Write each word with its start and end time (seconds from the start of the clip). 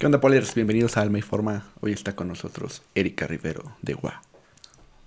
¿Qué 0.00 0.06
onda, 0.06 0.18
Polers? 0.18 0.54
Bienvenidos 0.54 0.96
a 0.96 1.02
Alma 1.02 1.18
y 1.18 1.20
Forma. 1.20 1.66
Hoy 1.82 1.92
está 1.92 2.16
con 2.16 2.26
nosotros 2.26 2.80
Erika 2.94 3.26
Rivero 3.26 3.76
de 3.82 3.92
Gua. 3.92 4.22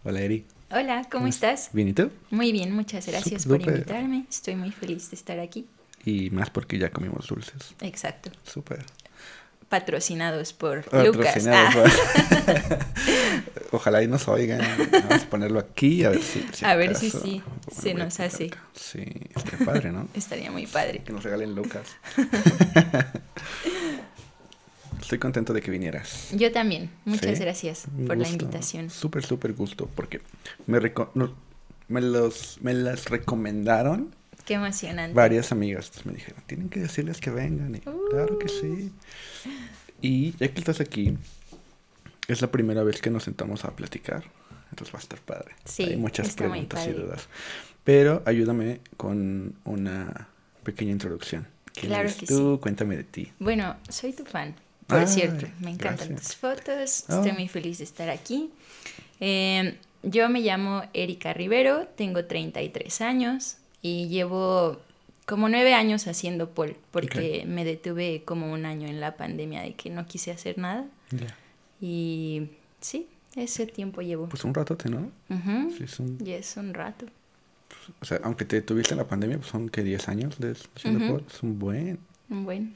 Hola, 0.04 0.22
Eri. 0.22 0.46
Hola, 0.70 1.08
¿cómo 1.12 1.26
estás? 1.26 1.72
¿Bien 1.74 1.88
y 1.88 1.94
tú? 1.94 2.12
Muy 2.30 2.52
bien, 2.52 2.72
muchas 2.72 3.08
gracias 3.08 3.48
por 3.48 3.60
invitarme. 3.60 4.28
Estoy 4.30 4.56
muy 4.56 4.70
feliz 4.72 5.10
de 5.10 5.16
estar 5.16 5.40
aquí. 5.40 5.66
Y 6.06 6.30
más 6.30 6.52
porque 6.52 6.78
ya 6.78 6.92
comimos 6.92 7.26
dulces. 7.26 7.74
Exacto. 7.82 8.30
Súper. 8.44 8.86
Patrocinados 9.68 10.54
por 10.54 10.86
Lucas. 11.04 11.48
Ah, 11.48 11.74
Ojalá 13.72 14.04
y 14.04 14.08
nos 14.08 14.28
oigan. 14.28 14.62
Vamos 14.92 15.24
a 15.24 15.28
ponerlo 15.28 15.60
aquí 15.60 16.04
a 16.04 16.10
ver 16.10 16.22
si. 16.22 16.46
A 16.64 16.76
ver 16.76 16.96
si 16.96 17.10
sí 17.10 17.42
Bueno, 17.66 17.82
se 17.82 17.94
nos 17.96 18.20
hace. 18.20 18.46
acá. 18.46 18.60
Sí, 18.76 19.04
estaría 19.36 19.66
padre, 19.66 19.92
¿no? 19.92 20.08
estaría 20.14 20.52
muy 20.52 20.68
padre. 20.68 21.02
Que 21.04 21.12
nos 21.12 21.24
regalen 21.24 21.56
Lucas. 21.56 21.88
Estoy 25.04 25.20
contento 25.20 25.54
de 25.54 25.62
que 25.62 25.70
vinieras. 25.70 26.30
Yo 26.32 26.50
también. 26.54 26.90
Muchas 27.04 27.38
Sí, 27.38 27.44
gracias 27.44 27.84
por 28.08 28.16
la 28.18 28.28
invitación. 28.28 28.90
Súper, 28.90 29.26
súper 29.26 29.52
gusto. 29.54 29.90
Porque 29.94 30.22
me, 30.66 30.80
no- 31.14 31.34
me, 31.90 32.00
los, 32.00 32.58
me 32.62 32.74
las 32.74 33.10
recomendaron 33.10 34.16
Qué 34.46 34.54
emocionante. 34.54 35.14
varias 35.14 35.52
amigas. 35.52 35.92
Me 36.06 36.14
dijeron, 36.14 36.42
tienen 36.48 36.70
que 36.70 36.80
decirles 36.80 37.20
que 37.20 37.32
vengan. 37.32 37.76
Y, 37.76 37.80
Claro 38.12 38.40
que 38.40 38.48
sí. 38.48 38.94
Y 40.02 40.32
ya 40.38 40.48
que 40.48 40.60
estás 40.60 40.80
aquí, 40.80 41.18
es 42.30 42.42
la 42.42 42.50
primera 42.50 42.84
vez 42.84 43.02
que 43.02 43.10
nos 43.10 43.24
sentamos 43.24 43.66
a 43.66 43.76
platicar. 43.76 44.24
Entonces 44.70 44.96
va 44.96 45.00
a 45.00 45.02
estar 45.02 45.20
padre. 45.20 45.54
Sí, 45.66 45.84
Hay 45.84 45.98
muchas 45.98 46.34
preguntas 46.34 46.88
y 46.88 46.94
dudas. 46.94 47.28
Pero 47.84 48.24
ayúdame 48.26 48.80
con 48.96 49.54
una 49.66 50.30
pequeña 50.64 50.92
introducción. 50.94 51.46
¿Quién 51.74 51.88
Claro 51.88 52.04
eres 52.08 52.16
que 52.16 52.26
tú? 52.28 52.60
Cuéntame 52.62 52.96
de 52.96 53.04
ti. 53.04 53.34
Bueno, 53.40 53.76
soy 53.90 54.14
tu 54.14 54.24
fan. 54.24 54.56
Por 54.88 55.00
Ay, 55.00 55.08
cierto, 55.08 55.48
me 55.60 55.72
encantan 55.72 56.10
gracias. 56.10 56.22
tus 56.30 56.36
fotos. 56.36 57.06
Oh. 57.10 57.16
Estoy 57.16 57.32
muy 57.34 57.48
feliz 57.48 57.78
de 57.78 57.84
estar 57.86 58.10
aquí. 58.10 58.50
Eh, 59.20 59.78
yo 60.04 60.28
me 60.30 60.42
llamo 60.42 60.84
Erika 60.94 61.34
Rivero, 61.34 61.88
tengo 61.96 62.26
33 62.26 63.02
años 63.02 63.58
y 63.82 64.08
llevo 64.10 64.82
como 65.26 65.48
nueve 65.48 65.74
años 65.74 66.06
haciendo 66.08 66.50
pol, 66.50 66.76
porque 66.92 67.46
me 67.48 67.64
detuve 67.64 68.24
como 68.26 68.52
un 68.52 68.66
año 68.66 68.88
en 68.88 69.00
la 69.00 69.16
pandemia 69.16 69.62
de 69.62 69.74
que 69.74 69.90
no 69.90 70.06
quise 70.06 70.32
hacer 70.32 70.58
nada. 70.58 70.86
Ya. 71.12 71.34
Y 71.80 72.50
sí, 72.82 73.08
ese 73.36 73.66
tiempo 73.66 74.02
llevo. 74.02 74.28
Pues 74.28 74.44
un 74.44 74.54
ratote, 74.54 74.90
¿no? 74.90 75.10
Ujú, 75.30 75.72
Sí, 75.78 75.84
es 75.86 76.00
un- 76.02 76.18
Y 76.26 76.32
es 76.32 76.58
un 76.58 76.74
rato. 76.74 77.06
o 78.02 78.06
sea, 78.06 78.20
aunque 78.24 78.44
te 78.44 78.62
tuviste 78.62 78.94
en 78.94 78.98
la 78.98 79.08
pandemia, 79.08 79.38
pues 79.38 79.50
son 79.50 79.70
que 79.70 79.84
10 79.84 80.10
años 80.10 80.38
de 80.40 80.56
haciendo 80.76 81.00
Ujú. 81.06 81.14
pol. 81.14 81.24
Es 81.34 81.42
un 81.42 81.58
buen. 81.60 82.00
Un 82.30 82.44
buen. 82.44 82.76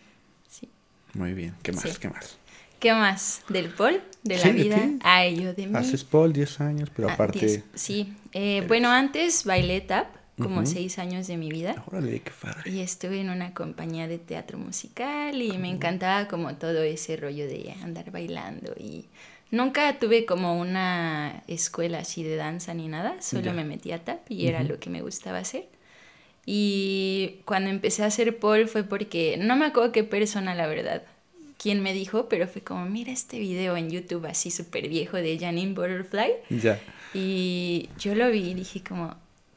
Muy 1.17 1.33
bien. 1.33 1.55
¿Qué 1.63 1.71
más? 1.71 1.83
Sí. 1.83 1.89
¿Qué 1.99 2.09
más? 2.09 2.37
¿Qué 2.79 2.93
más? 2.93 3.41
¿Del 3.49 3.69
pol? 3.69 4.01
¿De 4.23 4.37
Sí, 4.37 4.41
la 4.47 4.53
de 4.53 4.63
vida? 4.63 4.75
ti. 4.87 4.99
Ay, 5.03 5.41
yo 5.41 5.53
de 5.53 5.67
mí. 5.67 5.75
Haces 5.75 6.03
pol 6.03 6.31
10 6.31 6.61
años, 6.61 6.89
pero 6.95 7.09
Ah, 7.09 7.13
aparte. 7.13 7.39
diez, 7.39 7.63
sí, 7.73 8.13
Eh, 8.33 8.63
bueno, 8.67 8.89
antes 8.91 9.45
bailé 9.45 9.81
tap 9.81 10.07
como 10.37 10.61
Ujú. 10.61 10.69
seis 10.69 10.99
años 10.99 11.25
de 11.25 11.37
mi 11.37 11.49
vida 11.49 11.83
Órale, 11.87 12.21
qué 12.21 12.31
padre. 12.39 12.69
y 12.69 12.81
estuve 12.81 13.19
en 13.21 13.31
una 13.31 13.55
compañía 13.55 14.07
de 14.07 14.19
teatro 14.19 14.59
musical 14.59 15.41
y 15.41 15.57
me 15.57 15.69
encantaba 15.69 16.27
como 16.27 16.53
todo 16.57 16.83
ese 16.83 17.17
rollo 17.17 17.47
de 17.47 17.73
andar 17.81 18.11
bailando 18.11 18.73
y 18.77 19.05
nunca 19.49 19.97
tuve 19.97 20.25
como 20.27 20.59
una 20.59 21.41
escuela 21.47 21.99
así 21.99 22.21
de 22.21 22.35
danza 22.35 22.75
ni 22.75 22.87
nada, 22.87 23.19
solo 23.23 23.45
Ya. 23.45 23.53
me 23.53 23.63
metí 23.65 23.91
a 23.91 24.03
tap 24.05 24.29
y 24.29 24.45
era 24.45 24.61
lo 24.63 24.79
que 24.79 24.91
me 24.91 25.01
gustaba 25.01 25.39
hacer. 25.39 25.67
Y 26.49 27.41
cuando 27.43 27.69
empecé 27.69 28.03
a 28.03 28.05
hacer 28.05 28.37
pole 28.39 28.67
fue 28.67 28.85
porque 28.85 29.35
no 29.37 29.57
me 29.57 29.65
acuerdo 29.65 29.91
qué 29.91 30.05
persona, 30.05 30.55
la 30.55 30.65
verdad, 30.65 31.03
quién 31.61 31.83
me 31.83 31.91
dijo, 31.91 32.29
pero 32.29 32.47
fue 32.47 32.61
como, 32.61 32.85
mira 32.85 33.11
este 33.11 33.37
video 33.37 33.75
en 33.75 33.89
YouTube 33.89 34.25
así 34.25 34.49
súper 34.49 34.87
viejo 34.87 35.17
de 35.17 35.37
Janine 35.37 35.73
Butterfly. 35.73 36.31
Ya. 36.49 36.79
Y 37.13 37.89
yo 37.99 38.15
lo 38.15 38.31
vi 38.31 38.51
y 38.51 38.53
dije 38.53 38.81
como, 38.81 39.13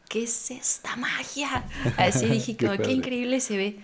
¿qué 0.09 0.25
es 0.25 0.51
esta 0.51 0.97
magia? 0.97 1.65
Así 1.97 2.27
dije 2.27 2.57
como, 2.57 2.77
qué, 2.77 2.91
increíble 2.91 3.39
se 3.39 3.57
ve. 3.57 3.77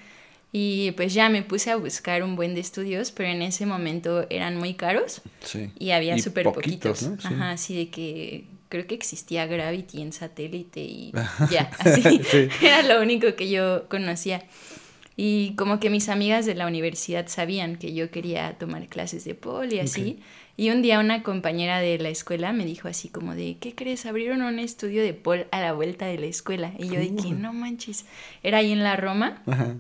Y 0.51 0.91
pues 0.93 1.15
ya 1.15 1.29
me 1.29 1.43
puse 1.45 1.71
a 1.71 1.77
buscar 1.77 2.25
un 2.25 2.35
buen 2.35 2.55
de 2.57 2.61
estudios, 2.61 3.13
pero 3.13 3.29
en 3.29 3.43
ese 3.43 3.67
momento 3.67 4.27
eran 4.31 4.57
muy 4.57 4.75
caros 4.75 5.23
Sí. 5.45 5.71
y 5.79 5.93
había 5.93 6.19
súper 6.19 6.43
poquitos, 6.43 7.05
poquitos. 7.05 7.25
¿no? 7.25 7.29
Sí. 7.31 7.35
Ajá, 7.35 7.51
así 7.53 7.77
de 7.77 7.89
que 7.89 8.45
creo 8.69 8.87
que 8.87 8.95
existía 8.95 9.47
Gravity 9.47 10.03
en 10.03 10.13
satélite 10.13 10.81
y 10.81 11.13
ya, 11.51 11.71
así. 11.79 12.21
Sí. 12.25 12.49
Era 12.63 12.83
lo 12.83 13.01
único 13.03 13.35
que 13.37 13.49
yo 13.49 13.89
conocía. 13.89 14.45
Y 15.19 15.55
como 15.57 15.81
que 15.81 15.89
mis 15.89 16.11
amigas 16.11 16.45
de 16.45 16.55
la 16.55 16.67
universidad 16.67 17.27
sabían 17.29 17.77
que 17.77 17.95
yo 17.95 18.11
quería 18.11 18.53
tomar 18.59 18.87
clases 18.89 19.25
de 19.25 19.35
pol 19.35 19.73
y 19.73 19.79
así. 19.81 20.21
Y 20.59 20.69
un 20.71 20.83
día 20.83 21.01
una 21.01 21.23
compañera 21.23 21.81
de 21.81 21.97
la 21.99 22.11
escuela 22.11 22.53
me 22.53 22.67
dijo 22.67 22.87
así 22.89 23.09
como 23.09 23.35
de, 23.35 23.57
¿qué 23.59 23.75
crees? 23.75 24.05
Abrieron 24.05 24.43
un 24.43 24.59
estudio 24.59 25.03
de 25.03 25.15
pol 25.15 25.47
a 25.53 25.61
la 25.63 25.73
vuelta 25.73 26.05
de 26.07 26.19
la 26.19 26.27
escuela. 26.27 26.73
Y 26.79 26.89
yo 26.89 26.99
de 27.01 27.09
que 27.15 27.23
Cool. 27.29 27.41
no 27.41 27.55
manches. 27.55 28.05
Era 28.43 28.59
ahí 28.59 28.73
en 28.73 28.83
la 28.83 28.97
Roma. 28.97 29.43
Ajá. 29.47 29.77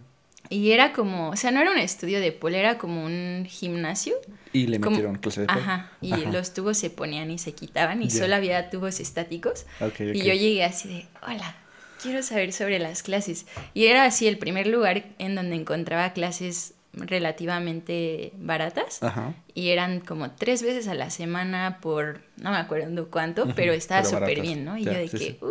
Y 0.48 0.70
era 0.72 0.92
como, 0.92 1.30
o 1.30 1.36
sea, 1.36 1.50
no 1.50 1.60
era 1.60 1.70
un 1.70 1.78
estudio 1.78 2.20
de 2.20 2.32
pol, 2.32 2.54
era 2.54 2.78
como 2.78 3.04
un 3.04 3.46
gimnasio. 3.48 4.14
Y 4.52 4.66
le 4.68 4.78
Como- 4.80 4.96
metieron 4.96 5.16
clase 5.18 5.42
de 5.42 5.46
pol. 5.48 5.56
Ajá, 5.58 5.90
y 6.00 6.12
Ajá. 6.12 6.30
los 6.30 6.54
tubos 6.54 6.78
se 6.78 6.90
ponían 6.90 7.30
y 7.30 7.38
se 7.38 7.52
quitaban 7.52 8.02
y 8.02 8.08
Ya. 8.08 8.18
solo 8.20 8.34
había 8.36 8.70
tubos 8.70 9.00
estáticos. 9.00 9.66
Ok, 9.80 9.92
ok. 9.94 10.00
Y 10.14 10.22
yo 10.22 10.32
llegué 10.34 10.64
así 10.64 10.88
de, 10.88 11.06
hola, 11.26 11.56
quiero 12.02 12.22
saber 12.22 12.52
sobre 12.52 12.78
las 12.78 13.02
clases. 13.02 13.46
Y 13.74 13.86
era 13.86 14.04
así 14.04 14.26
el 14.28 14.38
primer 14.38 14.66
lugar 14.66 15.04
en 15.18 15.34
donde 15.34 15.56
encontraba 15.56 16.12
clases 16.12 16.74
relativamente 16.94 18.32
baratas. 18.38 19.02
Ajá. 19.02 19.34
Y 19.54 19.68
eran 19.70 20.00
como 20.00 20.30
tres 20.30 20.62
veces 20.62 20.88
a 20.88 20.94
la 20.94 21.10
semana 21.10 21.78
por, 21.82 22.20
no 22.38 22.50
me 22.50 22.56
acuerdo 22.56 23.10
cuánto, 23.10 23.46
pero 23.54 23.72
estaba 23.72 24.04
súper 24.04 24.40
bien, 24.40 24.64
¿no? 24.64 24.78
Y 24.78 24.84
Ya, 24.84 24.92
yo 24.92 24.98
de 25.00 25.08
sí, 25.08 25.18
que, 25.18 25.24
sí. 25.24 25.38
uh, 25.42 25.48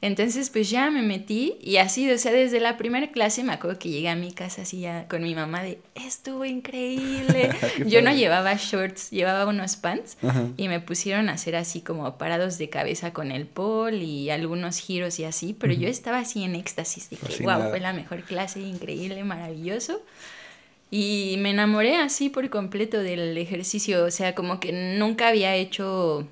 entonces 0.00 0.50
pues 0.50 0.70
ya 0.70 0.90
me 0.90 1.02
metí 1.02 1.56
y 1.60 1.76
así, 1.76 2.10
o 2.10 2.18
sea, 2.18 2.32
desde 2.32 2.60
la 2.60 2.76
primera 2.76 3.10
clase 3.10 3.42
me 3.42 3.52
acuerdo 3.52 3.78
que 3.78 3.90
llegué 3.90 4.08
a 4.08 4.16
mi 4.16 4.32
casa 4.32 4.62
así 4.62 4.80
ya 4.80 5.06
con 5.08 5.22
mi 5.22 5.34
mamá 5.34 5.62
de, 5.62 5.78
estuvo 5.94 6.44
increíble. 6.44 7.50
Yo 7.86 8.02
no 8.02 8.12
llevaba 8.12 8.54
shorts, 8.54 9.10
llevaba 9.10 9.46
unos 9.46 9.76
pants 9.76 10.16
Ajá. 10.22 10.46
y 10.56 10.68
me 10.68 10.80
pusieron 10.80 11.28
a 11.28 11.32
hacer 11.32 11.56
así 11.56 11.80
como 11.80 12.18
parados 12.18 12.58
de 12.58 12.68
cabeza 12.68 13.12
con 13.12 13.32
el 13.32 13.46
pol 13.46 13.94
y 13.94 14.30
algunos 14.30 14.78
giros 14.78 15.18
y 15.18 15.24
así, 15.24 15.56
pero 15.58 15.72
yo 15.72 15.88
estaba 15.88 16.18
así 16.18 16.44
en 16.44 16.54
éxtasis, 16.54 17.10
dije, 17.10 17.26
Fascinada. 17.26 17.58
wow, 17.64 17.70
fue 17.70 17.80
la 17.80 17.92
mejor 17.92 18.22
clase, 18.22 18.60
increíble, 18.60 19.22
maravilloso. 19.24 20.02
Y 20.90 21.36
me 21.38 21.50
enamoré 21.50 21.96
así 21.96 22.28
por 22.28 22.48
completo 22.50 23.00
del 23.00 23.36
ejercicio, 23.36 24.04
o 24.04 24.10
sea, 24.10 24.34
como 24.34 24.60
que 24.60 24.72
nunca 24.72 25.28
había 25.28 25.54
hecho, 25.56 26.28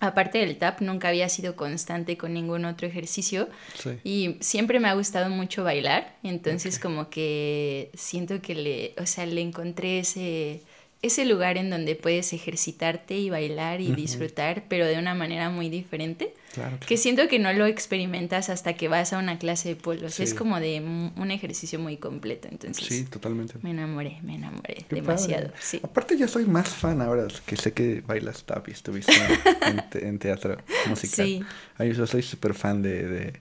aparte 0.00 0.38
del 0.38 0.58
tap, 0.58 0.80
nunca 0.80 1.08
había 1.08 1.28
sido 1.28 1.56
constante 1.56 2.16
con 2.16 2.34
ningún 2.34 2.64
otro 2.64 2.86
ejercicio. 2.86 3.48
Sí. 3.74 3.98
Y 4.04 4.36
siempre 4.40 4.80
me 4.80 4.88
ha 4.88 4.94
gustado 4.94 5.30
mucho 5.30 5.64
bailar, 5.64 6.16
entonces 6.22 6.78
como 6.78 7.08
que 7.10 7.90
siento 7.94 8.40
que 8.42 8.54
le, 8.54 8.94
o 9.00 9.06
sea, 9.06 9.26
le 9.26 9.40
encontré 9.40 10.00
ese, 10.00 10.62
ese 11.02 11.24
lugar 11.24 11.56
en 11.58 11.70
donde 11.70 11.94
puedes 11.94 12.32
ejercitarte 12.32 13.16
y 13.16 13.30
bailar 13.30 13.80
y 13.80 13.92
disfrutar, 13.92 14.64
pero 14.68 14.86
de 14.86 14.98
una 14.98 15.14
manera 15.14 15.50
muy 15.50 15.68
diferente, 15.68 16.34
Claro. 16.54 16.78
que 16.86 16.96
siento 16.96 17.28
que 17.28 17.38
no 17.38 17.52
lo 17.52 17.66
experimentas 17.66 18.48
hasta 18.48 18.72
que 18.72 18.88
vas 18.88 19.12
a 19.12 19.18
una 19.18 19.38
clase 19.38 19.68
de 19.68 19.76
polo, 19.76 20.06
o 20.06 20.10
sea, 20.10 20.24
es 20.24 20.32
como 20.32 20.58
de 20.58 20.80
un 20.80 21.30
ejercicio 21.30 21.78
muy 21.78 21.98
completo, 21.98 22.48
entonces 22.50 22.86
Sí, 22.86 23.04
totalmente. 23.04 23.54
me 23.62 23.70
enamoré, 23.72 24.18
me 24.22 24.36
enamoré 24.36 24.86
Qué 24.88 24.96
demasiado, 24.96 25.52
sí. 25.60 25.80
Aparte 25.82 26.16
ya 26.16 26.26
soy 26.28 26.46
más 26.46 26.68
fan 26.70 27.02
ahora 27.02 27.28
que 27.44 27.56
sé 27.56 27.72
que 27.74 28.00
bailas 28.00 28.44
tap 28.44 28.66
y 28.68 28.72
estuviste 28.72 29.12
en, 29.12 29.68
en 29.78 29.90
te- 29.90 30.08
en 30.08 30.18
teatro 30.18 30.56
musical. 30.88 31.26
Sí. 31.26 31.42
Ay, 31.76 31.92
yo 31.92 32.06
soy 32.06 32.22
súper 32.22 32.54
fan 32.54 32.80
de, 32.80 33.06
de 33.06 33.40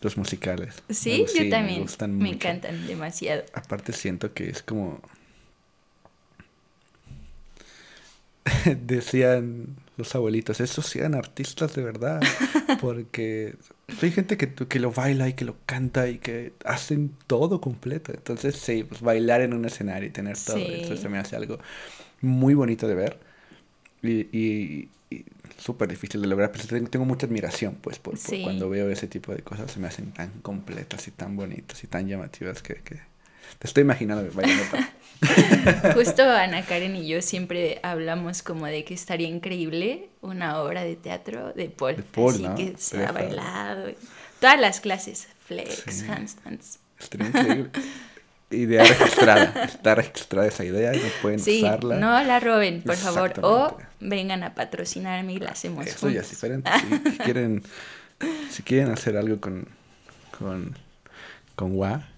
los 0.00 0.16
musicales. 0.16 0.76
Sí, 0.88 1.24
yo 1.34 1.48
también, 1.50 1.78
Me 1.78 1.82
gustan 1.82 2.12
me 2.16 2.24
mucho. 2.26 2.34
encantan 2.36 2.86
demasiado. 2.86 3.42
Aparte 3.54 3.92
siento 3.92 4.32
que 4.32 4.48
es 4.50 4.62
como... 4.62 5.00
Decían 8.86 9.76
los 9.96 10.14
abuelitos, 10.14 10.60
esos 10.60 10.86
sí 10.86 10.98
eran 10.98 11.14
artistas 11.14 11.74
de 11.74 11.82
verdad, 11.82 12.20
porque 12.80 13.54
hay 14.00 14.10
gente 14.10 14.36
que, 14.36 14.52
que 14.54 14.80
lo 14.80 14.90
baila 14.90 15.28
y 15.28 15.34
que 15.34 15.44
lo 15.44 15.56
canta 15.66 16.08
y 16.08 16.18
que 16.18 16.52
hacen 16.64 17.12
todo 17.26 17.60
completo. 17.60 18.12
Entonces, 18.12 18.56
sí, 18.56 18.84
pues 18.84 19.00
bailar 19.02 19.42
en 19.42 19.52
un 19.54 19.64
escenario 19.64 20.08
y 20.08 20.12
tener 20.12 20.36
todo 20.38 20.66
Sí. 20.70 20.76
eso 20.80 20.96
se 20.96 21.08
me 21.08 21.18
hace 21.18 21.36
algo 21.36 21.58
muy 22.20 22.54
bonito 22.54 22.88
de 22.88 22.94
ver 22.94 23.18
y, 24.02 24.26
y- 24.36 24.88
y 25.10 25.24
súper 25.58 25.88
difícil 25.88 26.22
de 26.22 26.26
lograr. 26.26 26.50
Pues 26.52 26.66
tengo, 26.66 26.88
tengo 26.88 27.04
mucha 27.04 27.26
admiración, 27.26 27.76
pues, 27.80 27.98
por, 27.98 28.14
por 28.14 28.18
Sí. 28.18 28.40
cuando 28.42 28.68
veo 28.70 28.88
ese 28.90 29.06
tipo 29.06 29.32
de 29.34 29.42
cosas, 29.42 29.70
se 29.70 29.78
me 29.78 29.86
hacen 29.88 30.10
tan 30.12 30.30
completas 30.40 31.06
y 31.06 31.10
tan 31.10 31.36
bonitas 31.36 31.84
y 31.84 31.86
tan 31.86 32.08
llamativas 32.08 32.62
que, 32.62 32.76
que 32.76 32.96
te 33.58 33.66
estoy 33.66 33.82
imaginando 33.82 34.28
bailando. 34.32 34.78
Justo 35.94 36.22
Ana 36.28 36.62
Karen 36.62 36.96
y 36.96 37.06
yo 37.06 37.22
siempre 37.22 37.78
hablamos 37.82 38.42
como 38.42 38.66
de 38.66 38.84
que 38.84 38.94
estaría 38.94 39.28
increíble 39.28 40.08
una 40.20 40.60
obra 40.60 40.82
de 40.84 40.96
teatro 40.96 41.52
de 41.52 41.68
Paul. 41.68 41.96
De 41.96 42.02
Paul, 42.02 42.34
así 42.34 42.42
¿no? 42.42 42.54
que 42.56 42.74
sea 42.78 43.08
padre. 43.12 43.26
bailado. 43.28 43.90
Todas 44.40 44.60
las 44.60 44.80
clases, 44.80 45.28
flex, 45.46 45.84
Sí. 45.88 46.06
handstands. 46.08 46.78
Estaría 46.98 47.28
increíble. 47.28 47.70
idea 48.50 48.84
registrada. 48.84 49.64
Está 49.64 49.94
registrada 49.94 50.46
esa 50.48 50.64
idea 50.64 50.94
y 50.94 50.98
no 50.98 51.08
pueden 51.22 51.38
Sí, 51.40 51.62
usarla. 51.62 51.96
no 51.96 52.22
la 52.24 52.40
roben, 52.40 52.82
por 52.82 52.96
favor. 52.96 53.32
O 53.42 53.78
vengan 54.00 54.42
a 54.42 54.54
patrocinarme 54.54 55.34
y 55.34 55.38
la 55.38 55.50
hacemos 55.52 55.86
Eso 55.86 56.08
ya 56.10 56.20
es 56.20 56.26
juntos. 56.26 56.30
diferente. 56.30 56.70
Si, 57.04 57.10
si 57.12 57.18
quieren, 57.24 57.62
si 58.50 58.62
quieren 58.62 58.90
hacer 58.92 59.16
algo 59.16 59.40
con, 59.40 59.68
con, 60.38 60.76
con 61.54 61.76
Wa, 61.76 62.08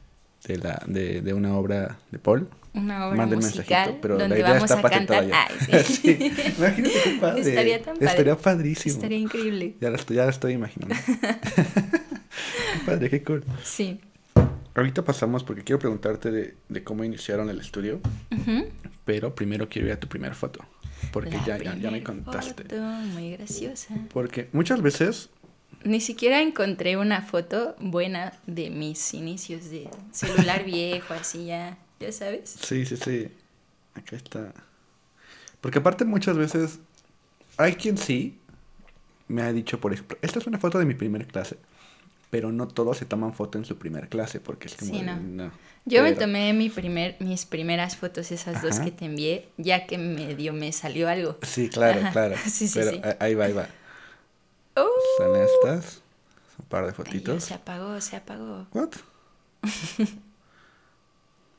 de, 0.46 0.56
la, 0.58 0.82
de, 0.86 1.20
de 1.20 1.32
una 1.34 1.56
obra 1.56 1.98
de 2.10 2.18
Paul, 2.18 2.48
Una 2.74 3.06
obra 3.06 3.16
manden 3.16 3.38
musical. 3.38 3.98
Pero 4.02 4.18
donde 4.18 4.42
vamos 4.42 4.70
a 4.70 4.82
cantar. 4.82 5.26
Ay, 5.32 5.84
sí. 5.86 5.94
Sí, 6.04 6.32
Imagínate 6.58 6.94
qué 7.04 7.18
padre. 7.20 7.40
Estaría 7.40 7.82
tan 7.82 7.94
padre. 7.94 8.06
Estaría 8.10 8.36
padrísimo. 8.36 8.94
Estaría 8.96 9.18
increíble. 9.18 9.76
Ya 9.80 9.90
lo 9.90 9.96
estoy, 9.96 10.16
ya 10.16 10.24
lo 10.24 10.30
estoy 10.30 10.52
imaginando. 10.54 10.94
qué 11.54 12.84
padre, 12.86 13.10
qué 13.10 13.22
cool. 13.22 13.44
Sí. 13.62 14.00
Ahorita 14.74 15.04
pasamos 15.04 15.44
porque 15.44 15.62
quiero 15.62 15.78
preguntarte 15.78 16.30
de, 16.32 16.56
de 16.68 16.82
cómo 16.82 17.04
iniciaron 17.04 17.48
el 17.48 17.60
estudio, 17.60 18.00
Ujú. 18.32 18.66
pero 19.04 19.32
primero 19.34 19.68
quiero 19.68 19.86
ir 19.86 19.92
a 19.94 20.00
tu 20.00 20.08
primera 20.08 20.34
foto. 20.34 20.64
Porque 21.12 21.38
ya, 21.46 21.58
ya, 21.58 21.76
ya 21.76 21.90
me 21.92 22.02
contaste. 22.02 22.62
foto, 22.64 22.76
muy 22.82 23.32
graciosa. 23.32 23.94
Porque 24.12 24.48
muchas 24.52 24.82
veces 24.82 25.28
Ni 25.84 26.00
siquiera 26.00 26.40
encontré 26.40 26.96
una 26.96 27.22
foto 27.22 27.76
buena 27.78 28.32
de 28.46 28.70
mis 28.70 29.14
inicios 29.14 29.70
de 29.70 29.88
celular 30.10 30.64
viejo, 30.64 31.14
así 31.14 31.44
ya, 31.46 31.76
ya 32.00 32.12
sabes. 32.12 32.56
Sí, 32.60 32.84
sí, 32.86 32.96
sí. 32.96 33.28
Acá 33.94 34.16
está. 34.16 34.52
Porque 35.60 35.78
aparte 35.78 36.04
muchas 36.04 36.36
veces 36.36 36.78
hay 37.56 37.74
quien 37.74 37.96
sí 37.96 38.38
me 39.28 39.42
ha 39.42 39.52
dicho, 39.52 39.80
por 39.80 39.92
ejemplo, 39.92 40.18
esta 40.22 40.38
es 40.38 40.46
una 40.46 40.58
foto 40.58 40.78
de 40.78 40.84
mi 40.84 40.94
primer 40.94 41.26
clase, 41.26 41.56
pero 42.30 42.52
no 42.52 42.68
todos 42.68 42.98
se 42.98 43.06
toman 43.06 43.32
foto 43.32 43.56
en 43.58 43.64
su 43.64 43.78
primer 43.78 44.08
clase 44.08 44.40
porque 44.40 44.68
es 44.68 44.74
como 44.74 44.92
Sí, 44.92 45.02
no. 45.02 45.16
no. 45.18 45.50
Yo 45.86 46.02
me 46.02 46.12
tomé 46.14 46.52
mi 46.52 46.70
primer, 46.70 47.16
mis 47.20 47.44
primeras 47.46 47.96
fotos, 47.96 48.30
esas 48.32 48.62
dos 48.62 48.80
que 48.80 48.90
te 48.90 49.04
envié, 49.04 49.48
ya 49.58 49.86
que 49.86 49.98
medio 49.98 50.52
me 50.52 50.72
salió 50.72 51.08
algo. 51.08 51.38
Sí, 51.42 51.68
claro, 51.68 52.00
Ajá. 52.00 52.10
claro. 52.12 52.36
Sí, 52.44 52.68
sí, 52.68 52.78
pero 52.78 52.90
sí. 52.90 53.00
ahí 53.20 53.34
va, 53.34 53.44
ahí 53.46 53.52
va. 53.52 53.68
¡Oh! 54.76 54.88
Son 55.18 55.36
estas. 55.36 56.00
Un 56.58 56.66
par 56.66 56.84
de 56.84 56.90
Ay, 56.90 56.94
fotitos. 56.94 57.44
se 57.44 57.54
apagó, 57.54 58.00
se 58.00 58.16
apagó. 58.16 58.66
What? 58.72 58.90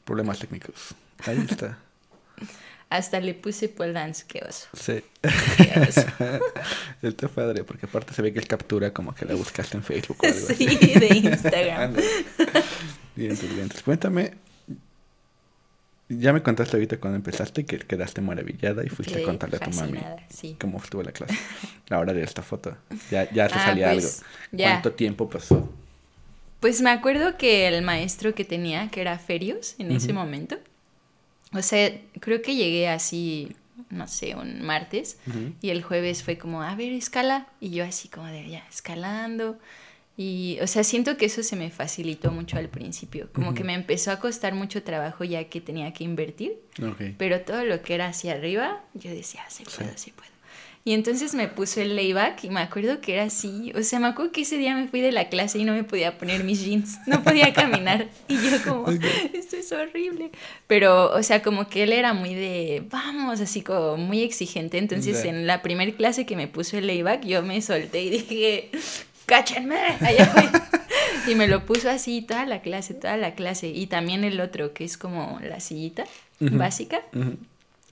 Problemas 0.06 0.40
técnicos. 0.40 0.96
Ahí 1.26 1.46
está. 1.50 1.78
Hasta 2.90 3.20
le 3.20 3.34
puse 3.34 3.68
pole 3.68 3.92
dance, 3.94 4.24
qué 4.28 4.44
oso. 4.48 4.68
Sí. 4.74 5.04
Qué 5.58 5.74
oso. 5.90 6.06
Está 7.02 7.28
padre, 7.28 7.64
porque 7.64 7.88
aparte 7.88 8.14
se 8.14 8.22
ve 8.22 8.32
que 8.32 8.40
es 8.40 8.46
captura 8.46 8.94
como 8.94 9.14
que 9.16 9.26
la 9.26 9.34
buscaste 9.34 9.76
en 9.76 9.84
Facebook 9.84 10.18
o 10.22 10.26
algo 10.28 10.40
Sí, 10.56 10.68
así. 10.68 11.00
de 11.00 11.08
Instagram. 11.18 11.94
Bien, 13.16 13.36
bien. 13.40 13.60
Entonces, 13.62 13.82
cuéntame. 13.84 14.34
Ya 16.10 16.32
me 16.32 16.44
contaste 16.44 16.78
ahorita 16.78 16.98
cuando 17.00 17.16
empezaste 17.18 17.66
que 17.66 17.80
quedaste 17.80 18.22
maravillada 18.22 18.84
y 18.86 18.90
fuiste 18.90 19.16
Quedé 19.16 19.24
a 19.24 19.26
contarle 19.26 19.58
a 19.58 19.60
tu 19.62 19.72
mami 19.72 20.00
sí. 20.30 20.56
cómo 20.62 20.78
estuvo 20.78 21.02
la 21.02 21.12
clase. 21.12 21.36
Ahora 21.90 22.14
de 22.14 22.22
esta 22.24 22.44
foto. 22.44 22.78
Ya, 23.10 23.28
ya 23.32 23.48
te 23.48 23.56
Ah, 23.56 23.66
salía 23.66 23.92
pues, 23.94 24.20
algo. 24.22 24.30
ya. 24.52 24.70
¿Cuánto 24.74 24.92
tiempo 24.94 25.28
pasó? 25.28 25.68
Pues 26.66 26.82
me 26.82 26.90
acuerdo 26.90 27.38
que 27.38 27.68
el 27.68 27.84
maestro 27.84 28.34
que 28.34 28.44
tenía, 28.44 28.90
que 28.90 29.00
era 29.00 29.20
Ferios 29.20 29.76
en 29.78 29.92
ese 29.92 30.14
momento, 30.14 30.58
o 31.54 31.62
sea, 31.62 31.96
creo 32.20 32.42
que 32.42 32.56
llegué 32.56 32.88
así, 32.88 33.56
no 33.92 34.08
sé, 34.08 34.34
un 34.34 34.64
martes, 34.64 35.20
y 35.62 35.70
el 35.70 35.84
jueves 35.84 36.24
fue 36.24 36.40
como, 36.40 36.64
a 36.64 36.74
ver, 36.74 36.92
escala, 36.92 37.46
y 37.60 37.70
yo 37.70 37.84
así 37.86 38.08
como 38.08 38.26
de, 38.26 38.50
ya, 38.50 38.66
escalando, 38.68 39.60
y, 40.18 40.58
o 40.60 40.66
sea, 40.66 40.84
siento 40.84 41.18
que 41.18 41.26
eso 41.28 41.44
se 41.44 41.56
me 41.56 41.70
facilitó 41.70 42.32
mucho 42.32 42.58
al 42.58 42.70
principio, 42.70 43.30
como 43.32 43.54
que 43.54 43.64
me 43.64 43.76
empezó 43.76 44.10
a 44.10 44.20
costar 44.20 44.56
mucho 44.56 44.82
trabajo 44.82 45.24
ya 45.24 45.44
que 45.44 45.62
tenía 45.62 45.94
que 45.94 46.04
invertir, 46.04 46.58
pero 47.20 47.42
todo 47.42 47.64
lo 47.64 47.84
que 47.84 47.94
era 47.94 48.08
hacia 48.08 48.34
arriba, 48.34 48.82
yo 48.96 49.12
decía, 49.12 49.44
"Ah, 49.46 49.52
se 49.52 49.66
Sí. 49.66 49.72
puedo, 49.78 49.96
se 50.00 50.12
puedo. 50.14 50.35
Y 50.88 50.94
entonces 50.94 51.34
me 51.34 51.48
puso 51.48 51.82
el 51.82 51.96
layback 51.96 52.44
y 52.44 52.50
me 52.52 52.60
acuerdo 52.60 53.02
que 53.02 53.16
era 53.16 53.24
así. 53.24 53.72
O 53.76 53.82
sea, 53.82 54.00
me 54.00 54.06
acuerdo 54.06 54.32
que 54.32 54.42
ese 54.42 54.56
día 54.60 54.76
me 54.76 54.88
fui 54.88 55.02
de 55.02 55.12
la 55.12 55.30
clase 55.30 55.58
y 55.58 55.64
no 55.66 55.74
me 55.74 55.84
podía 55.84 56.20
poner 56.20 56.44
mis 56.44 56.64
jeans. 56.64 57.00
No 57.08 57.24
podía 57.24 57.52
caminar. 57.54 58.08
Y 58.28 58.36
yo 58.36 58.62
como, 58.64 58.88
esto 59.34 59.58
es 59.58 59.72
horrible. 59.72 60.30
Pero, 60.68 61.12
o 61.12 61.24
sea, 61.24 61.42
como 61.42 61.68
que 61.70 61.82
él 61.84 61.92
era 61.92 62.14
muy 62.14 62.36
de, 62.36 62.84
vamos, 62.92 63.42
así 63.42 63.62
como 63.64 63.98
muy 63.98 64.22
exigente. 64.22 64.78
Entonces, 64.78 65.24
Ya. 65.24 65.30
en 65.32 65.48
la 65.48 65.64
primera 65.64 65.92
clase 65.92 66.28
que 66.28 66.36
me 66.36 66.48
puso 66.48 66.78
el 66.78 66.86
layback, 66.86 67.26
yo 67.26 67.42
me 67.42 67.60
solté 67.64 68.04
y 68.04 68.10
dije, 68.12 68.70
cáchenme, 69.26 69.78
allá 70.02 70.32
voy. 70.36 71.32
y 71.32 71.36
me 71.36 71.48
lo 71.48 71.66
puso 71.66 71.90
así 71.90 72.22
toda 72.22 72.46
la 72.46 72.62
clase, 72.62 72.94
toda 72.94 73.18
la 73.18 73.34
clase. 73.34 73.70
Y 73.70 73.88
también 73.88 74.24
el 74.24 74.40
otro, 74.40 74.74
que 74.74 74.84
es 74.84 75.00
como 75.00 75.40
la 75.42 75.60
sillita 75.60 76.06
básica 76.40 77.02
Ujú. 77.16 77.38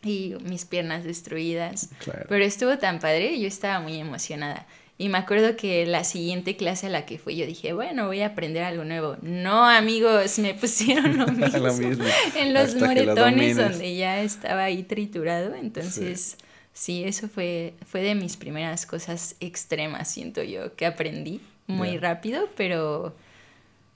Y 0.03 0.35
mis 0.43 0.65
piernas 0.65 1.03
destruidas. 1.03 1.89
Claro. 1.99 2.25
Pero 2.29 2.43
estuvo 2.45 2.77
tan 2.77 2.99
padre, 2.99 3.39
yo 3.39 3.47
estaba 3.47 3.79
muy 3.79 3.97
emocionada. 3.99 4.65
Y 4.97 5.09
me 5.09 5.17
acuerdo 5.17 5.55
que 5.55 5.85
la 5.87 6.03
siguiente 6.03 6.55
clase 6.55 6.85
a 6.85 6.89
la 6.89 7.05
que 7.05 7.17
fui, 7.17 7.35
yo 7.35 7.47
dije, 7.47 7.73
bueno, 7.73 8.05
voy 8.05 8.21
a 8.21 8.27
aprender 8.27 8.63
algo 8.63 8.83
nuevo. 8.85 9.17
No, 9.23 9.65
amigos, 9.67 10.37
me 10.39 10.53
pusieron 10.53 11.17
lo 11.17 11.25
mismo. 11.31 11.57
Lo 11.57 11.73
mismo. 11.73 12.03
En 12.37 12.53
los 12.53 12.65
Hasta 12.65 12.79
lo 12.79 12.85
moretones 12.87 13.15
domines. 13.15 13.57
donde 13.57 13.95
ya 13.95 14.21
estaba 14.21 14.65
ahí 14.65 14.83
triturado. 14.83 15.55
Entonces, 15.55 16.37
sí, 16.73 17.03
eso 17.05 17.27
fue, 17.27 17.73
fue 17.87 18.01
de 18.03 18.13
mis 18.13 18.37
primeras 18.37 18.85
cosas 18.85 19.35
extremas, 19.39 20.09
siento 20.11 20.43
yo, 20.43 20.75
que 20.75 20.85
aprendí 20.85 21.41
muy 21.65 21.93
Ya. 21.93 21.99
rápido, 21.99 22.47
pero 22.55 23.15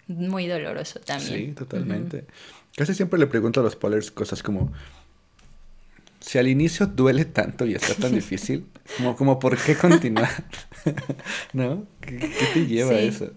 muy 0.07 0.47
doloroso 0.47 0.99
también. 1.01 1.47
Sí, 1.49 1.51
totalmente. 1.53 2.25
Casi 2.75 2.93
siempre 2.95 3.19
le 3.19 3.27
pregunto 3.27 3.59
a 3.59 3.63
los 3.63 3.75
polers 3.75 4.09
cosas 4.09 4.41
como, 4.41 4.71
si 6.19 6.37
al 6.37 6.47
inicio 6.47 6.87
duele 6.87 7.25
tanto 7.25 7.65
y 7.65 7.73
está 7.75 7.93
tan 7.95 8.13
difícil, 8.13 8.65
como, 8.97 9.15
como 9.15 9.39
¿por 9.39 9.57
qué 9.57 9.75
continuar? 9.75 10.29
¿No? 11.53 11.85
¿Qué, 12.01 12.17
qué 12.17 12.45
te 12.53 12.65
lleva 12.65 12.91
a 12.91 12.99
eso? 12.99 13.31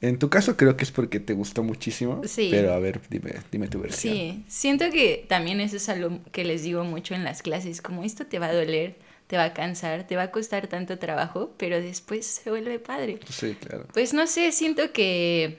En 0.00 0.18
tu 0.18 0.30
caso 0.30 0.56
creo 0.56 0.76
que 0.76 0.84
es 0.84 0.90
porque 0.92 1.20
te 1.20 1.34
gustó 1.34 1.62
muchísimo, 1.62 2.22
Sí. 2.24 2.48
pero 2.50 2.72
a 2.72 2.78
ver, 2.78 3.00
dime, 3.10 3.34
dime 3.52 3.68
tu 3.68 3.80
versión. 3.80 4.14
Sí, 4.14 4.44
siento 4.48 4.90
que 4.90 5.26
también 5.28 5.60
eso 5.60 5.76
es 5.76 5.88
algo 5.90 6.20
que 6.32 6.44
les 6.44 6.62
digo 6.62 6.84
mucho 6.84 7.14
en 7.14 7.22
las 7.24 7.42
clases, 7.42 7.82
como 7.82 8.02
esto 8.02 8.24
te 8.26 8.38
va 8.38 8.46
a 8.46 8.54
doler, 8.54 8.96
te 9.26 9.36
va 9.36 9.44
a 9.44 9.52
cansar, 9.52 10.06
te 10.06 10.16
va 10.16 10.22
a 10.24 10.30
costar 10.30 10.68
tanto 10.68 10.98
trabajo, 10.98 11.54
pero 11.58 11.80
después 11.80 12.24
se 12.24 12.48
vuelve 12.50 12.78
padre. 12.78 13.20
Sí, 13.28 13.54
claro. 13.60 13.86
Pues 13.92 14.14
no 14.14 14.26
sé, 14.26 14.52
siento 14.52 14.90
que 14.92 15.58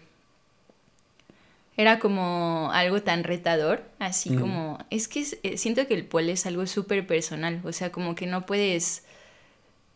era 1.81 2.00
como 2.00 2.69
algo 2.73 3.02
tan 3.02 3.23
retador, 3.23 3.83
así 4.00 4.30
como, 4.35 4.78
es 4.90 5.07
que 5.07 5.21
es- 5.21 5.38
eh, 5.44 5.57
siento 5.57 5.88
que 5.88 5.94
el 5.95 6.06
pole 6.06 6.31
es 6.33 6.45
algo 6.45 6.66
súper 6.68 7.06
personal, 7.07 7.61
o 7.64 7.71
sea, 7.71 7.92
como 7.92 8.16
que 8.16 8.28
no 8.28 8.45
puedes, 8.45 9.04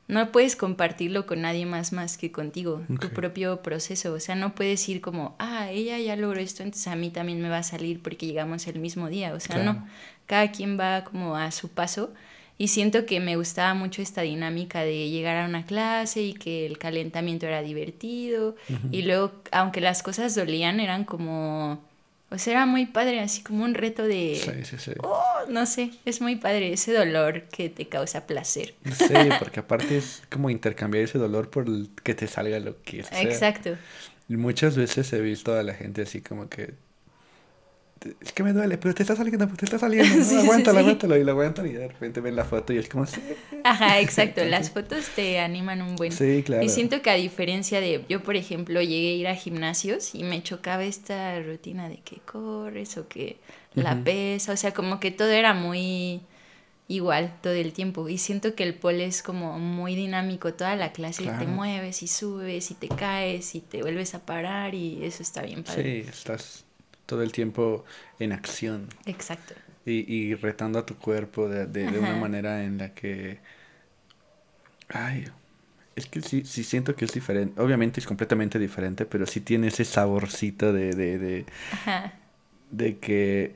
no 0.08 0.32
puedes 0.32 0.56
compartirlo 0.56 1.26
con 1.26 1.42
nadie 1.42 1.66
más 1.66 1.92
más 1.92 2.18
que 2.18 2.32
contigo, 2.32 2.84
tu 3.00 3.10
propio 3.10 3.62
proceso, 3.64 4.14
o 4.14 4.20
sea, 4.20 4.36
no 4.36 4.54
puedes 4.54 4.88
ir 4.88 5.02
como, 5.02 5.36
ah, 5.40 5.72
ella 5.72 5.98
ya 5.98 6.16
logró 6.16 6.40
esto, 6.40 6.62
entonces 6.62 6.88
a 6.88 6.96
mí 6.96 7.10
también 7.10 7.42
me 7.42 7.50
va 7.50 7.58
a 7.60 7.64
salir 7.64 8.02
porque 8.04 8.28
llegamos 8.28 8.68
el 8.68 8.80
mismo 8.80 9.10
día, 9.10 9.34
o 9.34 9.40
sea, 9.40 9.56
Claro. 9.56 9.74
no, 9.74 9.88
cada 10.28 10.52
quien 10.52 10.80
va 10.80 11.04
como 11.06 11.36
a 11.36 11.50
su 11.52 11.70
paso. 11.70 12.14
Y 12.58 12.70
siento 12.70 13.06
que 13.06 13.20
me 13.20 13.36
gustaba 13.36 13.74
mucho 13.74 14.02
esta 14.02 14.22
dinámica 14.22 14.82
de 14.82 15.10
llegar 15.10 15.38
a 15.38 15.46
una 15.46 15.66
clase 15.66 16.22
y 16.22 16.34
que 16.34 16.66
el 16.66 16.78
calentamiento 16.78 17.46
era 17.46 17.62
divertido. 17.62 18.56
Y 18.92 19.02
luego, 19.02 19.34
aunque 19.52 19.82
las 19.82 20.04
cosas 20.04 20.36
dolían, 20.36 20.80
eran 20.80 21.04
como... 21.04 21.84
O 22.32 22.38
sea, 22.38 22.54
era 22.54 22.66
muy 22.66 22.86
padre, 22.88 23.20
así 23.20 23.44
como 23.44 23.64
un 23.64 23.76
reto 23.76 24.04
de... 24.04 24.42
Sí, 24.44 24.66
sí, 24.66 24.78
sí. 24.80 24.92
Oh, 25.04 25.44
no 25.48 25.66
sé, 25.66 25.92
es 26.06 26.22
muy 26.22 26.38
padre 26.38 26.74
ese 26.74 26.92
dolor 26.92 27.44
que 27.44 27.70
te 27.70 27.88
causa 27.88 28.26
placer. 28.26 28.74
Sí, 28.84 29.14
porque 29.38 29.60
aparte 29.60 29.98
es 29.98 30.24
como 30.32 30.50
intercambiar 30.50 31.04
ese 31.04 31.20
dolor 31.20 31.50
por 31.50 31.68
el 31.68 31.90
que 32.04 32.16
te 32.16 32.28
salga 32.28 32.60
lo 32.60 32.82
que 32.82 33.04
sea. 33.04 33.22
Exacto. 33.22 33.78
Y 34.28 34.38
muchas 34.38 34.76
veces 34.76 35.14
he 35.14 35.22
visto 35.22 35.54
a 35.54 35.62
la 35.62 35.76
gente 35.76 36.02
así 36.02 36.22
como 36.22 36.50
que 36.50 36.74
es 38.22 38.32
que 38.34 38.44
me 38.44 38.54
duele, 38.54 38.78
pero 38.78 38.94
te 38.94 39.04
está 39.04 39.16
saliendo, 39.16 39.48
te 39.48 39.66
está 39.66 39.80
saliendo, 39.80 40.16
¿no? 40.16 40.24
Sí, 40.26 40.36
aguántalo, 40.36 40.80
sí. 40.80 40.84
aguántalo, 40.84 41.18
y 41.18 41.24
lo 41.24 41.32
aguantan 41.32 41.66
y 41.68 41.72
de 41.72 41.88
repente 41.88 42.22
ven 42.22 42.36
la 42.36 42.46
foto 42.46 42.74
y 42.74 42.78
es 42.78 42.88
como, 42.90 43.06
Ajá, 43.64 44.00
exacto. 44.00 44.44
Las 44.46 44.70
fotos 44.72 45.06
te 45.16 45.40
animan 45.40 45.82
un 45.82 45.96
buen. 45.96 46.12
sí, 46.12 46.44
claro. 46.46 46.64
Y 46.64 46.70
siento 46.70 47.02
que 47.02 47.10
a 47.10 47.16
diferencia 47.16 47.80
de, 47.82 48.04
yo 48.10 48.22
por 48.22 48.36
ejemplo 48.36 48.82
llegué 48.82 49.10
a 49.10 49.14
ir 49.16 49.28
a 49.28 49.36
gimnasios 49.36 50.14
y 50.14 50.24
me 50.24 50.44
chocaba 50.44 50.84
esta 50.84 51.40
rutina 51.42 51.90
de 51.90 51.98
que 51.98 52.18
corres 52.18 52.98
o 52.98 53.08
que 53.08 53.38
la 53.74 54.04
pesa, 54.04 54.54
o 54.54 54.58
sea, 54.58 54.74
como 54.74 55.00
que 55.00 55.12
todo 55.12 55.30
era 55.32 55.54
muy 55.54 56.22
igual 56.88 57.36
todo 57.42 57.54
el 57.54 57.74
tiempo. 57.74 58.08
Y 58.10 58.18
siento 58.20 58.54
que 58.56 58.64
el 58.64 58.76
pole 58.76 59.06
es 59.06 59.24
como 59.24 59.58
muy 59.58 59.96
dinámico, 59.96 60.54
toda 60.54 60.76
la 60.76 60.92
clase 60.92 61.24
te 61.24 61.30
Claro. 61.30 61.48
mueves 61.48 62.04
y 62.04 62.08
subes 62.08 62.70
y 62.72 62.76
te 62.76 62.88
caes 62.90 63.56
y 63.56 63.62
te 63.62 63.82
vuelves 63.82 64.14
a 64.16 64.26
parar 64.26 64.76
y 64.76 65.04
eso 65.04 65.24
está 65.24 65.42
bien 65.42 65.64
padre. 65.64 66.04
Sí, 66.04 66.10
estás 66.10 66.65
todo 67.06 67.22
el 67.24 67.32
tiempo 67.32 67.86
en 68.20 68.32
acción 68.34 68.88
Exacto. 69.06 69.54
y, 69.86 70.12
y 70.12 70.36
retando 70.36 70.80
a 70.80 70.86
tu 70.86 70.96
cuerpo 70.98 71.48
de, 71.50 71.68
de, 71.68 71.92
de 71.92 72.00
una 72.00 72.16
manera 72.16 72.64
en 72.64 72.78
la 72.78 72.94
que, 72.94 73.40
ay, 74.90 75.26
es 75.96 76.08
que 76.08 76.22
sí, 76.22 76.44
sí 76.46 76.64
siento 76.64 76.96
que 76.96 77.06
es 77.06 77.14
diferente, 77.14 77.60
obviamente 77.62 78.00
es 78.00 78.08
completamente 78.08 78.60
diferente, 78.60 79.06
pero 79.06 79.26
sí 79.26 79.42
tiene 79.42 79.68
ese 79.68 79.86
saborcito 79.86 80.74
de, 80.74 80.94
de, 80.94 81.18
de, 81.20 81.46
Ajá. 81.72 82.14
de 82.72 82.98
que 82.98 83.56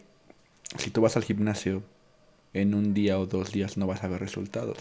si 0.77 0.91
tú 0.91 1.01
vas 1.01 1.17
al 1.17 1.23
gimnasio 1.23 1.83
en 2.53 2.73
un 2.75 2.93
día 2.93 3.19
o 3.19 3.25
dos 3.25 3.51
días 3.51 3.77
no 3.77 3.87
vas 3.87 4.03
a 4.03 4.07
ver 4.07 4.21
resultados. 4.21 4.77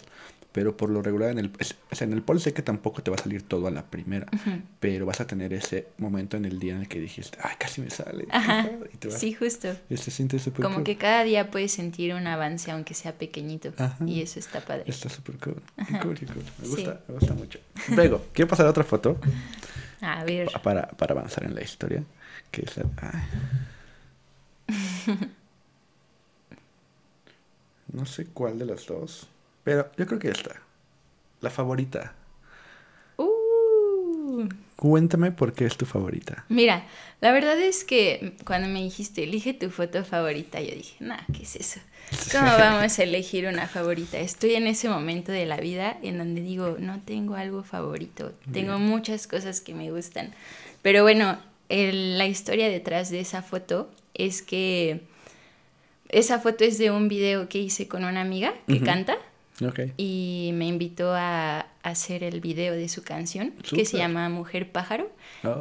Pero 0.51 0.75
por 0.75 0.89
lo 0.89 1.03
regular 1.03 1.29
en 1.29 1.37
el, 1.37 1.51
en 1.99 2.13
el 2.13 2.23
pol 2.23 2.41
sé 2.41 2.53
que 2.53 2.63
tampoco 2.63 3.03
te 3.03 3.11
va 3.11 3.17
a 3.17 3.19
salir 3.19 3.43
todo 3.43 3.67
a 3.67 3.71
la 3.71 3.85
primera, 3.85 4.25
pero 4.79 5.05
vas 5.05 5.21
a 5.21 5.27
tener 5.27 5.53
ese 5.53 5.89
momento 5.99 6.37
en 6.37 6.45
el 6.45 6.57
día 6.57 6.73
en 6.73 6.81
el 6.81 6.87
que 6.87 6.99
dijiste, 6.99 7.37
ay, 7.43 7.55
casi 7.59 7.81
me 7.81 7.91
sale. 7.91 8.25
sí, 9.09 9.33
justo. 9.33 9.75
Y 9.89 9.97
se 9.97 10.09
siente 10.09 10.39
súper 10.39 10.63
Como 10.63 10.83
que 10.83 10.97
cada 10.97 11.23
día 11.23 11.51
puedes 11.51 11.71
sentir 11.71 12.15
un 12.15 12.25
avance 12.25 12.71
aunque 12.71 12.95
sea 12.95 13.13
pequeñito. 13.13 13.71
Y 14.05 14.21
eso 14.21 14.39
está 14.39 14.61
padre. 14.61 14.85
Está 14.87 15.09
súper 15.09 15.37
cool. 15.37 15.61
cool, 16.01 16.17
cool. 16.17 16.43
Me 16.61 16.67
gusta, 16.67 17.01
me 17.07 17.13
gusta 17.15 17.33
mucho. 17.35 17.59
Luego, 17.89 18.25
quiero 18.33 18.49
pasar 18.49 18.65
a 18.65 18.71
otra 18.71 18.83
foto. 18.83 19.19
A 20.01 20.23
ver. 20.23 20.49
Para, 20.63 20.87
para 20.87 21.13
avanzar 21.13 21.43
en 21.43 21.53
la 21.53 21.61
historia. 21.61 22.03
Que 22.51 22.63
es 22.63 22.73
No 27.91 28.05
sé 28.05 28.27
cuál 28.27 28.59
de 28.59 28.65
las 28.65 28.85
dos. 28.85 29.27
Pero 29.69 29.91
yo 29.97 30.07
creo 30.07 30.17
que 30.17 30.31
esta. 30.31 30.55
La 31.41 31.51
favorita. 31.51 32.15
Uh. 33.17 34.49
Cuéntame 34.75 35.31
por 35.31 35.53
qué 35.53 35.67
es 35.67 35.77
tu 35.77 35.85
favorita. 35.85 36.43
Mira, 36.49 36.87
la 37.21 37.31
verdad 37.31 37.59
es 37.59 37.83
que 37.83 38.33
cuando 38.45 38.67
me 38.67 38.81
dijiste, 38.81 39.25
elige 39.25 39.53
tu 39.53 39.69
foto 39.69 40.03
favorita, 40.03 40.59
yo 40.59 40.73
dije, 40.73 40.95
nah, 41.01 41.19
¿qué 41.31 41.43
es 41.43 41.55
eso? 41.55 41.79
¿Cómo 42.31 42.47
vamos 42.57 42.97
a 42.97 43.03
elegir 43.03 43.45
una 43.45 43.67
favorita? 43.67 44.17
Estoy 44.17 44.55
en 44.55 44.65
ese 44.65 44.89
momento 44.89 45.31
de 45.31 45.45
la 45.45 45.57
vida 45.57 45.99
en 46.01 46.17
donde 46.17 46.41
digo, 46.41 46.77
no 46.79 46.99
tengo 47.01 47.35
algo 47.35 47.61
favorito, 47.61 48.33
tengo 48.51 48.79
muchas 48.79 49.27
cosas 49.27 49.61
que 49.61 49.75
me 49.75 49.91
gustan. 49.91 50.33
Pero 50.81 51.03
bueno, 51.03 51.37
la 51.69 52.25
historia 52.25 52.69
detrás 52.69 53.11
de 53.11 53.19
esa 53.19 53.43
foto 53.43 53.91
es 54.15 54.41
que 54.41 55.03
esa 56.09 56.39
foto 56.39 56.63
es 56.63 56.79
de 56.79 56.89
un 56.89 57.07
video 57.07 57.47
que 57.47 57.59
hice 57.59 57.87
con 57.87 58.03
una 58.03 58.21
amiga 58.21 58.55
que 58.67 58.81
canta. 58.81 59.15
Y 59.97 60.51
me 60.53 60.67
invitó 60.67 61.13
a 61.13 61.67
hacer 61.83 62.23
el 62.23 62.41
video 62.41 62.73
de 62.73 62.87
su 62.89 63.03
canción 63.03 63.51
que 63.69 63.85
se 63.85 63.97
llama 63.97 64.29
Mujer 64.29 64.71
Pájaro. 64.71 65.11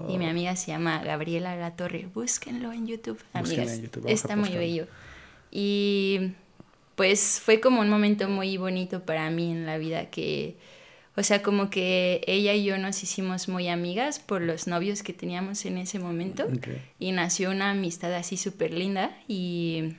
Y 0.08 0.18
mi 0.18 0.26
oh. 0.26 0.30
amiga 0.30 0.56
se 0.56 0.68
llama 0.68 1.02
Gabriela 1.02 1.56
La 1.56 1.76
Torre. 1.76 2.08
Búsquenlo 2.12 2.72
en 2.72 2.86
YouTube, 2.86 3.18
amigas. 3.32 3.80
Está 4.06 4.36
muy 4.36 4.50
bello. 4.50 4.86
Y 5.50 6.32
pues 6.94 7.40
fue 7.42 7.60
como 7.60 7.80
un 7.80 7.88
momento 7.88 8.28
muy 8.28 8.56
bonito 8.56 9.04
para 9.04 9.30
mí 9.30 9.52
en 9.52 9.66
la 9.66 9.78
vida 9.78 10.06
que, 10.10 10.56
o 11.16 11.22
sea, 11.22 11.42
como 11.42 11.70
que 11.70 12.22
ella 12.26 12.54
y 12.54 12.64
yo 12.64 12.76
nos 12.76 13.02
hicimos 13.02 13.48
muy 13.48 13.68
amigas 13.68 14.18
por 14.18 14.42
los 14.42 14.66
novios 14.66 15.02
que 15.02 15.12
teníamos 15.12 15.64
en 15.64 15.78
ese 15.78 15.98
momento. 15.98 16.48
Y 16.98 17.12
nació 17.12 17.50
una 17.50 17.70
amistad 17.70 18.12
así 18.14 18.36
súper 18.36 18.72
linda 18.72 19.16
y 19.28 19.94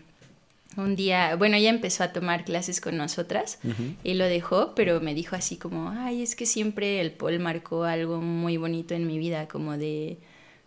un 0.78 0.96
día, 0.96 1.36
bueno, 1.36 1.58
ella 1.58 1.70
empezó 1.70 2.04
a 2.04 2.14
tomar 2.14 2.46
clases 2.46 2.80
con 2.80 2.98
nosotras 2.98 3.60
y 4.04 4.14
lo 4.14 4.26
dejó, 4.26 4.76
pero 4.76 5.02
me 5.02 5.14
dijo 5.14 5.36
así 5.36 5.58
como, 5.58 5.90
ay, 5.90 6.22
es 6.22 6.36
que 6.36 6.46
siempre 6.46 7.02
el 7.02 7.12
pol 7.12 7.40
marcó 7.40 7.84
algo 7.84 8.22
muy 8.22 8.58
bonito 8.58 8.94
en 8.94 9.08
mi 9.08 9.18
vida, 9.18 9.48
como 9.48 9.78
de, 9.78 10.20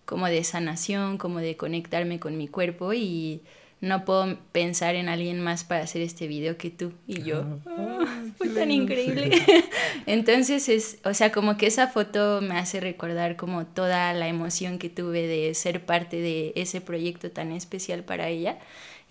como 0.05 0.27
de 0.27 0.43
sanación, 0.45 1.19
como 1.19 1.39
de 1.39 1.57
conectarme 1.57 2.19
con 2.19 2.37
mi 2.37 2.49
cuerpo 2.49 2.93
y 2.93 3.43
no 3.83 4.05
puedo 4.05 4.39
pensar 4.53 4.95
en 4.95 5.09
alguien 5.09 5.41
más 5.41 5.65
para 5.65 5.83
hacer 5.83 6.03
este 6.03 6.29
video 6.29 6.57
que 6.57 6.71
tú 6.71 6.93
y 7.09 7.25
yo. 7.25 7.45
Ah, 7.67 8.23
fue 8.39 8.49
tan 8.49 8.71
increíble. 8.71 9.33
Entonces 10.07 10.69
es, 10.69 10.99
o 11.05 11.13
sea, 11.15 11.33
como 11.33 11.57
que 11.57 11.67
esa 11.67 11.89
foto 11.89 12.41
me 12.41 12.57
hace 12.57 12.79
recordar 12.79 13.37
como 13.37 13.67
toda 13.67 14.13
la 14.15 14.29
emoción 14.29 14.79
que 14.79 14.89
tuve 14.89 15.27
de 15.27 15.53
ser 15.55 15.85
parte 15.85 16.19
de 16.19 16.53
ese 16.55 16.81
proyecto 16.81 17.33
tan 17.33 17.51
especial 17.51 18.05
para 18.05 18.29
ella 18.29 18.59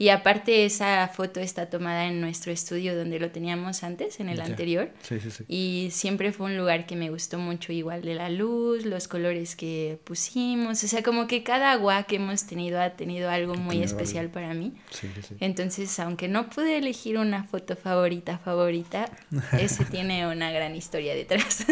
y 0.01 0.10
aparte 0.10 0.66
esa 0.66 1.08
foto 1.10 1.40
está 1.40 1.70
tomada 1.70 2.08
en 2.08 2.22
nuestro 2.22 2.51
estudio 2.51 2.98
donde 2.98 3.20
lo 3.20 3.30
teníamos 3.30 3.84
antes, 3.84 4.20
en 4.20 4.30
el 4.30 4.42
anterior. 4.42 4.90
Sí, 5.04 5.20
sí, 5.20 5.30
sí. 5.30 5.44
Y 5.48 5.90
siempre 5.92 6.32
fue 6.32 6.48
un 6.48 6.58
lugar 6.58 6.88
que 6.88 6.96
me 6.96 7.12
gustó 7.12 7.38
mucho, 7.38 7.72
igual 7.72 8.01
de 8.01 8.16
la 8.16 8.32
luz, 8.32 8.84
los 8.84 9.08
colores 9.08 9.56
que 9.56 10.00
pusimos. 10.04 10.84
O 10.84 10.88
sea, 10.88 11.04
como 11.04 11.28
que 11.28 11.44
cada 11.44 11.72
agua 11.72 12.01
que 12.06 12.16
hemos 12.16 12.46
tenido 12.48 12.82
ha 12.82 12.92
tenido 12.92 13.30
algo 13.30 13.54
muy 13.54 13.84
especial 13.84 14.30
para 14.30 14.56
mí. 14.56 14.61
Sí, 14.89 15.10
sí. 15.22 15.36
Entonces, 15.39 16.00
aunque 16.00 16.27
no 16.27 16.50
pude 16.50 16.77
elegir 16.77 17.18
una 17.18 17.44
foto 17.44 17.75
favorita, 17.75 18.38
favorita, 18.38 19.10
ese 19.60 19.86
tiene 19.86 20.27
una 20.27 20.51
gran 20.51 20.75
historia 20.75 21.15
detrás. 21.15 21.65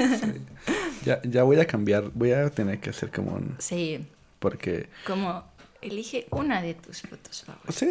ya, 1.05 1.21
ya 1.23 1.43
voy 1.43 1.59
a 1.59 1.65
cambiar, 1.65 2.11
voy 2.13 2.31
a 2.31 2.49
tener 2.49 2.79
que 2.79 2.89
hacer 2.89 3.11
como 3.11 3.33
un... 3.33 3.55
Sí. 3.59 4.05
Porque... 4.39 4.89
Como 5.05 5.43
Elige 5.81 6.27
una 6.31 6.61
de 6.61 6.73
tus 6.73 7.01
fotos 7.01 7.43
favoritas. 7.43 7.75
Sí, 7.75 7.87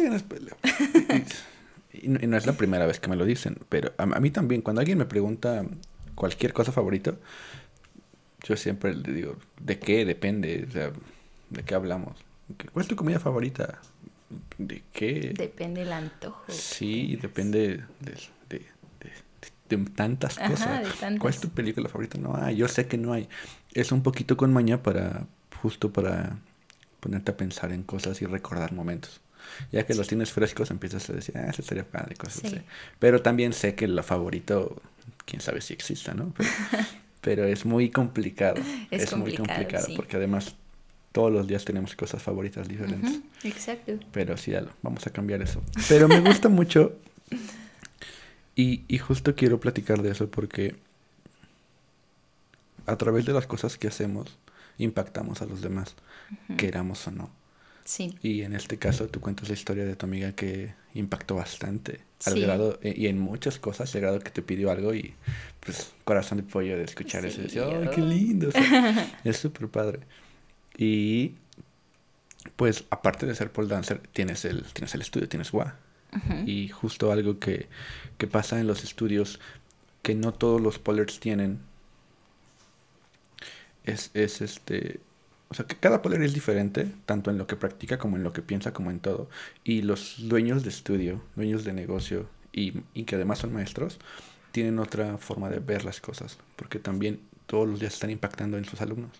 y, 1.93 2.07
no 2.07 2.37
es 2.37 2.45
la 2.45 2.53
primera 2.53 2.85
vez 2.85 2.99
que 2.99 3.09
me 3.09 3.15
lo 3.15 3.25
dicen, 3.25 3.57
pero 3.67 3.93
a, 3.97 4.05
mí 4.05 4.29
también, 4.29 4.61
cuando 4.61 4.81
alguien 4.81 4.99
me 4.99 5.05
pregunta 5.05 5.65
cualquier 6.13 6.53
cosa 6.53 6.71
favorito, 6.71 7.17
yo 8.43 8.55
siempre 8.55 8.93
le 8.93 9.11
digo, 9.11 9.37
¿de 9.59 9.79
qué? 9.79 10.05
Depende, 10.05 10.67
o 10.69 10.71
sea, 10.71 10.91
¿de 11.49 11.63
qué 11.63 11.73
hablamos? 11.73 12.15
¿Cuál 12.71 12.83
es 12.83 12.89
tu 12.89 12.95
comida 12.95 13.19
favorita? 13.19 13.79
¿De 14.57 14.83
qué? 14.91 15.33
Depende 15.35 15.81
el 15.81 15.91
antojo. 15.91 16.43
Sí, 16.49 17.17
depende 17.21 17.83
de, 17.99 18.65
tantas 19.95 20.37
cosas. 20.37 20.87
¿Cuál 21.19 21.33
es 21.33 21.39
tu 21.39 21.49
película 21.49 21.89
favorita? 21.89 22.17
No 22.17 22.35
hay, 22.35 22.55
yo 22.55 22.67
sé 22.67 22.87
que 22.87 22.97
no 22.97 23.13
hay. 23.13 23.29
Es 23.73 23.91
un 23.91 24.01
poquito 24.01 24.35
con 24.35 24.51
maña 24.51 24.81
para, 24.81 25.27
justo 25.61 25.91
para 25.91 26.37
ponerte 26.99 27.31
a 27.31 27.37
pensar 27.37 27.71
en 27.71 27.83
cosas 27.83 28.21
y 28.21 28.25
recordar 28.25 28.73
momentos. 28.73 29.21
Ya 29.71 29.85
que 29.85 29.93
los 29.93 30.07
tienes 30.07 30.31
frescos, 30.31 30.69
empiezas 30.71 31.09
a 31.09 31.13
decir, 31.13 31.37
ah, 31.37 31.47
eso 31.49 31.61
sería 31.61 31.83
padre, 31.83 32.15
cosas 32.15 32.45
así. 32.45 32.61
Pero 32.99 33.21
también 33.21 33.53
sé 33.53 33.75
que 33.75 33.87
lo 33.87 34.03
favorito, 34.03 34.81
quién 35.25 35.41
sabe 35.41 35.61
si 35.61 35.73
exista, 35.73 36.13
¿no? 36.13 36.33
Pero, 37.21 37.45
es 37.45 37.65
muy 37.65 37.89
complicado. 37.89 38.61
Es, 38.91 39.15
muy 39.15 39.35
complicado, 39.35 39.87
porque 39.95 40.17
además 40.17 40.55
todos 41.11 41.31
los 41.31 41.47
días 41.47 41.65
tenemos 41.65 41.95
cosas 41.95 42.21
favoritas 42.21 42.67
diferentes. 42.67 43.19
Exacto. 43.43 43.99
Pero 44.11 44.37
sí, 44.37 44.53
vamos 44.81 45.05
a 45.07 45.09
cambiar 45.09 45.41
eso. 45.41 45.61
Pero 45.87 46.07
me 46.07 46.19
gusta 46.19 46.49
mucho 46.49 46.93
y, 48.55 48.83
y 48.87 48.97
justo 48.97 49.35
quiero 49.35 49.59
platicar 49.59 50.01
de 50.01 50.11
eso 50.11 50.29
porque 50.29 50.75
a 52.85 52.97
través 52.97 53.25
de 53.25 53.33
las 53.33 53.47
cosas 53.47 53.77
que 53.77 53.87
hacemos, 53.87 54.37
impactamos 54.77 55.41
a 55.41 55.45
los 55.45 55.61
demás, 55.61 55.95
queramos 56.57 57.07
o 57.07 57.11
no. 57.11 57.29
Sí. 57.85 58.15
Y 58.21 58.41
en 58.41 58.53
este 58.53 58.77
caso 58.77 59.07
tú 59.07 59.19
cuentas 59.19 59.47
la 59.47 59.53
historia 59.53 59.85
de 59.85 59.95
tu 59.95 60.05
amiga 60.05 60.31
que 60.33 60.73
impactó 60.93 61.35
bastante, 61.35 62.01
al 62.25 62.39
grado, 62.39 62.79
eh, 62.81 62.93
y 62.95 63.07
en 63.07 63.19
muchas 63.19 63.59
cosas, 63.59 63.93
al 63.95 64.01
grado 64.01 64.19
que 64.19 64.31
te 64.31 64.41
pidió 64.41 64.71
algo 64.71 64.93
y 64.93 65.13
pues 65.59 65.93
corazón 66.03 66.39
de 66.39 66.43
pollo 66.43 66.77
de 66.77 66.83
escuchar 66.83 67.25
eso 67.25 67.41
y 67.41 67.43
decir, 67.45 67.63
¡ay, 67.63 67.89
qué 67.93 68.01
lindo! 68.15 68.49
es 69.23 69.37
súper 69.37 69.67
padre. 69.67 69.99
Y 70.81 71.33
pues 72.55 72.85
aparte 72.89 73.25
de 73.25 73.35
ser 73.35 73.51
pole 73.51 73.67
dancer, 73.67 73.99
tienes 74.13 74.45
el, 74.45 74.63
tienes 74.71 74.95
el 74.95 75.01
estudio, 75.01 75.27
tienes 75.27 75.53
WA. 75.53 75.75
Y 76.45 76.69
justo 76.69 77.11
algo 77.11 77.37
que, 77.37 77.67
que 78.17 78.25
pasa 78.25 78.59
en 78.59 78.65
los 78.65 78.83
estudios 78.83 79.39
que 80.01 80.15
no 80.15 80.33
todos 80.33 80.59
los 80.59 80.79
polers 80.79 81.19
tienen 81.19 81.59
es, 83.83 84.09
es 84.13 84.41
este... 84.41 85.01
O 85.49 85.53
sea, 85.53 85.65
que 85.67 85.75
cada 85.75 86.01
poler 86.01 86.21
es 86.21 86.33
diferente, 86.33 86.87
tanto 87.05 87.29
en 87.29 87.37
lo 87.37 87.45
que 87.45 87.57
practica 87.57 87.99
como 87.99 88.15
en 88.15 88.23
lo 88.23 88.31
que 88.31 88.41
piensa, 88.41 88.71
como 88.71 88.89
en 88.89 88.99
todo. 88.99 89.29
Y 89.63 89.81
los 89.81 90.29
dueños 90.29 90.63
de 90.63 90.69
estudio, 90.69 91.21
dueños 91.35 91.65
de 91.65 91.73
negocio 91.73 92.29
y, 92.53 92.81
y 92.93 93.03
que 93.03 93.15
además 93.15 93.39
son 93.39 93.51
maestros, 93.51 93.99
tienen 94.53 94.79
otra 94.79 95.17
forma 95.17 95.49
de 95.49 95.59
ver 95.59 95.83
las 95.83 95.99
cosas, 95.99 96.37
porque 96.55 96.79
también 96.79 97.19
todos 97.47 97.67
los 97.67 97.79
días 97.79 97.95
están 97.95 98.11
impactando 98.11 98.57
en 98.57 98.65
sus 98.65 98.79
alumnos. 98.81 99.11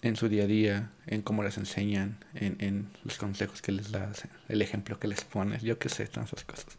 En 0.00 0.16
su 0.16 0.28
día 0.28 0.44
a 0.44 0.46
día, 0.46 0.90
en 1.06 1.22
cómo 1.22 1.42
les 1.42 1.58
enseñan, 1.58 2.24
en, 2.34 2.56
en 2.60 2.88
los 3.04 3.18
consejos 3.18 3.62
que 3.62 3.72
les 3.72 3.90
das, 3.90 4.28
el 4.48 4.62
ejemplo 4.62 4.98
que 5.00 5.08
les 5.08 5.24
pones, 5.24 5.62
yo 5.62 5.78
qué 5.78 5.88
sé, 5.88 6.06
todas 6.06 6.32
esas 6.32 6.44
cosas. 6.44 6.78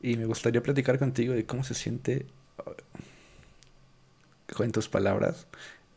Y 0.00 0.16
me 0.16 0.24
gustaría 0.26 0.62
platicar 0.62 0.98
contigo 0.98 1.34
de 1.34 1.44
cómo 1.44 1.64
se 1.64 1.74
siente, 1.74 2.26
en 4.58 4.72
tus 4.72 4.88
palabras, 4.88 5.46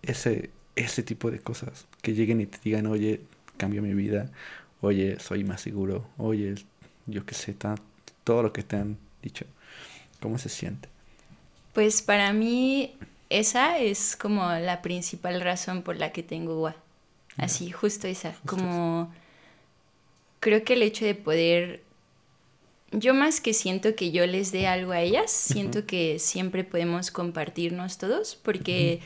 ese, 0.01 0.49
ese 0.75 1.03
tipo 1.03 1.31
de 1.31 1.39
cosas. 1.39 1.85
Que 2.01 2.13
lleguen 2.13 2.41
y 2.41 2.45
te 2.47 2.57
digan, 2.63 2.87
oye, 2.87 3.21
cambio 3.57 3.81
mi 3.81 3.93
vida, 3.93 4.29
oye, 4.81 5.19
soy 5.19 5.43
más 5.43 5.61
seguro, 5.61 6.07
oye, 6.17 6.55
yo 7.05 7.25
qué 7.25 7.35
sé, 7.35 7.55
todo 8.23 8.43
lo 8.43 8.53
que 8.53 8.63
te 8.63 8.77
han 8.77 8.97
dicho. 9.21 9.45
¿Cómo 10.19 10.37
se 10.37 10.49
siente? 10.49 10.89
Pues 11.73 12.01
para 12.01 12.33
mí 12.33 12.95
esa 13.31 13.79
es 13.79 14.15
como 14.15 14.47
la 14.51 14.81
principal 14.81 15.41
razón 15.41 15.81
por 15.81 15.97
la 15.97 16.11
que 16.11 16.23
tengo 16.23 16.55
gua. 16.57 16.75
Así, 17.37 17.71
justo 17.71 18.07
esa. 18.07 18.35
como 18.45 19.11
creo 20.39 20.63
que 20.63 20.73
el 20.73 20.83
hecho 20.83 21.05
de 21.05 21.15
poder 21.15 21.81
yo 22.91 23.13
más 23.13 23.39
que 23.39 23.53
siento 23.53 23.95
que 23.95 24.11
yo 24.11 24.25
les 24.27 24.51
dé 24.51 24.67
algo 24.67 24.91
a 24.91 25.01
ellas, 25.01 25.31
siento 25.31 25.85
que 25.85 26.19
siempre 26.19 26.63
podemos 26.63 27.09
compartirnos 27.09 27.97
todos, 27.97 28.35
porque 28.35 28.99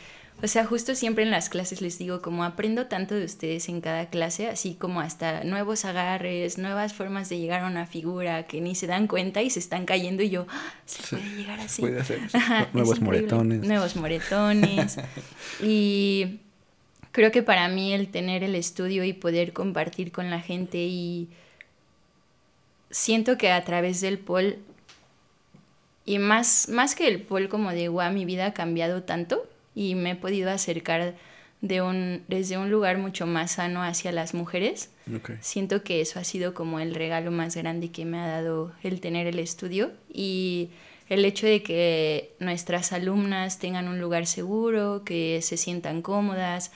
o 0.44 0.48
sea, 0.48 0.65
justo 0.65 0.96
siempre 0.96 1.24
en 1.24 1.32
las 1.32 1.50
clases 1.50 1.82
les 1.82 1.98
digo, 1.98 2.22
como 2.22 2.44
aprendo 2.44 2.88
tanto 2.88 3.15
de 3.15 3.24
ustedes 3.24 3.70
en 3.70 3.80
cada 3.80 4.10
clase, 4.10 4.50
así 4.50 4.75
como 4.75 5.00
hasta 5.00 5.46
nuevos 5.46 5.86
agarres, 5.86 6.58
nuevas 6.58 6.94
formas 6.94 7.30
de 7.30 7.39
llegar 7.39 7.63
a 7.63 7.68
una 7.68 7.88
figura 7.88 8.46
que 8.46 8.60
ni 8.60 8.75
se 8.75 8.86
dan 8.86 9.08
cuenta 9.08 9.42
y 9.42 9.50
se 9.50 9.60
están 9.60 9.86
cayendo 9.86 10.24
y 10.24 10.30
yo, 10.30 10.46
ah, 10.50 10.74
se 10.86 11.15
puede 11.15 11.36
llegar 11.36 11.60
así. 11.62 11.82
Puede 11.82 12.01
hacer 12.01 12.20
nuevos 12.74 13.00
moretones. 13.00 13.65
Nuevos 13.65 13.96
moretones. 13.96 14.98
y 15.63 16.42
creo 17.12 17.32
que 17.32 17.42
para 17.42 17.70
mí 17.70 17.94
el 17.94 18.10
tener 18.10 18.44
el 18.44 18.56
estudio 18.56 19.06
y 19.06 19.13
poder 19.13 19.54
compartir 19.54 20.12
con 20.12 20.30
la 20.30 20.42
gente 20.42 20.80
y 20.80 21.30
siento 22.92 23.38
que 23.38 23.51
a 23.51 23.63
través 23.63 24.01
del 24.01 24.20
pol 24.20 24.58
y 26.04 26.20
más, 26.20 26.68
más 26.68 26.94
que 26.94 27.08
el 27.08 27.22
pol 27.22 27.48
como 27.48 27.72
de 27.72 27.88
wow, 27.88 28.12
mi 28.12 28.25
vida 28.25 28.48
ha 28.48 28.54
cambiado 28.54 29.04
tanto 29.04 29.48
y 29.75 29.96
me 29.96 30.12
he 30.12 30.15
podido 30.15 30.50
acercar 30.50 31.15
de 31.62 31.82
un, 31.82 32.24
desde 32.27 32.58
un 32.58 32.72
lugar 32.72 32.98
mucho 32.98 33.25
más 33.25 33.53
sano 33.53 33.84
hacia 33.84 34.12
las 34.12 34.34
mujeres. 34.34 34.89
Siento 35.41 35.84
que 35.84 36.01
eso 36.01 36.20
ha 36.20 36.24
sido 36.24 36.53
como 36.53 36.79
el 36.79 36.96
regalo 36.96 37.32
más 37.32 37.55
grande 37.55 37.91
que 37.91 38.05
me 38.05 38.20
ha 38.20 38.27
dado 38.27 38.72
el 38.84 39.01
tener 39.01 39.27
el 39.27 39.39
estudio 39.39 39.91
y 40.12 40.70
el 41.10 41.24
hecho 41.25 41.46
de 41.46 41.62
que 41.62 42.34
nuestras 42.39 42.91
alumnas 42.91 43.60
tengan 43.60 43.88
un 43.88 44.00
lugar 44.00 44.25
seguro, 44.25 45.03
que 45.05 45.41
se 45.41 45.58
sientan 45.58 46.01
cómodas, 46.01 46.72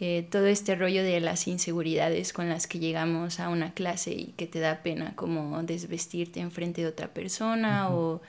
eh, 0.00 0.26
todo 0.30 0.46
este 0.46 0.74
rollo 0.74 1.02
de 1.02 1.20
las 1.20 1.46
inseguridades 1.46 2.32
con 2.32 2.48
las 2.48 2.66
que 2.66 2.78
llegamos 2.78 3.40
a 3.40 3.50
una 3.50 3.74
clase 3.74 4.12
y 4.12 4.24
que 4.36 4.46
te 4.46 4.58
da 4.58 4.82
pena 4.82 5.14
como 5.14 5.62
desvestirte 5.62 6.40
en 6.40 6.50
frente 6.50 6.80
de 6.80 6.88
otra 6.88 7.08
persona 7.08 7.90
o 7.90 8.22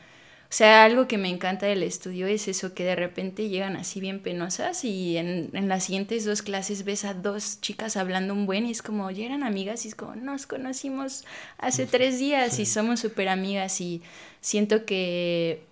o 0.51 0.53
sea, 0.53 0.83
algo 0.83 1.07
que 1.07 1.17
me 1.17 1.29
encanta 1.29 1.65
del 1.65 1.81
estudio 1.81 2.27
es 2.27 2.49
eso, 2.49 2.73
que 2.73 2.83
de 2.83 2.97
repente 2.97 3.47
llegan 3.47 3.77
así 3.77 4.01
bien 4.01 4.19
penosas 4.19 4.83
y 4.83 5.15
en, 5.15 5.49
en 5.53 5.69
las 5.69 5.85
siguientes 5.85 6.25
dos 6.25 6.41
clases 6.41 6.83
ves 6.83 7.05
a 7.05 7.13
dos 7.13 7.61
chicas 7.61 7.95
hablando 7.95 8.33
un 8.33 8.45
buen 8.45 8.65
y 8.65 8.71
es 8.71 8.81
como, 8.81 9.09
ya 9.11 9.23
eran 9.23 9.43
amigas 9.43 9.85
y 9.85 9.87
es 9.87 9.95
como, 9.95 10.17
nos 10.17 10.47
conocimos 10.47 11.23
hace 11.57 11.87
tres 11.87 12.19
días 12.19 12.59
y 12.59 12.65
somos 12.65 12.99
súper 12.99 13.29
amigas 13.29 13.79
y 13.79 14.01
siento 14.41 14.83
que 14.83 15.63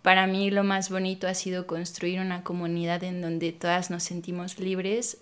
para 0.00 0.26
mí 0.26 0.50
lo 0.50 0.64
más 0.64 0.88
bonito 0.88 1.28
ha 1.28 1.34
sido 1.34 1.66
construir 1.66 2.20
una 2.20 2.44
comunidad 2.44 3.04
en 3.04 3.20
donde 3.20 3.52
todas 3.52 3.90
nos 3.90 4.04
sentimos 4.04 4.58
libres 4.58 5.18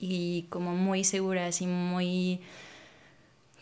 y 0.00 0.46
como 0.48 0.74
muy 0.74 1.04
seguras 1.04 1.60
y 1.60 1.66
muy 1.66 2.40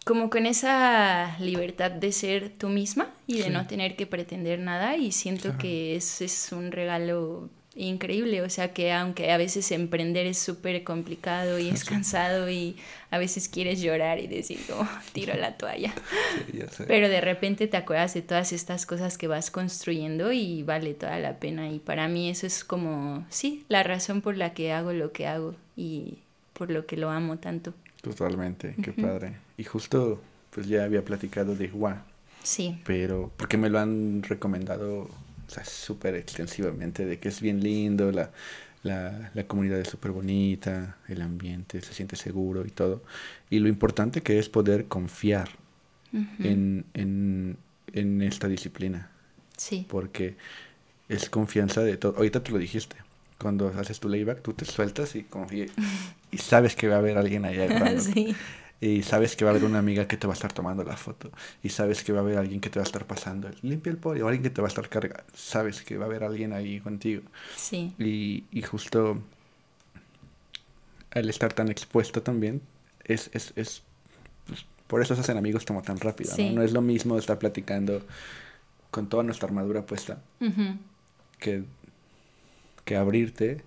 como 0.06 0.30
con 0.30 0.46
esa 0.46 1.36
libertad 1.40 1.90
de 1.90 2.12
ser 2.12 2.50
tú 2.50 2.68
misma 2.68 3.10
y 3.26 3.38
de 3.38 3.50
no 3.50 3.66
tener 3.66 3.96
que 3.96 4.06
pretender 4.06 4.60
nada 4.60 4.96
y 4.96 5.10
siento 5.10 5.58
que 5.58 5.96
es, 5.96 6.20
es 6.20 6.52
un 6.52 6.70
regalo 6.70 7.50
increíble, 7.74 8.40
o 8.42 8.48
sea 8.48 8.72
que 8.72 8.92
aunque 8.92 9.32
a 9.32 9.36
veces 9.36 9.72
emprender 9.72 10.26
es 10.26 10.38
súper 10.38 10.84
complicado 10.84 11.58
y 11.58 11.68
es 11.70 11.82
cansado 11.82 12.48
y 12.48 12.76
a 13.10 13.18
veces 13.18 13.48
quieres 13.48 13.82
llorar 13.82 14.20
y 14.20 14.28
decir 14.28 14.60
como 14.68 14.88
tiro 15.12 15.34
la 15.34 15.56
toalla, 15.56 15.92
pero 16.86 17.08
de 17.08 17.20
repente 17.20 17.66
te 17.66 17.76
acuerdas 17.76 18.14
de 18.14 18.22
todas 18.22 18.52
estas 18.52 18.86
cosas 18.86 19.18
que 19.18 19.26
vas 19.26 19.50
construyendo 19.50 20.30
y 20.30 20.62
vale 20.62 20.94
toda 20.94 21.18
la 21.18 21.40
pena 21.40 21.68
y 21.68 21.80
para 21.80 22.06
mí 22.06 22.30
eso 22.30 22.46
es 22.46 22.62
como, 22.62 23.26
sí, 23.28 23.64
la 23.68 23.82
razón 23.82 24.20
por 24.20 24.36
la 24.36 24.54
que 24.54 24.72
hago 24.72 24.92
lo 24.92 25.10
que 25.10 25.26
hago 25.26 25.56
y 25.76 26.18
por 26.52 26.70
lo 26.70 26.86
que 26.86 26.96
lo 26.96 27.10
amo 27.10 27.38
tanto. 27.38 27.74
Totalmente, 28.06 28.76
qué 28.80 28.92
padre. 28.92 29.36
Y 29.58 29.64
justo, 29.64 30.22
pues 30.50 30.68
ya 30.68 30.84
había 30.84 31.04
platicado 31.04 31.56
de 31.56 31.68
Hua. 31.72 32.04
Sí. 32.40 32.80
Pero, 32.84 33.32
porque 33.36 33.56
me 33.56 33.68
lo 33.68 33.80
han 33.80 34.22
recomendado, 34.22 35.00
o 35.00 35.10
sea, 35.48 35.64
súper 35.64 36.14
extensivamente, 36.14 37.04
de 37.04 37.18
que 37.18 37.28
es 37.28 37.40
bien 37.40 37.60
lindo, 37.60 38.12
la, 38.12 38.30
la, 38.84 39.32
la 39.34 39.46
comunidad 39.48 39.80
es 39.80 39.88
súper 39.88 40.12
bonita, 40.12 40.98
el 41.08 41.20
ambiente 41.20 41.80
se 41.80 41.94
siente 41.94 42.14
seguro 42.14 42.64
y 42.64 42.70
todo. 42.70 43.02
Y 43.50 43.58
lo 43.58 43.66
importante 43.66 44.20
que 44.20 44.38
es 44.38 44.48
poder 44.48 44.86
confiar 44.86 45.48
en, 46.12 46.84
en, 46.94 47.56
en 47.92 48.22
esta 48.22 48.46
disciplina. 48.46 49.10
Sí. 49.56 49.84
Porque 49.88 50.36
es 51.08 51.28
confianza 51.28 51.82
de 51.82 51.96
todo. 51.96 52.16
Ahorita 52.16 52.40
te 52.40 52.52
lo 52.52 52.58
dijiste 52.58 52.96
cuando 53.38 53.68
haces 53.68 54.00
tu 54.00 54.08
layback, 54.08 54.42
tú 54.42 54.52
te 54.52 54.64
sueltas 54.64 55.14
y 55.14 55.22
confías 55.24 55.70
y 56.30 56.38
sabes 56.38 56.76
que 56.76 56.88
va 56.88 56.96
a 56.96 56.98
haber 56.98 57.18
alguien 57.18 57.44
allá. 57.44 58.00
sí. 58.00 58.34
Y 58.78 59.02
sabes 59.02 59.36
que 59.36 59.44
va 59.44 59.52
a 59.52 59.54
haber 59.54 59.64
una 59.64 59.78
amiga 59.78 60.06
que 60.06 60.18
te 60.18 60.26
va 60.26 60.34
a 60.34 60.36
estar 60.36 60.52
tomando 60.52 60.84
la 60.84 60.98
foto. 60.98 61.30
Y 61.62 61.70
sabes 61.70 62.04
que 62.04 62.12
va 62.12 62.18
a 62.18 62.22
haber 62.22 62.36
alguien 62.36 62.60
que 62.60 62.68
te 62.68 62.78
va 62.78 62.82
a 62.82 62.86
estar 62.86 63.06
pasando. 63.06 63.48
Limpia 63.62 63.90
el 63.90 63.96
pollo. 63.96 64.26
O 64.26 64.28
alguien 64.28 64.42
que 64.42 64.50
te 64.50 64.60
va 64.60 64.66
a 64.66 64.68
estar 64.68 64.86
cargando. 64.90 65.24
Sabes 65.34 65.80
que 65.80 65.96
va 65.96 66.04
a 66.04 66.08
haber 66.08 66.24
alguien 66.24 66.52
ahí 66.52 66.80
contigo. 66.80 67.22
Sí. 67.56 67.94
Y, 67.98 68.44
y 68.50 68.62
justo 68.62 69.22
al 71.10 71.30
estar 71.30 71.54
tan 71.54 71.70
expuesto 71.70 72.20
también, 72.22 72.60
es, 73.04 73.30
es, 73.32 73.54
es 73.56 73.82
pues, 74.46 74.66
por 74.86 75.00
eso 75.00 75.14
se 75.14 75.22
hacen 75.22 75.38
amigos 75.38 75.64
como 75.64 75.80
tan 75.80 75.98
rápido. 75.98 76.34
¿no? 76.36 76.52
no 76.52 76.62
es 76.62 76.72
lo 76.72 76.82
mismo 76.82 77.16
estar 77.16 77.38
platicando 77.38 78.02
con 78.90 79.08
toda 79.08 79.22
nuestra 79.22 79.48
armadura 79.48 79.86
puesta 79.86 80.18
que 81.38 81.64
que 82.86 82.96
abrirte 82.96 83.60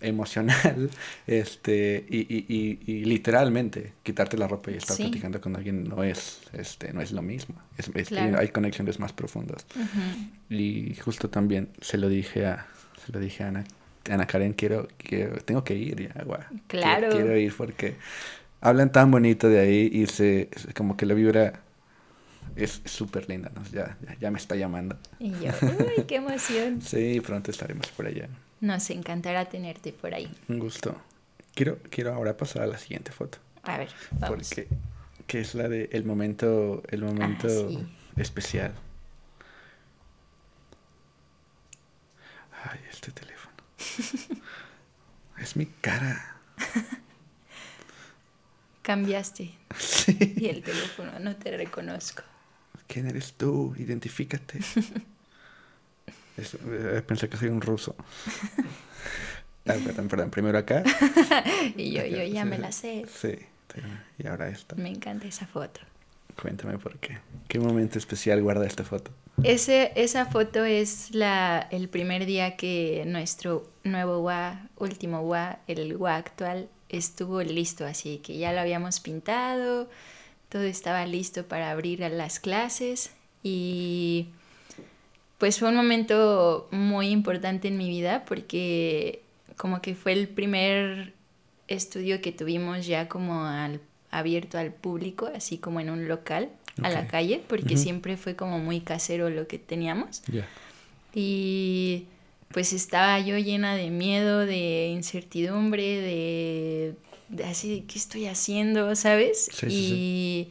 emocional 0.00 0.90
este 1.26 2.06
y, 2.08 2.18
y, 2.18 2.78
y, 2.86 3.04
literalmente 3.04 3.92
quitarte 4.02 4.38
la 4.38 4.46
ropa 4.48 4.70
y 4.70 4.76
estar 4.76 4.96
platicando 4.96 5.40
con 5.40 5.56
alguien 5.56 5.84
no 5.84 6.02
es 6.02 6.40
este 6.52 6.92
no 6.92 7.00
es 7.00 7.12
lo 7.12 7.22
mismo 7.22 7.56
es, 7.76 8.12
hay 8.12 8.48
conexiones 8.48 8.98
más 8.98 9.12
profundas 9.12 9.66
y 10.48 10.94
justo 10.94 11.28
también 11.28 11.68
se 11.80 11.98
lo 11.98 12.08
dije 12.08 12.46
a 12.46 12.66
se 13.04 13.12
lo 13.12 13.20
dije 13.20 13.44
a 13.44 13.48
Ana 13.48 13.64
Ana 14.10 14.26
Karen 14.26 14.52
quiero, 14.52 14.88
quiero 14.98 15.36
tengo 15.36 15.64
que 15.64 15.74
ir 15.74 16.08
ya 16.08 16.24
claro 16.68 17.08
quiero, 17.10 17.36
ir 17.36 17.54
porque 17.56 17.96
hablan 18.60 18.92
tan 18.92 19.10
bonito 19.10 19.48
de 19.48 19.60
ahí 19.60 19.90
y 19.92 20.06
se 20.06 20.48
como 20.74 20.96
que 20.96 21.06
la 21.06 21.14
vibra 21.14 21.64
es 22.56 22.82
súper 22.84 23.28
linda, 23.28 23.50
¿no? 23.54 23.62
ya, 23.72 23.96
ya, 24.20 24.30
me 24.30 24.38
está 24.38 24.54
llamando. 24.54 24.96
Y 25.18 25.30
yo, 25.30 25.50
uy, 25.62 26.04
qué 26.06 26.16
emoción. 26.16 26.80
sí, 26.82 27.20
pronto 27.20 27.50
estaremos 27.50 27.88
por 27.88 28.06
allá. 28.06 28.28
Nos 28.64 28.88
encantará 28.88 29.44
tenerte 29.44 29.92
por 29.92 30.14
ahí. 30.14 30.34
Un 30.48 30.58
gusto. 30.58 30.96
Quiero, 31.54 31.78
quiero 31.90 32.14
ahora 32.14 32.34
pasar 32.34 32.62
a 32.62 32.66
la 32.66 32.78
siguiente 32.78 33.12
foto. 33.12 33.36
A 33.62 33.76
ver, 33.76 33.90
vamos. 34.12 34.48
Porque, 34.48 34.68
que 35.26 35.40
es 35.40 35.54
la 35.54 35.68
de 35.68 35.90
el 35.92 36.06
momento, 36.06 36.82
el 36.88 37.02
momento 37.02 37.46
ah, 37.46 38.20
especial. 38.20 38.72
Ay, 42.64 42.80
este 42.90 43.12
teléfono. 43.12 43.54
es 45.38 45.56
mi 45.56 45.66
cara. 45.66 46.36
Cambiaste. 48.80 49.52
Sí. 49.76 50.16
Y 50.36 50.46
el 50.46 50.62
teléfono, 50.62 51.18
no 51.18 51.34
te 51.36 51.56
reconozco. 51.56 52.22
¿Quién 52.86 53.08
eres 53.08 53.32
tú? 53.32 53.74
Identifícate. 53.76 54.60
Eh, 56.36 57.02
pensé 57.06 57.28
que 57.28 57.36
soy 57.36 57.48
un 57.48 57.60
ruso. 57.60 57.94
Ah, 59.66 59.76
perdón, 59.82 60.08
perdón, 60.08 60.30
primero 60.30 60.58
acá. 60.58 60.82
y 61.78 61.90
yo, 61.92 62.04
yo 62.04 62.22
ya 62.22 62.44
me 62.44 62.58
la 62.58 62.70
sé. 62.70 63.06
Sí, 63.08 63.38
y 64.18 64.26
ahora 64.26 64.48
esto. 64.48 64.76
Me 64.76 64.90
encanta 64.90 65.26
esa 65.26 65.46
foto. 65.46 65.80
Cuéntame 66.40 66.76
por 66.76 66.98
qué. 66.98 67.18
¿Qué 67.48 67.58
momento 67.58 67.98
especial 67.98 68.42
guarda 68.42 68.66
esta 68.66 68.84
foto? 68.84 69.10
Ese, 69.42 69.92
esa 69.96 70.26
foto 70.26 70.64
es 70.64 71.14
la, 71.14 71.66
el 71.70 71.88
primer 71.88 72.26
día 72.26 72.56
que 72.56 73.04
nuestro 73.06 73.66
nuevo 73.84 74.18
WA, 74.18 74.68
último 74.76 75.20
WA, 75.20 75.58
el 75.66 75.96
WA 75.96 76.16
actual, 76.16 76.68
estuvo 76.88 77.42
listo. 77.42 77.86
Así 77.86 78.18
que 78.18 78.36
ya 78.36 78.52
lo 78.52 78.60
habíamos 78.60 79.00
pintado, 79.00 79.88
todo 80.48 80.62
estaba 80.62 81.06
listo 81.06 81.46
para 81.46 81.70
abrir 81.70 82.04
a 82.04 82.08
las 82.08 82.38
clases 82.38 83.12
y 83.42 84.28
pues 85.44 85.58
fue 85.58 85.68
un 85.68 85.76
momento 85.76 86.68
muy 86.70 87.08
importante 87.08 87.68
en 87.68 87.76
mi 87.76 87.86
vida 87.90 88.24
porque 88.24 89.20
como 89.58 89.82
que 89.82 89.94
fue 89.94 90.14
el 90.14 90.26
primer 90.26 91.12
estudio 91.68 92.22
que 92.22 92.32
tuvimos 92.32 92.86
ya 92.86 93.08
como 93.08 93.44
al, 93.44 93.82
abierto 94.10 94.56
al 94.56 94.72
público, 94.72 95.30
así 95.36 95.58
como 95.58 95.80
en 95.80 95.90
un 95.90 96.08
local, 96.08 96.48
a 96.82 96.88
la 96.88 97.08
calle, 97.08 97.42
porque 97.46 97.76
siempre 97.76 98.16
fue 98.16 98.36
como 98.36 98.58
muy 98.58 98.80
casero 98.80 99.28
lo 99.28 99.46
que 99.46 99.58
teníamos. 99.58 100.22
Y 101.12 102.06
pues 102.50 102.72
estaba 102.72 103.20
yo 103.20 103.36
llena 103.36 103.76
de 103.76 103.90
miedo, 103.90 104.46
de 104.46 104.86
incertidumbre, 104.86 106.00
de, 106.00 106.94
de 107.28 107.44
así, 107.44 107.84
¿qué 107.86 107.98
estoy 107.98 108.28
haciendo? 108.28 108.96
¿Sabes? 108.96 109.50
y 109.68 110.48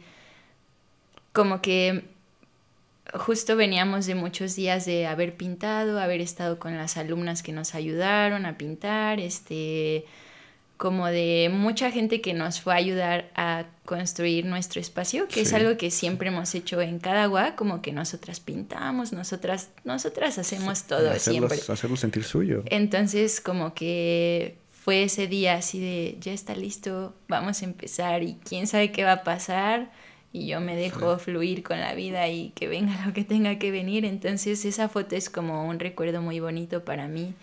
como 1.32 1.60
que 1.60 2.13
justo 3.14 3.56
veníamos 3.56 4.06
de 4.06 4.14
muchos 4.14 4.56
días 4.56 4.84
de 4.86 5.06
haber 5.06 5.36
pintado, 5.36 6.00
haber 6.00 6.20
estado 6.20 6.58
con 6.58 6.76
las 6.76 6.96
alumnas 6.96 7.42
que 7.42 7.52
nos 7.52 7.74
ayudaron 7.74 8.44
a 8.44 8.58
pintar, 8.58 9.20
este, 9.20 10.04
como 10.76 11.06
de 11.06 11.50
mucha 11.52 11.90
gente 11.90 12.20
que 12.20 12.34
nos 12.34 12.60
fue 12.60 12.74
a 12.74 12.76
ayudar 12.76 13.30
a 13.36 13.66
construir 13.84 14.44
nuestro 14.46 14.80
espacio, 14.80 15.28
que 15.28 15.42
es 15.42 15.52
algo 15.52 15.76
que 15.76 15.90
siempre 15.90 16.28
hemos 16.28 16.54
hecho 16.54 16.80
en 16.80 16.98
Cadagua, 16.98 17.54
como 17.54 17.82
que 17.82 17.92
nosotras 17.92 18.40
pintamos, 18.40 19.12
nosotras, 19.12 19.70
nosotras 19.84 20.38
hacemos 20.38 20.84
todo 20.84 21.14
siempre. 21.18 21.58
Hacerlo 21.68 21.96
sentir 21.96 22.24
suyo. 22.24 22.64
Entonces, 22.66 23.40
como 23.40 23.74
que 23.74 24.58
fue 24.70 25.04
ese 25.04 25.28
día 25.28 25.54
así 25.54 25.78
de, 25.78 26.18
ya 26.20 26.32
está 26.32 26.56
listo, 26.56 27.14
vamos 27.28 27.62
a 27.62 27.64
empezar 27.64 28.22
y 28.24 28.38
quién 28.44 28.66
sabe 28.66 28.90
qué 28.90 29.04
va 29.04 29.12
a 29.12 29.24
pasar 29.24 29.90
y 30.34 30.48
yo 30.48 30.60
me 30.60 30.74
dejo 30.74 31.16
fluir 31.16 31.62
con 31.62 31.78
la 31.78 31.94
vida 31.94 32.28
y 32.28 32.50
que 32.50 32.66
venga 32.66 32.92
lo 33.06 33.14
que 33.14 33.22
tenga 33.22 33.58
que 33.58 33.70
venir. 33.70 34.04
Entonces 34.04 34.64
esa 34.64 34.88
foto 34.88 35.14
es 35.14 35.30
como 35.30 35.66
un 35.66 35.78
recuerdo 35.78 36.20
muy 36.20 36.40
bonito 36.40 36.84
para 36.84 37.06
mí 37.06 37.34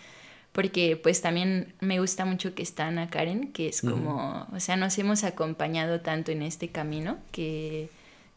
porque 0.52 1.00
pues 1.02 1.22
también 1.22 1.72
me 1.80 1.98
gusta 1.98 2.26
mucho 2.26 2.54
que 2.54 2.62
está 2.62 2.86
Ana 2.86 3.08
Karen, 3.08 3.52
que 3.52 3.68
es 3.68 3.80
como, 3.80 4.46
o 4.52 4.60
sea, 4.60 4.76
nos 4.76 4.98
hemos 4.98 5.24
acompañado 5.24 6.02
tanto 6.02 6.30
en 6.30 6.42
este 6.42 6.68
camino 6.68 7.16
que 7.32 7.88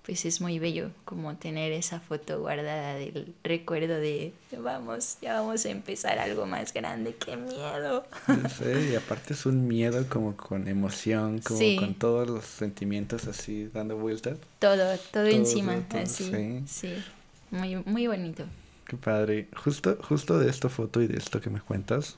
pues 0.06 0.26
es 0.26 0.40
muy 0.40 0.60
bello 0.60 0.92
como 1.04 1.36
tener 1.36 1.72
esa 1.72 2.00
foto 2.00 2.40
guardada 2.40 2.96
del 2.96 3.34
recuerdo 3.44 3.96
de 3.96 4.34
vamos, 4.62 5.18
ya 5.22 5.40
vamos 5.40 5.66
a 5.66 5.70
empezar 5.70 6.20
algo 6.20 6.46
más 6.46 6.74
grande, 6.74 7.16
qué 7.16 7.36
miedo. 7.36 8.06
Sí, 8.28 8.92
y 8.92 8.96
aparte 8.96 9.34
es 9.34 9.46
un 9.46 9.68
miedo 9.68 10.08
como 10.08 10.38
con 10.38 10.68
emoción, 10.68 11.40
como 11.40 11.60
con 11.80 11.94
todos 11.96 12.30
los 12.30 12.46
sentimientos 12.46 13.28
así 13.28 13.70
dando 13.74 13.98
vueltas. 13.98 14.38
Todo, 14.60 14.98
todo, 15.12 15.26
encima, 15.26 15.84
así. 15.90 16.32
Sí. 16.32 16.64
sí, 16.68 17.04
muy, 17.52 17.76
muy 17.86 18.08
bonito. 18.08 18.46
Qué 18.86 18.98
padre. 18.98 19.48
Justo, 19.56 19.98
justo 20.02 20.38
de 20.38 20.50
esta 20.50 20.70
foto 20.70 21.02
y 21.02 21.08
de 21.08 21.18
esto 21.18 21.42
que 21.42 21.50
me 21.50 21.60
cuentas, 21.60 22.18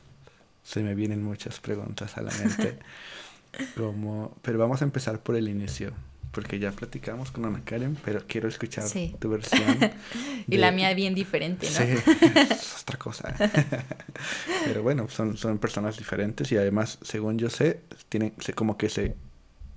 se 0.63 0.83
me 0.83 0.93
vienen 0.93 1.23
muchas 1.23 1.59
preguntas 1.59 2.17
a 2.17 2.21
la 2.21 2.31
mente. 2.33 2.79
como, 3.77 4.35
pero 4.41 4.57
vamos 4.57 4.81
a 4.81 4.85
empezar 4.85 5.19
por 5.19 5.35
el 5.35 5.47
inicio, 5.47 5.93
porque 6.37 6.59
ya 6.59 6.71
platicamos 6.71 7.31
con 7.31 7.45
Ana 7.45 7.63
Karen, 7.65 7.97
pero 8.05 8.21
quiero 8.27 8.47
escuchar 8.47 8.85
tu 9.17 9.27
versión. 9.27 9.75
y 10.47 10.57
la 10.57 10.71
mía 10.71 10.93
bien 10.93 11.15
diferente, 11.15 11.65
¿no? 11.65 11.75
Sí, 11.75 12.11
es 12.51 12.81
otra 12.83 12.95
cosa. 12.99 13.33
pero 14.65 14.83
bueno, 14.83 15.09
son, 15.09 15.35
son 15.35 15.57
personas 15.57 15.97
diferentes 15.97 16.51
y 16.51 16.57
además, 16.57 16.99
según 17.01 17.39
yo 17.39 17.49
sé, 17.49 17.79
tienen 18.07 18.35
como 18.53 18.77
que 18.77 18.87
se 18.87 19.15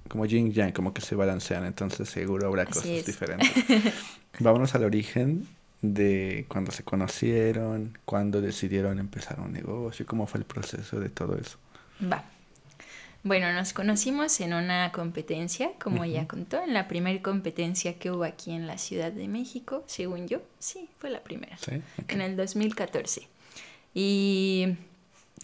como 0.07 0.27
yin 0.27 0.53
yang, 0.53 0.73
como 0.73 0.93
que 0.93 1.01
se 1.01 1.15
balancean, 1.15 1.65
entonces 1.65 2.11
seguro 2.11 2.49
habrá 2.49 2.67
cosas 2.67 3.07
diferentes. 3.07 3.51
Vámonos 4.39 4.75
al 4.75 4.85
origen 4.85 5.49
de 5.81 6.45
cuando 6.47 6.73
se 6.73 6.83
conocieron, 6.83 7.97
cuando 8.05 8.43
decidieron 8.43 8.99
empezar 8.99 9.41
un 9.41 9.55
negocio, 9.55 10.05
cómo 10.05 10.27
fue 10.27 10.41
el 10.41 10.45
proceso 10.45 11.01
de 11.01 11.09
todo 11.09 11.39
eso. 11.39 11.57
Va. 12.03 12.23
Bueno, 13.23 13.53
nos 13.53 13.73
conocimos 13.73 14.41
en 14.41 14.55
una 14.55 14.93
competencia, 14.93 15.73
como 15.79 16.05
ella 16.05 16.27
contó, 16.27 16.63
en 16.63 16.73
la 16.73 16.89
primera 16.89 17.21
competencia 17.21 17.99
que 17.99 18.11
hubo 18.11 18.25
aquí 18.25 18.53
en 18.53 18.67
la 18.67 18.79
Ciudad 18.79 19.13
de 19.13 19.29
México, 19.29 19.85
según 19.87 20.27
yo. 20.27 20.41
Sí, 20.59 20.89
fue 20.99 21.11
la 21.11 21.21
primera. 21.21 21.59
¿Sí? 21.59 21.83
En 22.09 22.23
el 22.23 22.37
2014. 22.37 23.29
Y 23.93 24.69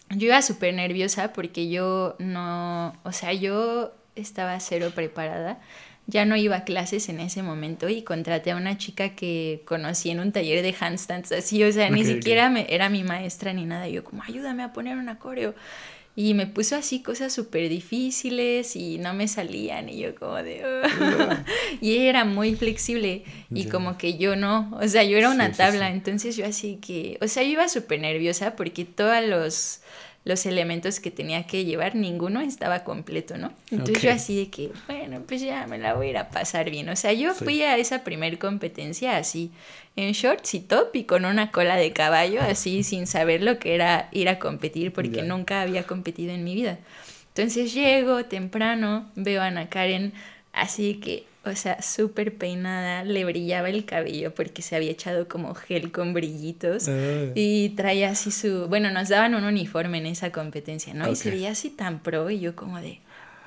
yo 0.09 0.27
iba 0.27 0.41
súper 0.41 0.73
nerviosa 0.73 1.33
porque 1.33 1.69
yo 1.69 2.15
no, 2.17 2.97
o 3.03 3.11
sea, 3.11 3.33
yo 3.33 3.93
estaba 4.15 4.59
cero 4.59 4.91
preparada 4.95 5.59
ya 6.07 6.25
no 6.25 6.37
iba 6.37 6.55
a 6.55 6.63
clases 6.63 7.09
en 7.09 7.19
ese 7.19 7.43
momento 7.43 7.89
y 7.89 8.01
contraté 8.01 8.51
a 8.51 8.55
una 8.55 8.77
chica 8.77 9.09
que 9.09 9.61
conocí 9.65 10.09
en 10.09 10.21
un 10.21 10.31
taller 10.31 10.63
de 10.63 10.73
handstands, 10.79 11.33
así, 11.33 11.61
o 11.63 11.71
sea, 11.71 11.89
ni 11.89 12.05
siquiera 12.05 12.49
Me, 12.49 12.65
era 12.69 12.89
mi 12.89 13.03
maestra 13.03 13.51
ni 13.51 13.65
nada, 13.65 13.89
yo 13.89 14.05
como, 14.05 14.23
ayúdame 14.23 14.63
a 14.63 14.71
poner 14.71 14.97
un 14.97 15.13
coreo. 15.15 15.53
Y 16.19 16.33
me 16.33 16.47
puso 16.47 16.75
así 16.75 17.03
cosas 17.03 17.31
súper 17.31 17.69
difíciles 17.69 18.75
y 18.75 18.97
no 18.97 19.13
me 19.13 19.27
salían 19.27 19.87
y 19.87 19.99
yo 19.99 20.15
como 20.15 20.33
de... 20.37 20.63
y 21.79 21.91
ella 21.91 22.09
era 22.09 22.25
muy 22.25 22.55
flexible 22.55 23.23
y 23.51 23.65
como 23.65 23.99
que 23.99 24.17
yo 24.17 24.35
no, 24.35 24.75
o 24.81 24.87
sea, 24.87 25.03
yo 25.03 25.15
era 25.15 25.29
una 25.29 25.51
tabla, 25.51 25.91
entonces 25.91 26.35
yo 26.35 26.47
así 26.47 26.77
que, 26.77 27.19
o 27.21 27.27
sea, 27.27 27.43
yo 27.43 27.49
iba 27.49 27.69
súper 27.69 27.99
nerviosa 27.99 28.55
porque 28.55 28.83
todos 28.83 29.23
los 29.27 29.81
los 30.27 30.45
elementos 30.45 30.99
que 30.99 31.09
tenía 31.09 31.47
que 31.47 31.63
llevar, 31.63 31.95
ninguno 31.95 32.41
estaba 32.41 32.83
completo, 32.83 33.37
¿no? 33.37 33.53
Entonces 33.71 34.03
yo 34.03 34.11
así 34.11 34.37
de 34.37 34.49
que, 34.49 34.71
bueno, 34.87 35.23
pues 35.25 35.41
ya 35.41 35.65
me 35.67 35.77
la 35.77 35.93
voy 35.93 36.07
a 36.07 36.09
ir 36.09 36.17
a 36.17 36.29
pasar 36.29 36.69
bien. 36.69 36.89
O 36.89 36.95
sea, 36.95 37.13
yo 37.13 37.33
fui 37.33 37.61
a 37.63 37.77
esa 37.77 38.03
primer 38.03 38.37
competencia 38.37 39.17
así, 39.17 39.51
en 39.95 40.11
shorts 40.11 40.53
y 40.53 40.59
top 40.59 40.95
y 40.95 41.05
con 41.05 41.23
una 41.25 41.51
cola 41.51 41.77
de 41.77 41.93
caballo, 41.93 42.41
así 42.41 42.83
sin 42.83 43.07
saber 43.07 43.41
lo 43.41 43.57
que 43.57 43.73
era 43.73 44.09
ir 44.11 44.27
a 44.27 44.37
competir, 44.37 44.91
porque 44.91 45.21
nunca 45.21 45.61
había 45.61 45.83
competido 45.83 46.33
en 46.33 46.43
mi 46.43 46.55
vida. 46.55 46.77
Entonces 47.29 47.73
llego 47.73 48.25
temprano, 48.25 49.09
veo 49.15 49.41
a 49.41 49.45
Ana 49.45 49.69
Karen 49.69 50.13
así 50.57 50.95
que 50.95 51.25
o 51.47 51.55
sea, 51.55 51.81
súper 51.81 52.37
peinada, 52.37 53.03
le 53.03 53.25
brillaba 53.25 53.69
el 53.69 53.85
cabello 53.85 54.33
porque 54.33 54.61
se 54.61 54.75
había 54.75 54.91
echado 54.91 55.27
como 55.27 55.53
gel 55.55 55.91
con 55.91 56.13
brillitos 56.13 56.87
ah. 56.87 57.31
y 57.35 57.69
traía 57.69 58.09
así 58.09 58.31
su, 58.31 58.67
bueno, 58.67 58.91
nos 58.91 59.09
daban 59.09 59.35
un 59.35 59.43
uniforme 59.43 59.97
en 59.97 60.07
esa 60.07 60.31
competencia, 60.31 60.93
¿no? 60.93 61.11
Y 61.11 61.15
se 61.15 61.29
veía 61.29 61.51
así 61.51 61.69
tan 61.69 61.99
pro 61.99 62.29
y 62.29 62.39
yo 62.39 62.55
como 62.55 62.79
de, 62.79 62.99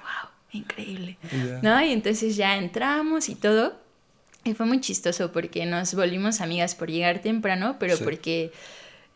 wow, 0.03 0.31
increíble, 0.53 1.17
¿no? 1.63 1.85
Y 1.85 1.93
entonces 1.93 2.37
ya 2.37 2.57
entramos 2.57 3.29
y 3.29 3.35
todo 3.35 3.79
y 4.45 4.55
fue 4.55 4.67
muy 4.67 4.81
chistoso 4.81 5.33
porque 5.33 5.67
nos 5.67 5.95
volvimos 5.95 6.41
amigas 6.41 6.75
por 6.75 6.91
llegar 6.91 7.21
temprano, 7.21 7.77
pero 7.79 7.99
porque 7.99 8.53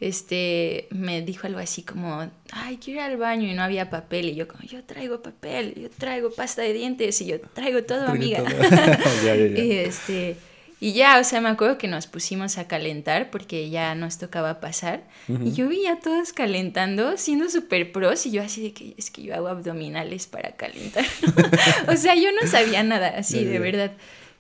este, 0.00 0.88
me 0.90 1.22
dijo 1.22 1.46
algo 1.46 1.60
así 1.60 1.82
como, 1.82 2.28
ay, 2.52 2.78
quiero 2.78 3.00
ir 3.00 3.06
al 3.06 3.16
baño 3.16 3.48
y 3.48 3.54
no 3.54 3.62
había 3.62 3.90
papel. 3.90 4.30
Y 4.30 4.34
yo 4.34 4.48
como, 4.48 4.62
yo 4.64 4.84
traigo 4.84 5.22
papel, 5.22 5.74
yo 5.76 5.90
traigo 5.90 6.30
pasta 6.30 6.62
de 6.62 6.72
dientes 6.72 7.20
y 7.20 7.26
yo 7.26 7.40
traigo 7.40 7.84
todo, 7.84 8.08
amiga. 8.08 8.42
y 9.56 9.72
este, 9.72 10.36
y 10.84 10.92
ya, 10.92 11.18
o 11.18 11.24
sea, 11.24 11.40
me 11.40 11.48
acuerdo 11.48 11.78
que 11.78 11.88
nos 11.88 12.06
pusimos 12.06 12.58
a 12.58 12.66
calentar 12.66 13.30
porque 13.30 13.70
ya 13.70 13.94
nos 13.94 14.18
tocaba 14.18 14.60
pasar. 14.60 15.04
Y 15.42 15.52
yo 15.52 15.66
vi 15.68 15.86
a 15.86 15.98
todos 16.00 16.34
calentando, 16.34 17.16
siendo 17.16 17.48
súper 17.48 17.90
pros, 17.90 18.26
y 18.26 18.32
yo 18.32 18.42
así 18.42 18.62
de 18.62 18.72
que 18.74 18.94
es 18.98 19.10
que 19.10 19.22
yo 19.22 19.34
hago 19.34 19.48
abdominales 19.48 20.26
para 20.26 20.56
calentar. 20.56 21.06
o 21.88 21.96
sea, 21.96 22.14
yo 22.16 22.28
no 22.32 22.46
sabía 22.46 22.82
nada 22.82 23.14
así, 23.16 23.44
de 23.44 23.58
verdad. 23.60 23.92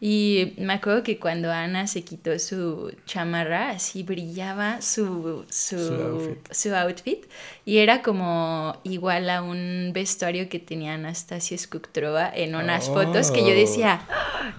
Y 0.06 0.52
me 0.58 0.74
acuerdo 0.74 1.02
que 1.02 1.18
cuando 1.18 1.50
Ana 1.50 1.86
se 1.86 2.04
quitó 2.04 2.38
su 2.38 2.94
chamarra, 3.06 3.70
así 3.70 4.02
brillaba 4.02 4.82
su, 4.82 5.46
su, 5.48 6.74
outfit. 6.74 7.24
Y 7.64 7.78
era 7.78 8.02
como 8.02 8.78
igual 8.84 9.30
a 9.30 9.40
un 9.40 9.92
vestuario 9.94 10.50
que 10.50 10.58
tenía 10.58 10.92
Anastasia 10.92 11.56
Skuktrova 11.56 12.30
en 12.34 12.54
unas 12.54 12.90
fotos 12.90 13.30
que 13.30 13.44
yo 13.44 13.52
oh. 13.52 13.54
decía, 13.54 14.06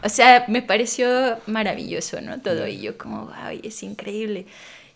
o 0.03 0.09
sea, 0.09 0.45
me 0.47 0.63
pareció 0.63 1.37
maravilloso, 1.45 2.21
¿no? 2.21 2.41
Todo. 2.41 2.65
Y 2.65 2.81
yo 2.81 2.97
como, 2.97 3.27
wow, 3.27 3.59
es 3.61 3.83
increíble. 3.83 4.47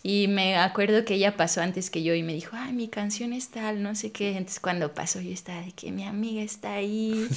Y 0.02 0.28
me 0.28 0.56
acuerdo 0.56 1.04
que 1.04 1.14
ella 1.14 1.36
pasó 1.36 1.60
antes 1.60 1.90
que 1.90 2.02
yo 2.02 2.14
y 2.14 2.22
me 2.22 2.32
dijo, 2.32 2.56
ay, 2.58 2.72
mi 2.72 2.88
canción 2.88 3.34
es 3.34 3.50
tal, 3.50 3.82
no 3.82 3.94
sé 3.94 4.12
qué. 4.12 4.30
Entonces 4.30 4.58
cuando 4.58 4.94
pasó 4.94 5.20
yo 5.20 5.30
estaba 5.30 5.60
de 5.60 5.72
que 5.72 5.92
mi 5.92 6.04
amiga 6.04 6.42
está 6.42 6.74
ahí. 6.74 7.28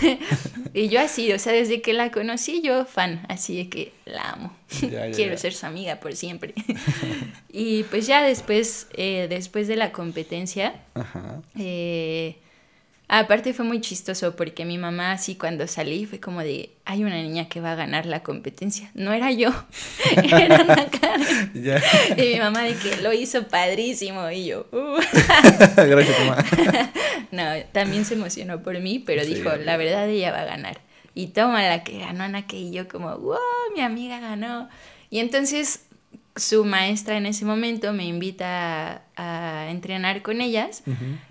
y 0.74 0.88
yo 0.88 1.00
así, 1.00 1.32
o 1.32 1.38
sea, 1.38 1.52
desde 1.52 1.82
que 1.82 1.92
la 1.92 2.12
conocí 2.12 2.62
yo 2.62 2.84
fan, 2.84 3.26
así 3.28 3.56
de 3.56 3.68
que 3.68 3.92
la 4.04 4.30
amo. 4.30 4.56
Quiero 5.14 5.36
ser 5.36 5.52
su 5.52 5.66
amiga 5.66 5.96
por 5.96 6.14
siempre. 6.14 6.54
y 7.50 7.82
pues 7.84 8.06
ya 8.06 8.22
después, 8.22 8.86
eh, 8.92 9.26
después 9.28 9.66
de 9.66 9.76
la 9.76 9.90
competencia, 9.90 10.74
eh, 11.58 12.36
Aparte 13.14 13.52
fue 13.52 13.66
muy 13.66 13.82
chistoso 13.82 14.34
porque 14.36 14.64
mi 14.64 14.78
mamá 14.78 15.12
así 15.12 15.34
cuando 15.34 15.66
salí 15.66 16.06
fue 16.06 16.18
como 16.18 16.40
de, 16.40 16.70
hay 16.86 17.04
una 17.04 17.16
niña 17.16 17.46
que 17.46 17.60
va 17.60 17.72
a 17.72 17.74
ganar 17.74 18.06
la 18.06 18.22
competencia. 18.22 18.90
No 18.94 19.12
era 19.12 19.30
yo, 19.30 19.50
era 20.16 20.56
Ana 20.56 20.86
Karen. 20.86 21.52
Y 22.16 22.32
mi 22.32 22.38
mamá 22.38 22.62
de 22.62 22.74
que 22.74 23.02
lo 23.02 23.12
hizo 23.12 23.46
padrísimo 23.48 24.30
y 24.30 24.46
yo, 24.46 24.66
uh". 24.72 24.96
Gracias, 25.76 26.18
mamá. 26.20 26.42
no, 27.32 27.42
también 27.72 28.06
se 28.06 28.14
emocionó 28.14 28.62
por 28.62 28.80
mí, 28.80 28.98
pero 28.98 29.26
dijo, 29.26 29.56
la 29.56 29.76
verdad 29.76 30.08
ella 30.08 30.32
va 30.32 30.40
a 30.40 30.46
ganar. 30.46 30.80
Y 31.14 31.26
toma 31.26 31.62
la 31.62 31.84
que 31.84 31.98
ganó 31.98 32.24
Ana 32.24 32.46
que 32.46 32.56
y 32.56 32.70
yo 32.70 32.88
como, 32.88 33.14
wow, 33.14 33.36
mi 33.74 33.82
amiga 33.82 34.20
ganó. 34.20 34.70
Y 35.10 35.18
entonces 35.18 35.84
su 36.34 36.64
maestra 36.64 37.18
en 37.18 37.26
ese 37.26 37.44
momento 37.44 37.92
me 37.92 38.06
invita 38.06 39.02
a, 39.16 39.68
entrenar 39.70 40.22
con 40.22 40.40
ellas 40.40 40.82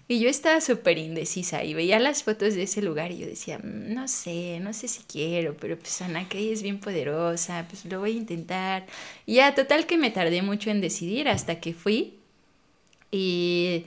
y 0.08 0.20
yo 0.20 0.30
estaba 0.30 0.62
súper 0.62 0.98
indecisa 0.98 1.64
y 1.64 1.74
veía 1.74 2.00
las 2.00 2.24
fotos 2.24 2.56
de 2.56 2.64
ese 2.64 2.82
lugar 2.82 3.12
y 3.12 3.20
yo 3.20 3.28
decía, 3.28 3.60
mm, 3.60 3.94
no 3.94 4.08
sé, 4.08 4.60
no 4.62 4.74
sé 4.74 4.88
si 4.88 5.04
quiero, 5.04 5.56
pero 5.58 5.78
pues 5.78 6.02
Ana 6.02 6.28
Kay 6.28 6.52
es 6.52 6.64
bien 6.64 6.80
poderosa, 6.80 7.66
pues 7.70 7.86
lo 7.86 8.00
voy 8.00 8.12
a 8.12 8.18
intentar. 8.18 8.86
Y 9.26 9.36
ya, 9.36 9.54
total 9.54 9.86
que 9.86 9.98
me 9.98 10.10
tardé 10.10 10.42
mucho 10.42 10.70
en 10.70 10.82
decidir 10.82 11.28
hasta 11.30 11.60
que 11.60 11.74
fui 11.74 12.16
y 13.12 13.86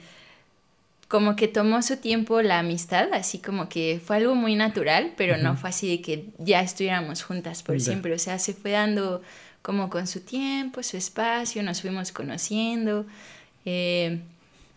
como 1.07 1.35
que 1.35 1.47
tomó 1.47 1.81
su 1.81 1.97
tiempo 1.97 2.41
la 2.41 2.59
amistad, 2.59 3.13
así 3.13 3.39
como 3.39 3.69
que 3.69 4.01
fue 4.03 4.17
algo 4.17 4.35
muy 4.35 4.55
natural, 4.55 5.13
pero 5.15 5.37
no 5.37 5.55
fue 5.55 5.69
así 5.69 5.87
de 5.87 6.01
que 6.01 6.25
ya 6.39 6.61
estuviéramos 6.61 7.23
juntas 7.23 7.63
por 7.63 7.79
siempre, 7.79 8.13
o 8.13 8.19
sea, 8.19 8.39
se 8.39 8.53
fue 8.53 8.71
dando 8.71 9.21
como 9.65 9.89
con 9.89 10.05
su 10.05 10.21
tiempo, 10.21 10.83
su 10.83 10.95
espacio, 10.95 11.63
nos 11.63 11.81
fuimos 11.81 12.11
conociendo. 12.11 13.07
Eh, 13.65 14.19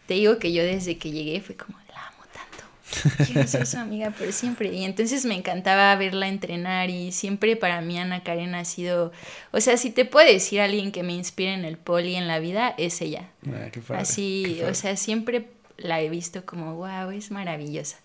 te 0.06 0.14
digo 0.14 0.38
que 0.38 0.50
yo 0.54 0.62
desde 0.62 0.96
que 0.96 1.10
llegué 1.10 1.42
fue 1.42 1.56
como, 1.56 1.76
la 1.92 2.06
amo 2.06 2.22
tanto, 2.32 3.24
quiero 3.26 3.46
ser 3.46 3.66
su 3.66 3.76
amiga 3.76 4.12
por 4.12 4.32
siempre. 4.32 4.72
Y 4.72 4.84
entonces 4.84 5.26
me 5.26 5.34
encantaba 5.34 5.94
verla 5.96 6.26
entrenar 6.26 6.88
y 6.88 7.12
siempre 7.12 7.54
para 7.54 7.82
mí 7.82 7.98
Ana 7.98 8.22
Karen 8.22 8.54
ha 8.54 8.64
sido, 8.64 9.12
o 9.50 9.60
sea, 9.60 9.76
si 9.76 9.90
te 9.90 10.06
puedo 10.06 10.26
decir 10.26 10.62
alguien 10.62 10.90
que 10.90 11.02
me 11.02 11.12
inspira 11.12 11.52
en 11.52 11.66
el 11.66 11.76
poli 11.76 12.14
en 12.14 12.26
la 12.26 12.38
vida, 12.38 12.74
es 12.78 13.02
ella. 13.02 13.28
Ah, 13.46 13.68
qué 13.70 13.80
padre, 13.80 14.00
Así, 14.00 14.56
qué 14.60 14.64
o 14.64 14.74
sea, 14.74 14.96
siempre 14.96 15.50
la 15.76 16.00
he 16.00 16.08
visto 16.08 16.46
como, 16.46 16.76
wow, 16.76 17.10
es 17.10 17.30
maravillosa. 17.30 17.98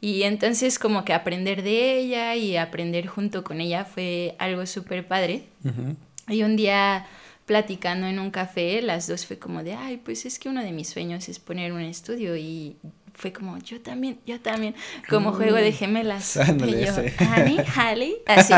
Y 0.00 0.22
entonces 0.22 0.78
como 0.78 1.04
que 1.04 1.14
aprender 1.14 1.64
de 1.64 1.98
ella 1.98 2.36
y 2.36 2.56
aprender 2.56 3.08
junto 3.08 3.42
con 3.42 3.60
ella 3.60 3.84
fue 3.84 4.36
algo 4.38 4.66
súper 4.66 5.04
padre. 5.08 5.46
Ujú. 5.64 5.96
Y 6.28 6.42
un 6.42 6.56
día 6.56 7.06
platicando 7.46 8.06
en 8.06 8.18
un 8.18 8.30
café, 8.30 8.80
las 8.82 9.06
dos 9.08 9.26
fue 9.26 9.38
como 9.38 9.62
de, 9.62 9.74
ay, 9.74 9.96
pues 9.98 10.24
es 10.26 10.38
que 10.38 10.48
uno 10.48 10.62
de 10.62 10.72
mis 10.72 10.88
sueños 10.88 11.28
es 11.28 11.38
poner 11.38 11.72
un 11.72 11.80
estudio 11.82 12.36
y 12.36 12.76
fue 13.14 13.32
como, 13.32 13.58
yo 13.58 13.80
también, 13.80 14.18
yo 14.26 14.40
también, 14.40 14.74
como 15.08 15.32
juego 15.32 15.56
de 15.56 15.72
gemelas. 15.72 16.36
Y 16.66 16.84
yo. 16.86 16.92
Annie, 17.18 17.58
Hallie, 17.76 18.16
así, 18.26 18.54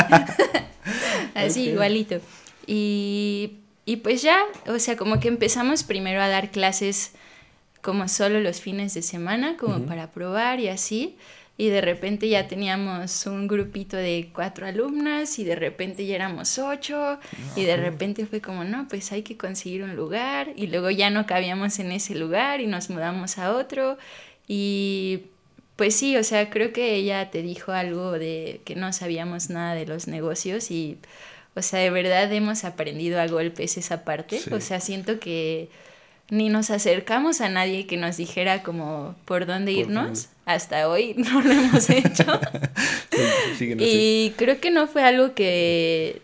así 1.35 1.63
Ok. 1.69 1.73
igualito. 1.75 2.21
Y, 2.67 3.59
y 3.85 3.97
pues 3.97 4.23
ya, 4.23 4.39
o 4.67 4.79
sea, 4.79 4.97
como 4.97 5.21
que 5.21 5.29
empezamos 5.29 5.83
primero 5.83 6.21
a 6.23 6.29
dar 6.29 6.51
clases 6.51 7.13
como 7.85 8.09
solo 8.09 8.41
los 8.41 8.61
fines 8.63 8.95
de 8.95 9.03
semana, 9.03 9.57
como 9.59 9.77
Ujú. 9.77 9.85
para 9.87 10.11
probar 10.11 10.59
y 10.59 10.69
así. 10.69 11.17
Y 11.57 11.69
de 11.69 11.81
repente 11.83 12.29
ya 12.29 12.49
teníamos 12.49 13.27
un 13.27 13.47
grupito 13.47 13.97
de 13.97 14.31
cuatro 14.35 14.67
alumnas 14.67 15.39
y 15.39 15.45
de 15.45 15.55
repente 15.55 16.05
ya 16.05 16.17
éramos 16.17 16.59
ocho 16.59 17.21
y 17.55 17.63
de 17.63 17.77
repente 17.77 18.27
fue 18.27 18.41
como, 18.41 18.65
no, 18.65 18.89
pues 18.89 19.13
hay 19.13 19.23
que 19.23 19.37
conseguir 19.37 19.85
un 19.85 19.95
lugar 19.95 20.49
y 20.57 20.67
luego 20.67 20.91
ya 20.91 21.11
no 21.11 21.27
cabíamos 21.27 21.79
en 21.79 21.93
ese 21.93 22.17
lugar 22.17 22.61
y 22.61 22.67
nos 22.67 22.91
mudamos 22.91 23.39
a 23.39 23.53
otro 23.55 23.99
y 24.49 25.27
pues 25.77 25.95
sí, 25.95 26.17
o 26.17 26.25
sea, 26.25 26.51
creo 26.51 26.73
que 26.73 26.95
ella 26.95 27.31
te 27.31 27.43
dijo 27.43 27.71
algo 27.73 28.13
de 28.13 28.61
que 28.65 28.75
no 28.77 28.93
sabíamos 28.93 29.51
nada 29.51 29.75
de 29.75 29.87
los 29.87 30.07
negocios 30.09 30.71
y, 30.73 30.99
o 31.55 31.63
sea, 31.63 31.81
de 31.81 31.91
verdad 31.91 32.33
hemos 32.33 32.65
aprendido 32.65 33.21
a 33.21 33.27
golpes 33.29 33.77
esa 33.77 34.05
parte, 34.05 34.39
Sí. 34.41 34.51
o 34.53 34.61
sea, 34.61 34.81
siento 34.81 35.21
que 35.21 35.69
ni 36.31 36.49
nos 36.49 36.71
acercamos 36.71 37.41
a 37.41 37.49
nadie 37.49 37.87
que 37.87 37.97
nos 37.97 38.17
dijera 38.17 38.63
como 38.63 39.15
por 39.25 39.47
dónde 39.47 39.73
irnos. 39.73 40.29
Hasta 40.47 40.89
hoy 40.89 41.15
no 41.17 41.41
lo 41.41 41.53
hemos 41.53 41.91
hecho. 41.91 42.41
Y 43.79 44.35
creo 44.37 44.61
que 44.61 44.71
no 44.71 44.89
fue 44.89 45.05
algo 45.05 45.35
que, 45.35 46.23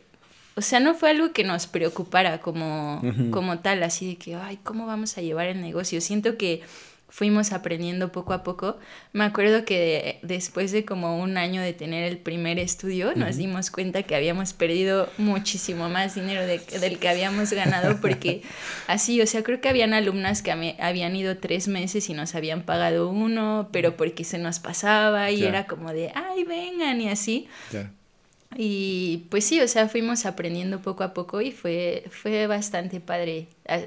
o 0.57 0.63
sea, 0.63 0.81
no 0.81 0.95
fue 0.95 1.11
algo 1.11 1.33
que 1.33 1.45
nos 1.45 1.69
preocupara 1.69 2.41
como, 2.41 3.01
como 3.31 3.61
tal, 3.61 3.83
así 3.85 4.09
de 4.09 4.17
que, 4.17 4.35
ay, 4.35 4.59
¿cómo 4.63 4.87
vamos 4.87 5.17
a 5.17 5.21
llevar 5.21 5.47
el 5.47 5.61
negocio? 5.61 6.01
Siento 6.01 6.37
que 6.37 6.63
fuimos 7.11 7.53
aprendiendo 7.53 8.13
poco 8.13 8.33
a 8.33 8.43
poco. 8.43 8.79
Me 9.13 9.25
acuerdo 9.25 9.65
que 9.67 10.19
después 10.23 10.73
de 10.73 10.85
como 10.87 11.19
un 11.21 11.37
año 11.37 11.61
de 11.61 11.73
tener 11.75 12.05
el 12.05 12.17
primer 12.19 12.59
estudio, 12.59 13.13
nos 13.15 13.37
dimos 13.37 13.71
cuenta 13.71 14.05
que 14.05 14.15
habíamos 14.17 14.53
perdido 14.55 15.09
muchísimo 15.19 15.89
más 15.91 16.15
dinero 16.15 16.47
de- 16.47 16.61
del 16.81 16.99
que 16.99 17.09
habíamos 17.09 17.53
ganado, 17.53 18.01
porque 18.01 18.43
así, 18.87 19.21
o 19.21 19.27
sea, 19.27 19.43
creo 19.43 19.61
que 19.61 19.69
habían 19.69 19.93
alumnas 19.93 20.41
que 20.43 20.53
habían 20.79 21.15
ido 21.17 21.37
tres 21.37 21.69
meses 21.69 22.09
y 22.09 22.15
nos 22.15 22.35
habían 22.35 22.63
pagado 22.63 23.11
uno, 23.11 23.69
pero 23.73 23.97
porque 23.97 24.25
se 24.25 24.39
nos 24.39 24.59
pasaba 24.61 25.31
y 25.31 25.39
Ya. 25.41 25.49
era 25.49 25.67
como 25.67 25.93
de, 25.93 26.13
ay, 26.15 26.45
vengan 26.45 27.01
y 27.01 27.09
así. 27.09 27.49
Ya. 27.73 27.93
Y 28.57 29.27
pues 29.31 29.45
sí, 29.45 29.61
o 29.61 29.69
sea, 29.69 29.89
fuimos 29.89 30.27
aprendiendo 30.27 30.81
poco 30.81 31.05
a 31.05 31.15
poco 31.15 31.41
y 31.41 31.53
fue, 31.53 32.05
fue 32.11 32.47
bastante 32.49 33.01
padre 33.01 33.47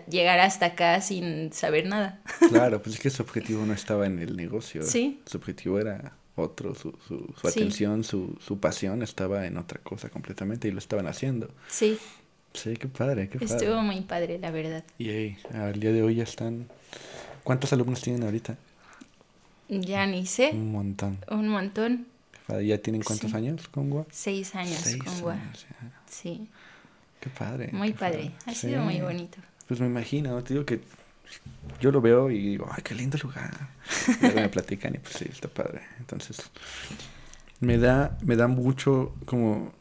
llegar 0.10 0.40
hasta 0.40 0.68
acá 0.68 1.02
sin 1.02 1.52
saber 1.52 1.86
nada. 1.88 2.22
Claro, 2.50 2.82
pues 2.82 2.96
es 2.96 3.02
que 3.02 3.10
su 3.10 3.24
objetivo 3.24 3.66
no 3.66 3.74
estaba 3.74 4.06
en 4.06 4.20
el 4.20 4.36
negocio. 4.38 4.84
Sí. 4.84 5.20
Su 5.26 5.38
objetivo 5.38 5.80
era 5.80 6.14
otro, 6.36 6.74
su, 6.76 6.92
su, 7.08 7.18
su 7.40 7.48
Sí. 7.52 7.60
atención, 7.60 8.04
su, 8.04 8.38
su 8.40 8.60
pasión 8.60 9.04
estaba 9.04 9.46
en 9.46 9.58
otra 9.58 9.80
cosa 9.84 10.10
completamente 10.10 10.68
y 10.68 10.72
lo 10.72 10.80
estaban 10.80 11.08
haciendo. 11.08 11.50
Sí, 11.68 11.98
Sí, 12.54 12.76
qué 12.78 12.88
padre, 12.88 13.30
qué 13.30 13.40
padre. 13.40 13.54
estuvo 13.56 13.82
muy 13.82 14.02
padre, 14.02 14.38
la 14.38 14.52
verdad. 14.52 14.84
Y 15.00 15.10
hey, 15.10 15.38
al 15.54 15.80
día 15.80 15.92
de 15.92 16.04
hoy 16.04 16.16
ya 16.16 16.24
están... 16.24 16.68
¿Cuántos 17.44 17.74
alumnos 17.74 18.00
tienen 18.02 18.22
ahorita? 18.24 18.58
Ya 19.70 20.06
ni 20.06 20.26
sé, 20.28 20.52
Un 20.54 20.72
montón. 20.72 21.18
un 21.32 21.48
montón. 21.48 22.06
Padre. 22.48 22.68
¿Ya 22.68 22.78
tienen 22.78 23.02
cuántos 23.04 23.32
Sí. 23.32 23.38
años 23.38 23.68
con 23.70 23.90
Gua? 23.90 24.06
Seis 24.12 24.54
años 24.56 24.80
Seis 24.82 25.02
con 25.04 25.22
Gua. 25.22 25.38
Sí, 26.10 26.50
Qué 27.20 27.30
padre. 27.30 27.70
muy 27.72 27.94
qué 27.94 28.00
padre. 28.00 28.32
Ha 28.46 28.54
Sí. 28.54 28.68
sido 28.68 28.82
muy 28.84 29.00
bonito. 29.02 29.38
Pues 29.68 29.80
me 29.80 29.88
imagino, 29.88 30.44
te 30.44 30.54
digo 30.54 30.66
que 30.66 30.82
yo 31.80 31.92
lo 31.92 32.02
veo 32.02 32.30
y 32.30 32.40
digo, 32.50 32.68
ay, 32.70 32.84
qué 32.84 32.94
lindo 32.96 33.18
lugar. 33.24 33.52
Y 34.08 34.22
luego 34.22 34.42
me 34.42 34.50
platican 34.50 34.94
y 34.96 34.98
pues 35.00 35.16
sí, 35.16 35.26
está 35.32 35.48
padre. 35.48 35.82
Entonces, 36.00 36.38
me 37.60 37.78
da, 37.78 38.18
me 38.24 38.36
da 38.36 38.48
mucho 38.48 39.16
como, 39.26 39.72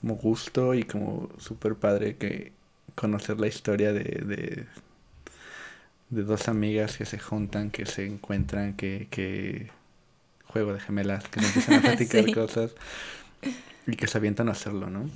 como 0.00 0.14
gusto 0.16 0.74
y 0.74 0.84
como 0.84 1.28
súper 1.38 1.74
padre 1.76 2.16
que 2.16 2.52
conocer 2.94 3.38
la 3.38 3.46
historia 3.46 3.92
de, 3.92 4.02
de, 4.02 4.66
de 6.08 6.22
dos 6.24 6.48
amigas 6.48 6.96
que 6.96 7.04
se 7.04 7.18
juntan, 7.18 7.70
que 7.70 7.84
se 7.86 8.06
encuentran, 8.06 8.74
que, 8.74 9.08
que 9.10 9.70
juego 10.48 10.72
de 10.74 10.80
gemelas, 10.80 11.24
que 11.28 11.40
se 11.40 11.46
empiezan 11.46 11.74
a 11.76 11.82
platicar 11.82 12.24
Sí. 12.24 12.32
cosas 12.32 12.72
y 13.86 13.96
que 13.96 14.06
se 14.06 14.18
avientan 14.18 14.48
a 14.48 14.52
hacerlo, 14.52 14.90
¿no? 14.90 15.08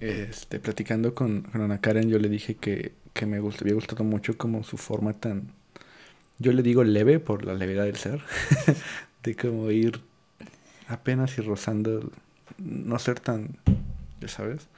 Este, 0.00 0.60
platicando 0.60 1.14
con, 1.14 1.42
con 1.42 1.60
Ana 1.60 1.80
Karen, 1.80 2.08
yo 2.08 2.18
le 2.18 2.28
dije 2.28 2.54
que, 2.54 2.92
que 3.12 3.26
me 3.26 3.40
gust- 3.40 3.60
había 3.62 3.74
gustado 3.74 4.04
mucho 4.04 4.36
como 4.38 4.62
su 4.64 4.76
forma 4.78 5.12
tan, 5.14 5.52
yo 6.38 6.52
le 6.52 6.62
digo 6.62 6.84
leve 6.84 7.18
por 7.20 7.44
la 7.44 7.54
levedad 7.54 7.84
del 7.84 7.96
ser, 7.96 8.22
de 9.22 9.36
como 9.36 9.70
ir 9.70 10.00
apenas 10.88 11.36
y 11.38 11.42
rozando, 11.42 12.10
no 12.58 12.98
ser 12.98 13.20
tan, 13.20 13.58
ya 14.20 14.28
sabes, 14.28 14.68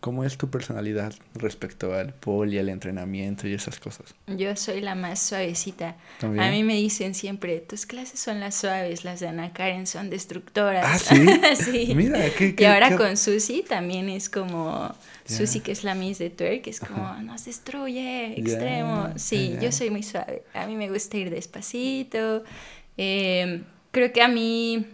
¿cómo 0.00 0.24
es 0.24 0.36
tu 0.38 0.48
personalidad 0.50 1.12
respecto 1.34 1.94
al 1.94 2.12
poli, 2.14 2.58
al 2.58 2.68
entrenamiento 2.70 3.46
y 3.46 3.52
esas 3.54 3.78
cosas? 3.78 4.14
Yo 4.26 4.56
soy 4.56 4.80
la 4.80 4.94
más 4.94 5.20
suavecita. 5.20 5.96
¿También? 6.18 6.42
A 6.44 6.50
mí 6.50 6.64
me 6.64 6.74
dicen 6.74 7.14
siempre, 7.14 7.60
tus 7.60 7.86
clases 7.86 8.18
son 8.18 8.40
las 8.40 8.54
suaves, 8.54 9.04
las 9.04 9.20
de 9.20 9.28
Ana 9.28 9.52
Karen 9.52 9.86
son 9.86 10.08
destructoras. 10.10 10.84
Ah, 10.86 10.98
¿sí? 10.98 11.26
sí. 11.86 11.94
Mira, 11.94 12.18
qué- 12.36 12.46
Y 12.48 12.52
qué- 12.54 12.66
ahora 12.66 12.88
qué- 12.90 12.96
con 12.96 13.16
Susi 13.16 13.62
también 13.68 14.08
es 14.08 14.28
como, 14.30 14.94
Ya. 15.28 15.36
Susi 15.36 15.60
que 15.60 15.72
es 15.72 15.84
la 15.84 15.94
Miss 15.94 16.18
de 16.18 16.30
Twerk, 16.30 16.66
es 16.66 16.80
como, 16.80 17.04
Ajá. 17.06 17.22
nos 17.22 17.44
destruye, 17.44 18.38
extremo. 18.40 19.10
Sí, 19.16 19.56
yo 19.60 19.70
soy 19.70 19.90
muy 19.90 20.02
suave. 20.02 20.42
A 20.54 20.66
mí 20.66 20.76
me 20.76 20.88
gusta 20.90 21.16
ir 21.18 21.30
despacito. 21.30 22.42
Eh, 22.96 23.62
creo 23.92 24.12
que 24.12 24.22
a 24.22 24.28
mí 24.28 24.86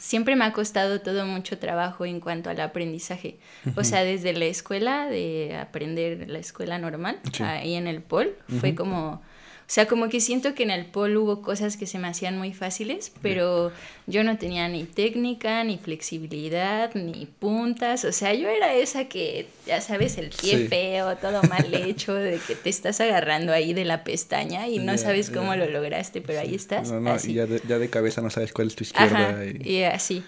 siempre 0.00 0.34
me 0.34 0.44
ha 0.46 0.52
costado 0.52 1.00
todo 1.02 1.26
mucho 1.26 1.58
trabajo 1.58 2.06
en 2.06 2.20
cuanto 2.20 2.48
al 2.50 2.58
aprendizaje. 2.60 3.38
O 3.76 3.84
sea, 3.84 4.02
desde 4.02 4.32
la 4.32 4.46
escuela, 4.46 5.06
de 5.08 5.56
aprender 5.60 6.28
la 6.28 6.38
escuela 6.38 6.78
normal, 6.78 7.20
Sí. 7.32 7.42
ahí 7.42 7.74
en 7.74 7.86
el 7.86 8.00
POL, 8.02 8.34
fue 8.58 8.74
como... 8.74 9.22
O 9.70 9.72
sea, 9.72 9.86
como 9.86 10.08
que 10.08 10.20
siento 10.20 10.56
que 10.56 10.64
en 10.64 10.72
el 10.72 10.84
POL 10.86 11.16
hubo 11.16 11.42
cosas 11.42 11.76
que 11.76 11.86
se 11.86 12.00
me 12.00 12.08
hacían 12.08 12.36
muy 12.36 12.52
fáciles, 12.52 13.12
pero 13.22 13.70
yo 14.08 14.24
no 14.24 14.36
tenía 14.36 14.66
ni 14.68 14.82
técnica, 14.82 15.62
ni 15.62 15.78
flexibilidad, 15.78 16.92
ni 16.96 17.26
puntas. 17.26 18.04
O 18.04 18.10
sea, 18.10 18.34
yo 18.34 18.48
era 18.48 18.74
esa 18.74 19.04
que, 19.04 19.46
ya 19.68 19.80
sabes, 19.80 20.18
el 20.18 20.30
pie 20.30 20.58
Sí. 20.58 20.66
feo, 20.66 21.16
todo 21.18 21.44
mal 21.44 21.72
hecho, 21.74 22.14
de 22.14 22.40
que 22.40 22.56
te 22.56 22.68
estás 22.68 23.00
agarrando 23.00 23.52
ahí 23.52 23.72
de 23.72 23.84
la 23.84 24.02
pestaña 24.02 24.66
y 24.66 24.80
no 24.80 24.90
Ya, 24.92 24.98
sabes 24.98 25.30
cómo 25.30 25.54
ya. 25.54 25.64
lo 25.64 25.70
lograste, 25.70 26.20
pero 26.20 26.40
ahí 26.40 26.56
estás. 26.56 26.90
No, 26.90 26.98
no, 27.00 27.12
así. 27.12 27.30
y 27.30 27.34
ya 27.34 27.46
de, 27.46 27.62
ya 27.68 27.78
de 27.78 27.88
cabeza 27.88 28.20
no 28.22 28.30
sabes 28.30 28.52
cuál 28.52 28.66
es 28.66 28.74
tu 28.74 28.82
izquierda. 28.82 29.30
Ajá, 29.30 29.44
y- 29.46 29.70
y 29.70 29.82
así. 29.84 30.24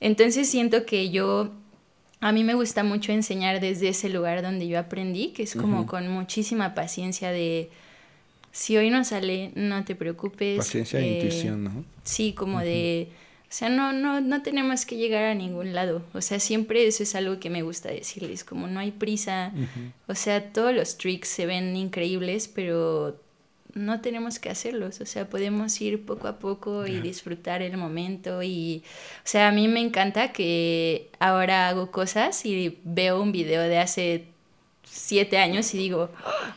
Entonces 0.00 0.48
siento 0.48 0.86
que 0.86 1.10
yo, 1.10 1.50
a 2.20 2.32
mí 2.32 2.44
me 2.44 2.54
gusta 2.54 2.82
mucho 2.82 3.12
enseñar 3.12 3.60
desde 3.60 3.88
ese 3.88 4.08
lugar 4.08 4.40
donde 4.40 4.66
yo 4.68 4.78
aprendí, 4.78 5.34
que 5.34 5.42
es 5.42 5.54
como 5.54 5.80
Ujú. 5.80 5.86
con 5.86 6.08
muchísima 6.08 6.74
paciencia 6.74 7.30
de, 7.30 7.68
si 8.56 8.74
hoy 8.78 8.88
no 8.88 9.04
sale, 9.04 9.52
no 9.54 9.84
te 9.84 9.94
preocupes. 9.94 10.56
Paciencia 10.56 10.98
e 10.98 11.04
eh, 11.04 11.14
intuición, 11.16 11.62
¿no? 11.62 11.84
Sí, 12.04 12.32
como 12.32 12.60
de, 12.60 13.08
o 13.42 13.50
sea, 13.50 13.68
no, 13.68 13.92
no, 13.92 14.22
no 14.22 14.40
tenemos 14.40 14.86
que 14.86 14.96
llegar 14.96 15.24
a 15.24 15.34
ningún 15.34 15.74
lado. 15.74 16.02
O 16.14 16.22
sea, 16.22 16.40
siempre 16.40 16.86
eso 16.86 17.02
es 17.02 17.14
algo 17.14 17.38
que 17.38 17.50
me 17.50 17.60
gusta 17.60 17.90
decirles, 17.90 18.44
como 18.44 18.66
no 18.66 18.80
hay 18.80 18.92
prisa. 18.92 19.52
O 20.06 20.14
sea, 20.14 20.54
todos 20.54 20.74
los 20.74 20.96
tricks 20.96 21.28
se 21.28 21.44
ven 21.44 21.76
increíbles, 21.76 22.48
pero 22.48 23.20
no 23.74 24.00
tenemos 24.00 24.38
que 24.38 24.48
hacerlos. 24.48 25.02
O 25.02 25.06
sea, 25.06 25.28
podemos 25.28 25.78
ir 25.82 26.06
poco 26.06 26.26
a 26.26 26.38
poco 26.38 26.86
y 26.86 27.02
disfrutar 27.02 27.60
el 27.60 27.76
momento. 27.76 28.42
Y, 28.42 28.84
o 29.18 29.28
sea, 29.28 29.48
a 29.48 29.52
mí 29.52 29.68
me 29.68 29.80
encanta 29.80 30.32
que 30.32 31.10
ahora 31.18 31.68
hago 31.68 31.90
cosas 31.90 32.46
y 32.46 32.78
veo 32.84 33.20
un 33.20 33.32
video 33.32 33.60
de 33.60 33.78
hace 33.80 34.28
siete 34.96 35.38
años 35.38 35.72
y 35.74 35.78
digo, 35.78 36.10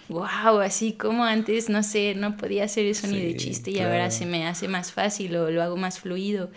wow, 0.07 0.59
así 0.59 0.93
como 0.93 1.23
antes, 1.23 1.69
no 1.69 1.83
sé, 1.83 2.15
no 2.15 2.37
podía 2.37 2.63
hacer 2.63 2.85
eso 2.85 3.07
ni 3.07 3.19
de 3.19 3.35
chiste 3.35 3.71
y 3.71 3.75
claro. 3.75 3.91
ahora 3.91 4.11
se 4.11 4.25
me 4.25 4.47
hace 4.47 4.67
más 4.67 4.91
fácil 4.91 5.35
o 5.35 5.51
lo 5.51 5.61
hago 5.61 5.77
más 5.77 5.99
fluido. 5.99 6.49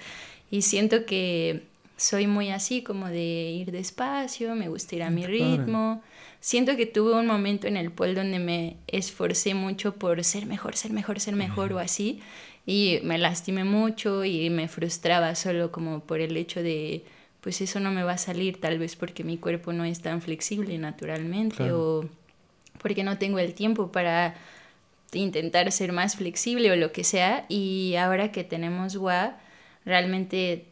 Y 0.51 0.63
siento 0.63 1.07
que 1.07 1.65
soy 1.97 2.27
muy 2.27 2.51
así, 2.51 2.83
como 2.83 3.09
de 3.09 3.51
ir 3.53 3.73
despacio, 3.73 4.55
me 4.55 4.69
gusta 4.69 4.97
ir 4.97 5.03
a 5.03 5.11
mi 5.11 5.23
Qué 5.23 5.39
padre. 5.39 5.57
ritmo. 5.57 6.03
Siento 6.41 6.77
que 6.77 6.87
tuve 6.87 7.15
un 7.15 7.27
momento 7.27 7.69
en 7.69 7.77
el 7.77 7.93
pol 7.93 8.15
donde 8.15 8.39
me 8.39 8.77
esforcé 8.89 9.55
mucho 9.55 9.95
por 9.95 10.23
ser 10.25 10.47
mejor, 10.47 10.77
ser 10.77 10.93
mejor, 10.93 11.21
ser 11.21 11.37
mejor 11.37 11.73
o 11.73 11.79
así. 11.79 12.21
Y 12.67 12.99
me 13.05 13.19
lastimé 13.19 13.65
mucho 13.65 14.25
y 14.25 14.51
me 14.51 14.69
frustraba 14.69 15.35
solo 15.35 15.71
como 15.71 16.01
por 16.01 16.21
el 16.21 16.37
hecho 16.37 16.63
de, 16.63 17.05
pues 17.43 17.61
eso 17.61 17.81
no 17.81 17.91
me 17.91 18.05
va 18.05 18.13
a 18.13 18.19
salir, 18.19 18.61
tal 18.61 18.79
vez 18.79 18.97
porque 18.97 19.25
mi 19.25 19.37
cuerpo 19.37 19.73
no 19.73 19.85
es 19.85 20.01
tan 20.01 20.23
flexible 20.23 20.79
naturalmente 20.79 21.73
o 21.73 22.09
porque 22.81 23.03
no 23.03 23.19
tengo 23.19 23.39
el 23.41 23.53
tiempo 23.53 23.91
para 23.91 24.35
intentar 25.13 25.71
ser 25.73 25.93
más 25.93 26.17
flexible 26.17 26.71
o 26.71 26.77
lo 26.77 26.93
que 26.93 27.05
sea. 27.05 27.45
Y 27.49 27.97
ahora 27.97 28.31
que 28.31 28.45
tenemos 28.45 28.97
WA, 28.97 29.37
realmente 29.85 30.67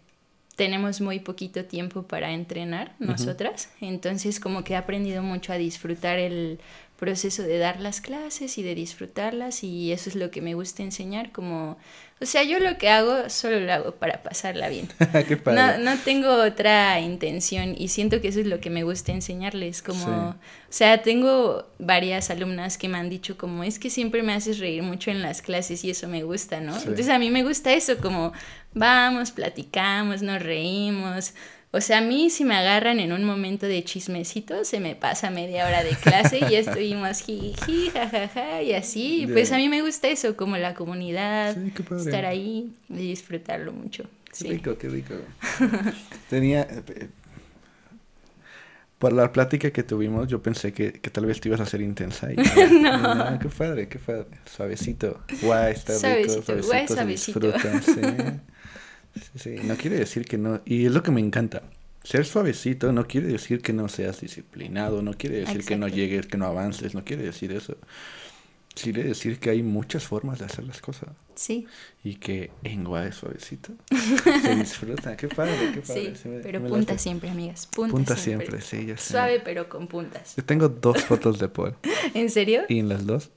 tenemos 0.54 1.00
muy 1.00 1.18
poquito 1.18 1.64
tiempo 1.64 2.04
para 2.04 2.30
entrenar 2.33 2.94
nosotras. 3.00 3.70
Entonces 3.80 4.38
como 4.38 4.62
que 4.62 4.74
he 4.74 4.76
aprendido 4.76 5.24
mucho 5.24 5.52
a 5.52 5.56
disfrutar 5.56 6.20
el 6.20 6.61
proceso 7.01 7.43
de 7.43 7.59
dar 7.59 7.81
las 7.81 8.01
clases 8.03 8.59
y 8.59 8.63
de 8.63 8.75
disfrutarlas 8.75 9.65
y 9.65 9.91
eso 9.91 10.11
es 10.11 10.15
lo 10.15 10.31
que 10.31 10.43
me 10.43 10.55
gusta 10.55 10.83
enseñar 10.83 11.33
como 11.33 11.79
o 12.21 12.27
sea 12.27 12.43
yo 12.43 12.59
lo 12.59 12.77
que 12.77 12.91
hago 12.91 13.31
solo 13.31 13.59
lo 13.59 13.73
hago 13.73 13.93
para 13.93 14.23
pasarla 14.23 14.69
bien. 14.69 14.89
No, 15.47 15.79
no, 15.79 15.97
tengo 16.05 16.31
otra 16.31 17.01
intención 17.01 17.75
y 17.77 17.89
siento 17.89 18.21
que 18.21 18.29
eso 18.29 18.41
es 18.41 18.47
lo 18.47 18.61
que 18.61 18.69
me 18.69 18.85
gusta 18.85 19.13
enseñarles 19.13 19.83
como 19.83 20.29
o 20.29 20.37
sea 20.69 21.03
tengo 21.03 21.67
varias 21.79 22.31
alumnas 22.31 22.77
que 22.77 22.89
me 22.89 22.99
han 22.99 23.09
dicho 23.09 23.39
como 23.39 23.65
es 23.65 23.79
que 23.79 23.89
siempre 23.89 24.23
me 24.23 24.35
haces 24.35 24.59
reír 24.59 24.83
mucho 24.83 25.11
en 25.11 25.23
las 25.23 25.41
clases 25.41 25.83
y 25.85 25.91
eso 25.91 26.07
me 26.07 26.23
gusta 26.23 26.61
no 26.61 26.77
entonces 26.77 27.09
a 27.09 27.19
mí 27.19 27.31
me 27.31 27.43
gusta 27.43 27.73
eso 27.73 27.97
como 27.97 28.33
vamos 28.75 29.31
platicamos 29.31 30.21
nos 30.21 30.43
reímos 30.43 31.33
o 31.72 31.80
sea, 31.80 31.98
a 31.98 32.00
mí 32.00 32.30
si 32.30 32.44
me 32.44 32.56
agarran 32.56 32.98
en 32.98 33.12
un 33.12 33.24
momento 33.24 33.66
de 33.66 33.85
chismecito, 33.85 34.64
se 34.64 34.80
me 34.80 34.96
pasa 34.96 35.30
media 35.30 35.66
hora 35.66 35.85
de 35.85 35.90
clase 35.90 36.40
y 36.50 36.54
estuvimos 36.56 37.20
jiji, 37.20 37.90
jajaja 37.90 38.62
y 38.62 38.72
así. 38.72 39.28
Pues 39.33 39.52
a 39.52 39.56
mí 39.56 39.68
me 39.68 39.83
gusta 39.83 40.09
eso, 40.09 40.37
como 40.37 40.56
la 40.56 40.74
comunidad, 40.74 41.56
estar 41.56 42.24
ahí 42.26 42.72
y 42.88 42.96
disfrutarlo 42.96 43.72
mucho. 43.72 44.04
Qué 44.37 44.48
rico, 44.48 44.76
qué 44.78 44.88
rico. 44.88 45.14
Tenía... 46.28 46.62
Eh, 46.62 47.09
por 49.00 49.14
la 49.14 49.33
plática 49.33 49.70
que 49.70 49.83
tuvimos, 49.83 50.28
yo 50.28 50.42
pensé 50.42 50.74
que, 50.74 50.92
que 50.92 51.09
tal 51.09 51.24
vez 51.24 51.40
te 51.40 51.48
ibas 51.48 51.59
a 51.61 51.62
hacer 51.62 51.80
intensa. 51.80 52.30
Y, 52.30 52.37
no. 52.83 53.38
Qué 53.40 53.48
padre, 53.48 53.88
qué 53.88 53.98
padre. 53.98 54.26
Suavecito. 54.44 55.22
Guay, 55.40 55.72
está 55.72 55.94
rico. 55.94 56.42
Suavecito, 56.42 56.66
guay, 56.66 56.87
suavecito. 56.87 57.52
sí. 57.83 58.00
Sí, 59.37 59.57
no 59.64 59.77
quiere 59.77 59.99
decir 59.99 60.25
que 60.25 60.38
no. 60.38 60.61
Y 60.64 60.87
es 60.87 60.92
lo 60.92 61.03
que 61.03 61.11
me 61.11 61.20
encanta. 61.20 61.62
Ser 62.03 62.25
suavecito 62.25 62.92
no 62.92 63.07
quiere 63.07 63.29
decir 63.29 63.61
que 63.61 63.73
no 63.73 63.88
seas 63.88 64.20
disciplinado, 64.20 65.03
no 65.03 65.12
quiere 65.12 65.40
decir 65.40 65.64
que 65.64 65.77
no 65.77 65.87
llegues, 65.87 66.27
que 66.27 66.38
no 66.38 66.46
avances, 66.46 66.94
no 66.94 67.05
quiere 67.05 67.25
decir 67.25 67.53
eso. 67.53 67.77
Quiere 68.75 69.03
decir 69.03 69.38
que 69.38 69.51
hay 69.51 69.62
muchas 69.62 70.05
formas 70.05 70.38
de 70.38 70.46
hacer 70.46 70.64
las 70.64 70.81
cosas. 70.81 71.11
Sí. 71.35 71.66
Y 72.03 72.14
que 72.14 72.53
en 72.62 72.87
es 72.87 73.14
suavecito 73.16 73.73
se 74.42 74.55
disfruta. 74.55 75.16
Qué 75.16 75.29
padre, 75.29 75.73
qué 75.75 75.81
padre. 75.81 76.16
Sí, 76.16 76.29
pero 76.42 76.64
punta 76.64 76.96
siempre, 76.96 77.29
amigas. 77.29 77.66
Punta, 77.66 77.90
punta 77.90 78.16
siempre. 78.16 78.61
sí, 78.61 78.87
ya 78.87 78.96
sé. 78.96 79.12
Suave, 79.12 79.40
pero 79.44 79.68
con 79.68 79.87
puntas. 79.87 80.37
Yo 80.37 80.44
tengo 80.44 80.68
dos 80.68 81.05
fotos 81.05 81.38
de 81.38 81.49
Paul. 81.49 81.75
¿En 82.14 82.31
serio? 82.31 82.62
Y 82.68 82.79
en 82.79 82.88
las 82.88 83.05
dos 83.05 83.31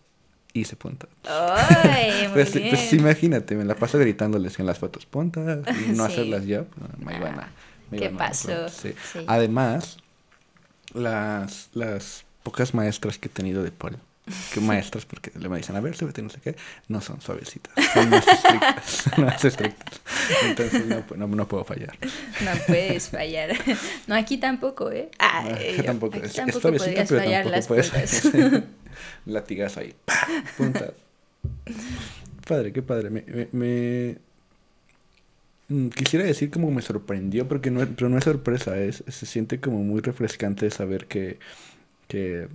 hice 0.54 0.76
punta. 0.76 1.08
¡Ay, 1.26 2.12
muy 2.24 2.34
pues, 2.34 2.54
bien. 2.54 2.70
pues, 2.70 2.94
imagínate, 2.94 3.56
me 3.56 3.66
la 3.66 3.76
paso 3.76 3.98
gritándoles 3.98 4.60
en 4.60 4.66
las 4.66 4.80
fotos 4.80 5.06
punta 5.06 5.62
y 5.88 5.92
no 5.96 6.06
hacerlas 6.06 6.46
yo. 6.46 6.66
Pues, 6.66 7.00
muy 7.00 7.16
buena. 7.16 7.52
¿Qué 7.92 8.10
pasó? 8.10 8.70
Sí. 8.70 8.94
Además, 9.28 9.98
las, 10.94 11.70
las 11.74 12.26
pocas 12.44 12.74
maestras 12.74 13.18
que 13.18 13.28
he 13.28 13.32
tenido 13.32 13.64
de 13.64 13.72
Paul, 13.72 13.98
que 14.54 14.62
maestras 14.62 15.06
porque 15.06 15.32
le 15.38 15.50
me 15.50 15.58
dicen, 15.58 15.76
a 15.76 15.82
ver, 15.82 15.98
súbete, 15.98 16.22
no 16.22 16.30
sé 16.30 16.40
qué, 16.40 16.56
no 16.88 17.02
son 17.02 17.20
suavecitas, 17.20 17.74
son 17.94 18.10
más 18.10 18.26
estrictas, 18.26 19.06
más 19.18 19.46
estrictas. 19.46 20.02
Entonces 20.46 20.86
no, 20.86 21.28
no, 21.28 21.48
puedo 21.48 21.66
fallar. 21.66 21.98
No 22.44 22.52
puedes 22.66 23.10
fallar. 23.10 23.50
No, 24.08 24.16
aquí 24.16 24.38
tampoco, 24.38 24.92
¿eh? 24.92 25.10
Ah, 25.20 25.46
aquí 25.46 25.84
tampoco. 25.84 26.18
Aquí 26.18 26.30
tampoco 26.30 26.70
es, 26.70 26.84
pero 26.84 27.06
fallar 27.06 27.44
tampoco 27.44 27.50
las 27.50 27.68
puedes 27.68 28.24
latigazo 29.26 29.82
ahí, 29.82 29.94
punta. 30.58 30.94
padre, 32.48 32.72
qué 32.72 32.82
padre. 32.82 33.10
Me, 33.10 33.50
me, 33.52 34.18
mm, 35.68 35.90
quisiera 35.90 36.24
decir 36.24 36.50
como 36.50 36.72
me 36.72 36.82
sorprendió, 36.82 37.46
porque 37.50 37.72
no, 37.72 37.86
pero 37.86 38.08
no 38.08 38.18
es 38.18 38.24
sorpresa, 38.24 38.78
es, 38.78 39.04
se 39.06 39.26
siente 39.26 39.60
como 39.60 39.80
muy 39.80 40.00
refrescante 40.00 40.70
saber 40.70 41.08
que, 41.08 41.40
que 42.08 42.48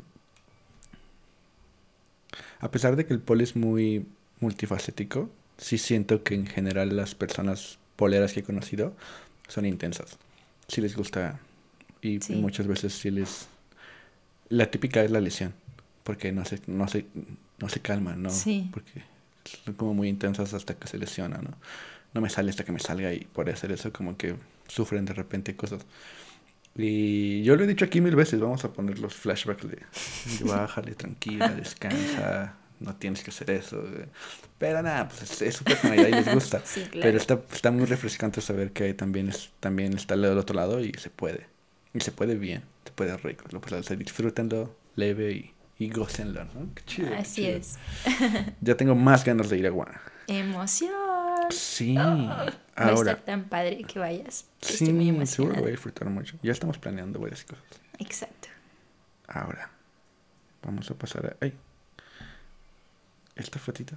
a 2.60 2.70
pesar 2.70 2.96
de 2.96 3.06
que 3.06 3.14
el 3.14 3.20
pol 3.20 3.40
es 3.40 3.56
muy 3.56 4.06
multifacético, 4.40 5.30
sí 5.58 5.78
siento 5.78 6.22
que 6.22 6.34
en 6.34 6.46
general 6.46 6.96
las 6.96 7.14
personas 7.14 7.78
poleras 7.96 8.32
que 8.32 8.40
he 8.40 8.42
conocido 8.42 8.94
son 9.48 9.66
intensas. 9.66 10.18
Sí 10.68 10.80
les 10.80 10.96
gusta 10.96 11.40
y 12.02 12.20
muchas 12.30 12.66
veces 12.66 12.92
sí 12.94 13.10
les... 13.10 13.48
La 14.48 14.70
típica 14.70 15.02
es 15.02 15.10
la 15.10 15.20
lesión 15.20 15.52
porque 16.04 16.32
no 16.32 16.44
se, 16.44 16.60
no 16.66 16.88
se, 16.88 17.04
no 17.58 17.68
se 17.68 17.80
calman, 17.80 18.22
¿no? 18.22 18.30
Sí. 18.30 18.70
Porque 18.72 19.02
son 19.64 19.74
como 19.74 19.94
muy 19.94 20.08
intensas 20.08 20.54
hasta 20.54 20.74
que 20.74 20.88
se 20.88 20.96
lesionan, 20.96 21.44
¿no? 21.44 21.50
No 22.14 22.20
me 22.22 22.30
sale 22.30 22.50
hasta 22.50 22.64
que 22.64 22.72
me 22.72 22.78
salga 22.78 23.12
y 23.12 23.26
por 23.26 23.50
hacer 23.50 23.72
eso 23.72 23.92
como 23.92 24.16
que 24.16 24.36
sufren 24.68 25.04
de 25.04 25.12
repente 25.12 25.54
cosas. 25.54 25.84
Y 26.78 27.42
yo 27.42 27.56
lo 27.56 27.64
he 27.64 27.66
dicho 27.66 27.84
aquí 27.84 28.00
mil 28.00 28.16
veces, 28.16 28.40
vamos 28.40 28.64
a 28.64 28.72
poner 28.72 28.98
los 29.00 29.14
flashbacks 29.14 29.68
de 29.68 29.82
bájale, 30.44 30.94
tranquila, 30.94 31.48
descansa, 31.48 32.54
no 32.78 32.94
tienes 32.94 33.22
que 33.22 33.30
hacer 33.30 33.50
eso. 33.50 33.84
Pero 34.58 34.80
nada, 34.82 35.08
pues 35.08 35.42
es, 35.42 35.56
su 35.56 35.64
personalidad 35.64 36.08
y 36.08 36.12
les 36.12 36.32
gusta. 36.32 36.62
Sí, 36.64 36.82
claro. 36.82 37.02
Pero 37.02 37.18
está, 37.18 37.40
está 37.52 37.70
muy 37.72 37.84
refrescante 37.84 38.40
saber 38.40 38.72
que 38.72 38.94
también, 38.94 39.28
es, 39.28 39.50
también 39.60 39.94
está 39.94 40.16
del 40.16 40.38
otro 40.38 40.54
lado 40.54 40.80
y 40.80 40.92
se 40.98 41.10
puede. 41.10 41.46
Y 41.92 42.00
se 42.00 42.12
puede 42.12 42.36
bien, 42.36 42.62
se 42.84 42.92
puede 42.92 43.16
rico. 43.16 43.44
Pues, 43.60 43.98
disfrútenlo 43.98 44.76
leve 44.94 45.32
y 45.32 45.52
y 45.78 45.90
gócenlo, 45.90 46.44
¿no? 46.44 46.74
Qué 46.74 46.82
chido. 46.84 47.14
Así 47.14 47.46
es. 47.46 47.78
ya 48.60 48.76
tengo 48.76 48.94
más 48.94 49.24
ganas 49.24 49.48
de 49.48 49.58
ir 49.58 49.66
a 49.66 49.70
Guana. 49.70 50.00
Emoción. 50.26 51.07
Sí. 51.50 51.96
Ahora. 51.96 52.58
Va 52.78 52.86
a 52.86 52.92
estar 52.92 53.20
tan 53.24 53.44
padre 53.48 53.82
que 53.84 53.98
vayas. 53.98 54.46
Sí, 54.60 54.84
Estoy 54.84 54.92
muy 54.92 55.26
seguro 55.26 55.56
voy 55.56 55.68
a 55.68 55.70
disfrutar 55.70 56.08
mucho. 56.08 56.36
Ya 56.42 56.52
estamos 56.52 56.78
planeando 56.78 57.18
varias 57.18 57.44
cosas. 57.44 57.64
Exacto. 57.98 58.48
Ahora, 59.26 59.70
vamos 60.62 60.90
a 60.90 60.94
pasar 60.94 61.26
a... 61.26 61.36
¡Ay! 61.44 61.54
Esta 63.36 63.58
fotito. 63.58 63.96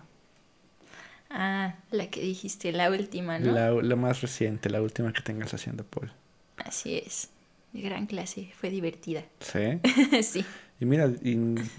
Ah, 1.30 1.76
la 1.92 2.08
que 2.08 2.22
dijiste, 2.22 2.72
la 2.72 2.90
última, 2.90 3.40
¿no? 3.40 3.52
La, 3.52 3.72
la 3.72 3.96
más 3.96 4.22
reciente, 4.22 4.70
la 4.70 4.82
última 4.82 5.14
que 5.14 5.22
tengas 5.22 5.54
haciendo, 5.54 5.86
Paul. 5.86 6.12
Así 6.58 6.98
es. 6.98 7.30
Gran 7.74 8.06
clase, 8.06 8.52
fue 8.60 8.70
divertida. 8.70 9.24
¿Sí? 9.40 9.80
sí. 10.24 10.46
Y 10.82 10.86
mira, 10.86 11.12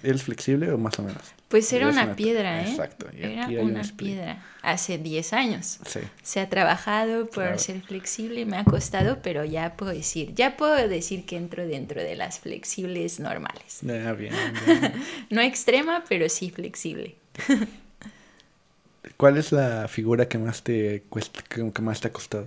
¿es 0.05 0.23
flexible 0.23 0.71
o 0.71 0.79
más 0.79 0.97
o 1.01 1.03
menos? 1.03 1.21
Pues 1.49 1.73
era 1.73 1.89
una, 1.89 2.15
piedra, 2.15 2.63
¿eh? 2.63 2.71
Exacto. 2.71 3.09
era 3.13 3.49
una 3.61 3.83
piedra. 3.83 4.41
Hace 4.63 4.97
10 4.97 5.33
años. 5.33 5.81
Sí. 5.85 5.99
Se 6.23 6.39
ha 6.39 6.49
trabajado 6.49 7.27
por 7.27 7.59
ser 7.59 7.83
flexible, 7.83 8.47
me 8.47 8.59
ha 8.59 8.65
costado, 8.65 9.19
pero 9.21 9.45
ya 9.45 9.77
puedo 9.77 9.91
decir, 9.91 10.33
ya 10.37 10.57
puedo 10.57 10.87
decir 10.87 11.27
que 11.27 11.37
entro 11.37 11.67
dentro 11.67 12.01
de 12.01 12.15
las 12.15 12.39
flexibles 12.39 13.19
normales. 13.19 13.81
Ah, 14.07 14.13
bien, 14.13 14.35
no 15.31 15.41
extrema, 15.41 16.05
pero 16.09 16.29
sí 16.29 16.51
flexible. 16.51 17.17
¿Cuál 19.17 19.37
es 19.37 19.51
la 19.51 19.89
figura 19.89 20.29
que 20.29 20.39
más 20.39 20.63
te 20.63 21.03
cuesta, 21.09 21.43
que 21.43 21.83
más 21.83 22.01
te 22.01 22.07
ha 22.07 22.13
costado? 22.13 22.47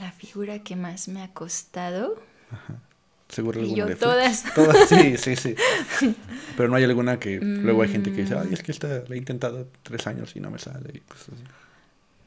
La 0.00 0.10
figura 0.12 0.60
que 0.60 0.76
más 0.76 1.08
me 1.08 1.22
ha 1.22 1.28
costado. 1.28 2.22
Ajá. 2.50 2.80
Seguro 3.30 3.60
alguna 3.60 3.88
yo 3.88 3.96
todas. 3.96 4.44
Todas, 4.54 4.88
sí, 4.88 5.16
sí, 5.16 5.36
sí. 5.36 5.54
Pero 6.56 6.68
no 6.68 6.76
hay 6.76 6.84
alguna 6.84 7.18
que 7.18 7.38
luego 7.40 7.82
hay 7.82 7.88
gente 7.88 8.12
que 8.12 8.22
dice, 8.22 8.34
ay, 8.36 8.48
es 8.52 8.62
que 8.62 8.72
esta 8.72 8.88
la 9.06 9.14
he 9.14 9.18
intentado 9.18 9.68
tres 9.82 10.06
años 10.06 10.34
y 10.34 10.40
no 10.40 10.50
me 10.50 10.58
sale. 10.58 10.90
Y 10.94 11.00
pues 11.00 11.26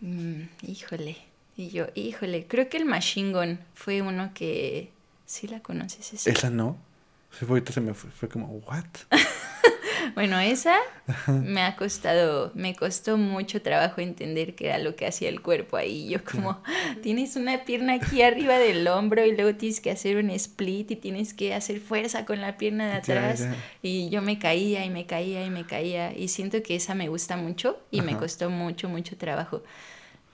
mm, 0.02 0.42
híjole. 0.62 1.18
Y 1.56 1.70
yo, 1.70 1.88
híjole, 1.94 2.48
creo 2.48 2.70
que 2.70 2.78
el 2.78 2.86
Machine 2.86 3.32
Gun 3.34 3.60
fue 3.76 4.02
uno 4.02 4.32
que... 4.34 4.92
¿Sí 5.26 5.48
la 5.48 5.60
conoces? 5.62 6.14
Esa, 6.14 6.30
¿Esa 6.30 6.50
no? 6.50 6.78
Ahorita 7.48 7.74
se 7.74 7.82
me 7.82 7.94
fue, 7.94 8.10
fue 8.12 8.30
como, 8.30 8.48
¿what? 8.48 8.86
Bueno, 10.16 10.40
esa 10.40 10.78
me 11.28 11.62
ha 11.62 11.76
costado, 11.76 12.52
me 12.56 12.76
costó 12.76 13.18
mucho 13.18 13.62
trabajo 13.62 14.02
entender 14.02 14.56
qué 14.56 14.68
era 14.68 14.78
lo 14.78 14.96
que 14.96 15.06
hacía 15.06 15.30
el 15.30 15.42
cuerpo 15.42 15.78
ahí. 15.78 16.10
Yo 16.10 16.24
como, 16.24 16.62
tienes 17.02 17.36
una 17.36 17.64
pierna 17.66 17.94
aquí 17.94 18.22
arriba 18.22 18.58
del 18.58 18.88
hombro 18.88 19.26
y 19.26 19.36
luego 19.36 19.56
tienes 19.56 19.80
que 19.80 19.92
hacer 19.92 20.18
un 20.18 20.30
split 20.30 20.92
y 20.92 20.96
tienes 20.96 21.34
que 21.34 21.54
hacer 21.54 21.80
fuerza 21.80 22.26
con 22.26 22.42
la 22.42 22.58
pierna 22.58 22.88
de 22.88 22.94
atrás. 22.94 23.48
Y 23.82 24.10
yo 24.10 24.22
me 24.22 24.40
caía 24.40 24.86
y 24.86 24.90
me 24.90 25.06
caía 25.06 25.46
y 25.46 25.50
me 25.50 25.66
caía. 25.66 26.16
Y 26.18 26.28
siento 26.28 26.62
que 26.64 26.76
esa 26.76 26.96
me 26.96 27.10
gusta 27.10 27.38
mucho 27.38 27.80
y 27.92 28.02
me 28.02 28.18
costó 28.18 28.50
mucho, 28.50 28.90
mucho 28.90 29.18
trabajo. 29.18 29.64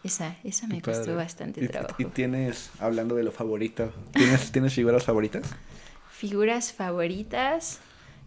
Esa, 0.04 0.38
esa 0.46 0.66
me 0.68 0.82
costó 0.82 1.16
bastante 1.16 1.68
trabajo. 1.68 1.96
¿Y 2.02 2.06
tienes, 2.06 2.70
hablando 2.80 3.16
de 3.16 3.24
lo 3.24 3.32
favorito, 3.32 3.92
¿tienes, 4.14 4.52
¿tienes 4.52 4.74
figuras 4.74 5.04
favoritas? 5.04 5.44
Figuras 6.10 6.72
favoritas. 6.72 7.80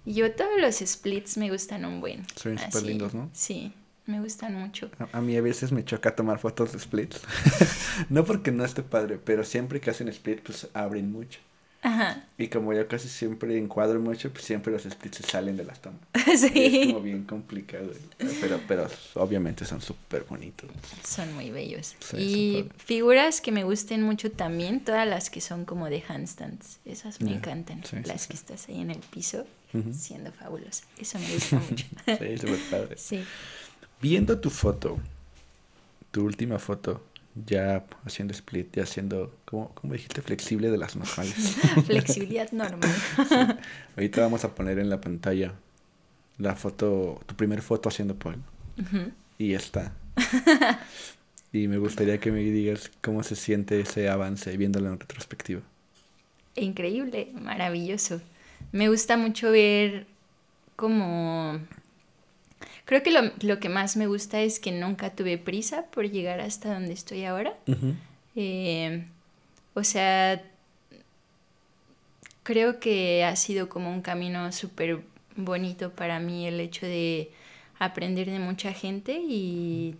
Yo 0.05 0.32
todos 0.32 0.61
los 0.61 0.76
splits 0.76 1.36
me 1.36 1.50
gustan 1.50 1.84
un 1.84 2.00
buen. 2.00 2.26
Son 2.34 2.59
súper 2.59 2.82
lindos, 2.82 3.14
¿no? 3.14 3.30
Sí. 3.32 3.72
me 4.07 4.20
gustan 4.20 4.55
mucho. 4.55 4.90
A, 5.12 5.20
mí 5.20 5.36
a 5.36 5.42
veces 5.42 5.70
me 5.70 5.84
choca 5.84 6.14
tomar 6.16 6.38
fotos 6.38 6.72
de 6.72 6.78
splits. 6.80 7.20
no 8.09 8.24
porque 8.24 8.50
no 8.50 8.64
esté 8.64 8.82
padre, 8.82 9.18
pero 9.22 9.44
siempre 9.44 9.80
que 9.80 9.90
hacen 9.90 10.09
split, 10.09 10.40
pues 10.40 10.68
abren 10.74 11.12
mucho. 11.12 11.38
Ajá. 11.82 12.24
Y 12.38 12.46
como 12.46 12.72
yo 12.72 12.86
casi 12.86 13.09
siempre 13.09 13.59
encuadro 13.59 13.98
mucho, 14.00 14.32
pues 14.32 14.44
siempre 14.44 14.72
los 14.72 14.82
splits 14.82 15.18
se 15.18 15.22
salen 15.24 15.57
de 15.57 15.64
las 15.64 15.80
tomas. 15.80 16.00
sí. 16.38 16.80
Es 16.82 16.86
como 16.86 17.00
bien 17.00 17.24
complicado. 17.24 17.90
Pero, 18.40 18.61
pero 18.68 18.88
obviamente 19.14 19.64
son 19.64 19.80
súper 19.80 20.24
bonitos. 20.24 20.70
Son 21.05 21.32
muy 21.34 21.50
bellos. 21.50 21.96
y 22.16 22.68
figuras 22.76 23.40
que 23.40 23.50
me 23.50 23.64
gusten 23.64 24.03
mucho 24.03 24.30
también, 24.30 24.80
todas 24.80 25.09
las 25.09 25.28
que 25.28 25.40
son 25.40 25.64
como 25.64 25.90
de 25.90 26.05
handstands. 26.07 26.78
Esas 26.84 27.20
me 27.20 27.34
encantan. 27.34 27.82
las 28.05 28.28
que 28.28 28.34
estás 28.34 28.68
ahí 28.68 28.80
en 28.80 28.92
el 28.92 29.00
piso, 29.00 29.44
siendo 29.93 30.33
fabulosas. 30.33 30.85
Eso 30.99 31.18
me 31.18 31.33
gusta 31.33 31.59
mucho. 31.70 31.87
sí, 32.07 32.39
súper 32.39 32.61
padre. 32.70 32.97
Sí. 32.99 33.25
Viendo 34.01 34.39
tu 34.39 34.51
foto, 34.51 34.99
tu 36.11 36.25
última 36.25 36.59
foto, 36.59 37.03
ya 37.35 37.85
haciendo 38.05 38.35
split, 38.35 38.77
ya 38.77 38.83
haciendo, 38.83 39.35
¿cómo, 39.45 39.73
dijiste? 39.85 40.23
Flexible 40.23 40.70
de 40.70 40.79
las 40.79 40.97
normales. 40.97 41.35
Flexibilidad 41.87 42.51
normal. 42.53 42.91
Ahorita 43.97 44.20
vamos 44.20 44.45
a 44.45 44.55
poner 44.55 44.79
en 44.79 44.91
la 44.91 45.01
pantalla 45.01 45.55
la 46.39 46.55
foto, 46.57 47.20
tu 47.27 47.35
primer 47.35 47.62
foto 47.62 47.89
haciendo 47.89 48.16
pole. 48.16 48.39
Y 49.39 49.55
está. 49.55 49.93
y 51.53 51.68
me 51.68 51.79
gustaría 51.79 52.18
que 52.18 52.31
me 52.31 52.41
digas 52.41 52.91
cómo 53.01 53.23
se 53.23 53.37
siente 53.37 53.81
ese 53.81 54.09
avance 54.09 54.57
viéndolo 54.57 54.93
en 54.93 55.01
retrospectiva. 55.01 55.62
Increíble, 56.55 57.31
maravilloso. 57.35 58.20
Me 58.73 58.89
gusta 58.89 59.16
mucho 59.16 59.51
ver 59.51 60.07
como 60.77 61.61
Creo 62.85 63.03
que 63.03 63.11
lo, 63.11 63.20
lo, 63.41 63.61
que 63.61 63.68
más 63.68 63.97
me 63.97 64.07
gusta 64.07 64.41
es 64.41 64.59
que 64.59 64.73
nunca 64.73 65.11
tuve 65.11 65.39
prisa 65.39 65.87
por 65.87 66.11
llegar 66.11 66.41
hasta 66.41 66.75
donde 66.75 66.93
estoy 66.93 67.25
ahora. 67.25 67.57
Eh, 68.35 69.07
o 69.75 69.85
sea, 69.85 70.43
creo 72.43 72.81
que 72.81 73.25
ha 73.25 73.37
sido 73.37 73.68
como 73.68 73.91
un 73.91 74.03
camino 74.03 74.51
súper 74.53 75.01
bonito 75.37 75.93
para 75.93 76.18
mí 76.18 76.47
el 76.47 76.61
hecho 76.61 76.87
de 76.87 77.31
aprender 77.79 78.31
de 78.31 78.41
mucha 78.41 78.73
gente 78.73 79.20
y 79.27 79.97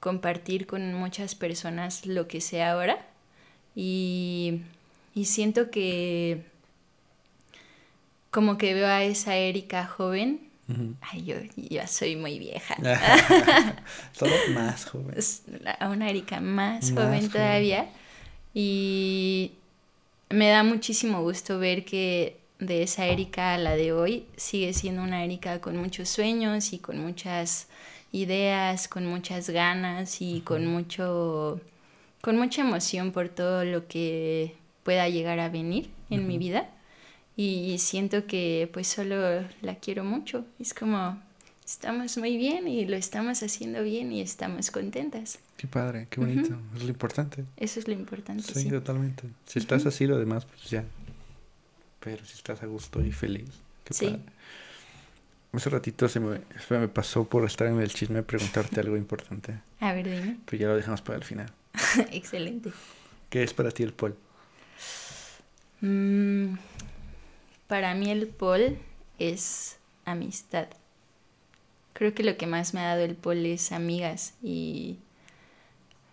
compartir 0.00 0.66
con 0.66 0.94
muchas 0.94 1.34
personas 1.34 2.04
lo 2.04 2.26
que 2.26 2.40
sé 2.40 2.62
ahora. 2.62 3.06
Y, 3.76 4.62
y 5.14 5.26
siento 5.26 5.70
que 5.70 6.42
como 8.30 8.58
que 8.58 8.74
veo 8.74 8.86
a 8.86 9.02
esa 9.02 9.36
Erika 9.36 9.86
joven 9.86 10.48
Ay, 11.00 11.24
yo 11.24 11.36
ya 11.56 11.86
soy 11.86 12.16
muy 12.16 12.38
vieja. 12.38 12.76
Solo 14.12 14.34
más 14.52 14.84
joven. 14.84 15.16
A 15.78 15.88
una 15.88 16.10
Erika 16.10 16.40
más, 16.40 16.92
joven 16.92 17.30
todavía. 17.30 17.88
Y 18.52 19.52
me 20.28 20.48
da 20.50 20.62
muchísimo 20.64 21.22
gusto 21.22 21.58
ver 21.58 21.86
que 21.86 22.36
de 22.58 22.82
esa 22.82 23.06
Erika 23.06 23.54
a 23.54 23.58
la 23.58 23.76
de 23.76 23.92
hoy 23.92 24.26
sigue 24.36 24.74
siendo 24.74 25.02
una 25.02 25.24
Erika 25.24 25.60
con 25.60 25.76
muchos 25.78 26.10
sueños 26.10 26.74
y 26.74 26.78
con 26.78 26.98
muchas 26.98 27.68
ideas, 28.12 28.88
con 28.88 29.06
muchas 29.06 29.48
ganas 29.48 30.20
y 30.20 30.40
con 30.40 30.66
mucho 30.66 31.60
con 32.20 32.36
mucha 32.36 32.62
emoción 32.62 33.12
por 33.12 33.28
todo 33.28 33.64
lo 33.64 33.86
que 33.86 34.56
pueda 34.82 35.08
llegar 35.08 35.38
a 35.38 35.48
venir 35.48 35.88
en 36.10 36.26
mi 36.26 36.36
vida 36.36 36.68
y 37.40 37.78
siento 37.78 38.26
que 38.26 38.68
pues 38.72 38.88
solo 38.88 39.44
la 39.62 39.76
quiero 39.76 40.02
mucho. 40.02 40.44
Es 40.58 40.74
como 40.74 41.22
estamos 41.64 42.18
muy 42.18 42.36
bien 42.36 42.66
y 42.66 42.84
lo 42.84 42.96
estamos 42.96 43.44
haciendo 43.44 43.84
bien 43.84 44.10
y 44.10 44.20
estamos 44.20 44.72
contentas. 44.72 45.38
Qué 45.56 45.68
padre, 45.68 46.08
qué 46.10 46.20
bonito, 46.20 46.58
es 46.74 46.82
lo 46.82 46.88
importante. 46.88 47.44
Eso 47.56 47.78
es 47.78 47.86
lo 47.86 47.94
importante. 47.94 48.42
Sí, 48.42 48.68
totalmente. 48.68 49.22
Si 49.46 49.60
estás 49.60 49.86
así, 49.86 50.08
lo 50.08 50.18
demás, 50.18 50.46
pues 50.46 50.68
ya. 50.68 50.82
Pero 52.00 52.24
si 52.24 52.34
estás 52.34 52.60
a 52.64 52.66
gusto 52.66 53.04
y 53.04 53.12
feliz, 53.12 53.48
qué 53.84 53.94
sí. 53.94 54.06
padre. 54.06 54.22
Hace 55.52 55.70
ratito 55.70 56.08
se 56.08 56.18
me, 56.18 56.40
me 56.70 56.88
pasó 56.88 57.22
por 57.22 57.44
estar 57.44 57.68
en 57.68 57.78
el 57.80 57.94
chisme 57.94 58.24
preguntarte 58.24 58.80
algo 58.80 58.96
importante. 58.96 59.60
A 59.78 59.92
ver, 59.92 60.10
dime. 60.10 60.38
Pero 60.44 60.60
ya 60.60 60.66
lo 60.66 60.74
dejamos 60.74 61.02
para 61.02 61.18
el 61.18 61.24
final. 61.24 61.52
Excelente. 62.10 62.72
¿Qué 63.30 63.44
es 63.44 63.54
para 63.54 63.70
ti 63.70 63.84
el 63.84 63.92
pol? 63.92 64.16
Mmm 65.82 66.56
para 67.68 67.94
mí 67.94 68.10
el 68.10 68.26
pol 68.26 68.78
es 69.18 69.78
amistad. 70.04 70.68
Creo 71.92 72.14
que 72.14 72.24
lo 72.24 72.36
que 72.36 72.46
más 72.46 72.74
me 72.74 72.80
ha 72.80 72.88
dado 72.88 73.04
el 73.04 73.14
pol 73.14 73.44
es 73.44 73.72
amigas 73.72 74.34
y 74.42 74.98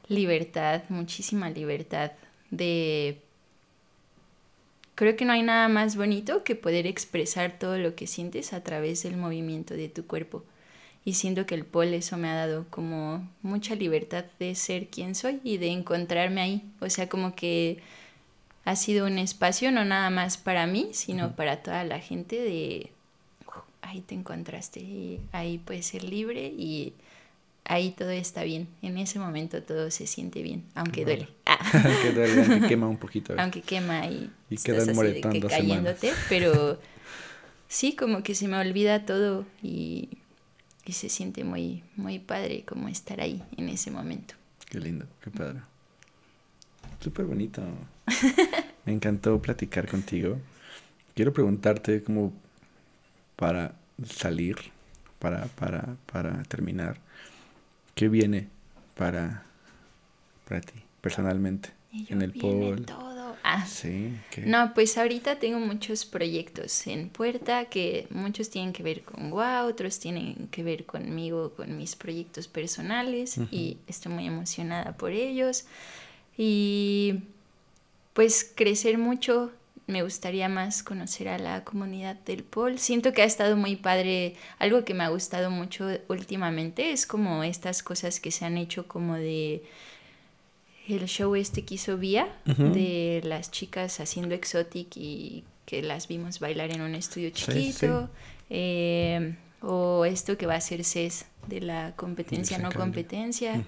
libertad, 0.08 0.84
muchísima 0.90 1.50
libertad 1.50 2.12
de... 2.52 3.22
Creo 4.96 5.16
que 5.18 5.26
no 5.26 5.34
hay 5.34 5.44
nada 5.44 5.68
más 5.68 5.98
bonito 5.98 6.44
que 6.44 6.56
poder 6.56 6.88
expresar 6.88 7.60
todo 7.60 7.78
lo 7.78 7.96
que 7.96 8.08
sientes 8.08 8.54
a 8.54 8.64
través 8.64 9.04
del 9.04 9.18
movimiento 9.18 9.74
de 9.74 9.90
tu 9.90 10.08
cuerpo. 10.08 10.44
Y 11.04 11.16
siento 11.16 11.46
que 11.46 11.56
el 11.56 11.66
pol 11.66 11.94
eso 11.94 12.18
me 12.18 12.30
ha 12.30 12.36
dado 12.36 12.66
como 12.70 13.30
mucha 13.42 13.76
libertad 13.76 14.26
de 14.40 14.56
ser 14.56 14.88
quien 14.88 15.14
soy 15.14 15.40
y 15.44 15.58
de 15.58 15.68
encontrarme 15.68 16.42
ahí. 16.42 16.72
O 16.80 16.90
sea, 16.90 17.10
como 17.10 17.36
que 17.36 17.80
ha 18.66 18.76
sido 18.76 19.06
un 19.06 19.20
espacio 19.20 19.72
no 19.72 19.86
nada 19.86 20.10
más 20.10 20.38
para 20.38 20.66
mí, 20.66 20.90
sino 20.92 21.36
para 21.36 21.62
toda 21.62 21.84
la 21.84 22.00
gente 22.00 22.42
de 22.42 22.92
ahí 23.82 24.02
te 24.02 24.16
encontraste 24.16 24.80
y 24.80 25.22
ahí 25.32 25.60
puedes 25.60 25.86
ser 25.86 26.04
libre 26.04 26.48
y 26.48 26.94
ahí 27.64 27.92
todo 27.92 28.10
está 28.10 28.44
bien. 28.44 28.68
En 28.82 28.98
ese 28.98 29.20
momento 29.20 29.62
todo 29.62 29.92
se 29.92 30.08
siente 30.08 30.42
bien, 30.42 30.64
aunque 30.74 31.06
duele. 31.06 31.30
aunque 31.46 32.12
duele, 32.12 32.44
aunque 32.44 32.68
quema 32.68 32.88
un 32.88 32.98
poquito. 32.98 33.36
Aunque 33.38 33.62
quema 33.62 34.08
y, 34.08 34.32
y 34.50 34.56
estás 34.56 34.88
así 34.88 35.22
que 35.22 35.42
cayéndote, 35.42 36.12
pero 36.28 36.80
sí, 37.68 37.96
como 37.96 38.24
que 38.24 38.34
se 38.34 38.48
me 38.48 38.58
olvida 38.58 39.06
todo 39.06 39.46
y, 39.62 40.10
y 40.86 40.94
se 40.94 41.10
siente 41.10 41.44
muy, 41.44 41.84
muy 41.96 42.18
padre 42.18 42.64
como 42.66 42.88
estar 42.88 43.22
ahí 43.22 43.44
en 43.58 43.70
ese 43.70 43.92
momento. 43.92 44.34
Qué 44.68 44.80
lindo, 44.80 45.06
qué 45.22 45.30
padre. 45.30 45.62
Súper 47.00 47.26
bonito. 47.26 47.62
Me 48.86 48.94
encantó 48.94 49.42
platicar 49.42 49.88
contigo. 49.88 50.38
Quiero 51.16 51.34
preguntarte 51.34 52.04
como 52.04 52.34
para 53.36 53.74
salir, 54.06 54.58
para, 55.20 55.46
para, 55.46 55.96
para 56.12 56.44
terminar, 56.44 56.98
¿qué 57.96 58.10
viene 58.10 58.50
para, 58.96 59.44
para 60.48 60.62
ti 60.62 60.74
personalmente 61.02 61.70
en 62.10 62.22
el 62.22 62.32
pol? 62.34 62.86
Todo. 62.86 63.36
Ah. 63.44 63.66
Sí. 63.66 64.12
No, 64.46 64.74
pues 64.74 64.98
ahorita 64.98 65.38
tengo 65.38 65.60
muchos 65.60 66.04
proyectos 66.06 66.88
en 66.88 67.10
puerta 67.10 67.66
que 67.66 68.08
muchos 68.10 68.50
tienen 68.50 68.74
que 68.74 68.84
ver 68.84 69.04
con 69.04 69.30
Wow, 69.30 69.68
otros 69.68 70.00
tienen 70.00 70.48
que 70.50 70.64
ver 70.64 70.86
conmigo, 70.86 71.54
con 71.54 71.78
mis 71.78 71.96
proyectos 71.96 72.48
personales 72.48 73.38
y 73.52 73.78
estoy 73.88 74.12
muy 74.12 74.26
emocionada 74.26 74.98
por 74.98 75.12
ellos. 75.12 75.66
Y 76.38 77.22
pues 78.14 78.50
crecer 78.56 78.98
mucho, 78.98 79.52
me 79.88 80.04
gustaría 80.04 80.50
más 80.50 80.84
conocer 80.84 81.28
a 81.28 81.38
la 81.38 81.64
comunidad 81.64 82.16
del 82.16 82.44
POL. 82.44 82.80
Siento 82.80 83.14
que 83.14 83.22
ha 83.22 83.26
estado 83.26 83.56
muy 83.56 83.76
padre, 83.76 84.36
algo 84.58 84.84
que 84.84 84.94
me 84.94 85.04
ha 85.04 85.10
gustado 85.10 85.52
mucho 85.52 85.88
últimamente 86.08 86.92
es 86.92 87.06
como 87.06 87.44
estas 87.44 87.84
cosas 87.84 88.20
que 88.20 88.32
se 88.32 88.46
han 88.46 88.58
hecho 88.58 88.88
como 88.88 89.16
de 89.16 89.64
el 90.88 91.06
show 91.08 91.36
este 91.36 91.66
que 91.66 91.76
hizo 91.76 91.98
Vía, 91.98 92.28
de 92.46 93.22
las 93.24 93.52
chicas 93.52 94.00
haciendo 94.00 94.36
exotic 94.36 94.96
y 94.98 95.44
que 95.66 95.82
las 95.82 96.08
vimos 96.08 96.40
bailar 96.40 96.72
en 96.72 96.82
un 96.82 96.94
estudio 96.96 97.32
chiquito. 97.32 98.10
Eh, 98.50 99.36
o 99.62 100.06
esto 100.06 100.38
que 100.38 100.46
va 100.46 100.56
a 100.56 100.62
ser 100.62 100.84
CES 100.84 101.26
de 101.48 101.62
la 101.62 101.94
competencia 101.96 102.60
no 102.60 102.72
competencia. 102.72 103.64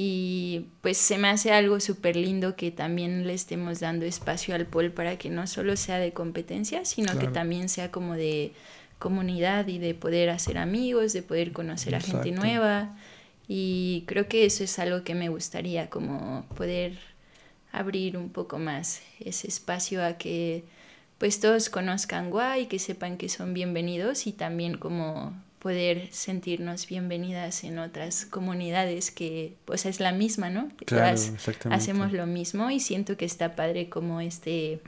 Y 0.00 0.66
pues 0.80 0.96
se 0.96 1.18
me 1.18 1.26
hace 1.26 1.50
algo 1.50 1.80
súper 1.80 2.14
lindo 2.14 2.54
que 2.54 2.70
también 2.70 3.26
le 3.26 3.34
estemos 3.34 3.80
dando 3.80 4.06
espacio 4.06 4.54
al 4.54 4.64
pol 4.64 4.92
para 4.92 5.18
que 5.18 5.28
no 5.28 5.48
solo 5.48 5.76
sea 5.76 5.98
de 5.98 6.12
competencia, 6.12 6.84
sino 6.84 7.18
que 7.18 7.26
también 7.26 7.68
sea 7.68 7.90
como 7.90 8.14
de 8.14 8.52
comunidad 9.00 9.66
y 9.66 9.80
de 9.80 9.94
poder 9.94 10.30
hacer 10.30 10.56
amigos, 10.56 11.14
de 11.14 11.22
poder 11.22 11.50
conocer 11.50 11.96
a 11.96 12.00
gente 12.00 12.30
nueva. 12.30 12.96
Y 13.48 14.04
creo 14.06 14.28
que 14.28 14.46
eso 14.46 14.62
es 14.62 14.78
algo 14.78 15.02
que 15.02 15.16
me 15.16 15.30
gustaría, 15.30 15.90
como 15.90 16.46
poder 16.54 16.96
abrir 17.72 18.16
un 18.16 18.28
poco 18.28 18.60
más 18.60 19.02
ese 19.18 19.48
espacio 19.48 20.04
a 20.04 20.12
que 20.12 20.62
pues 21.18 21.40
todos 21.40 21.70
conozcan 21.70 22.30
Guay, 22.30 22.66
que 22.66 22.78
sepan 22.78 23.16
que 23.16 23.28
son 23.28 23.52
bienvenidos 23.52 24.28
y 24.28 24.32
también 24.32 24.76
como 24.78 25.34
poder 25.58 26.08
sentirnos 26.12 26.86
bienvenidas 26.86 27.64
en 27.64 27.78
otras 27.78 28.26
comunidades 28.26 29.10
que 29.10 29.54
pues 29.64 29.86
es 29.86 30.00
la 30.00 30.12
misma, 30.12 30.50
¿no? 30.50 30.68
hacemos 31.70 32.12
lo 32.12 32.26
mismo 32.26 32.70
y 32.70 32.80
siento 32.80 33.16
que 33.16 33.24
está 33.24 33.56
padre 33.56 33.88
como 33.88 34.20
este, 34.20 34.80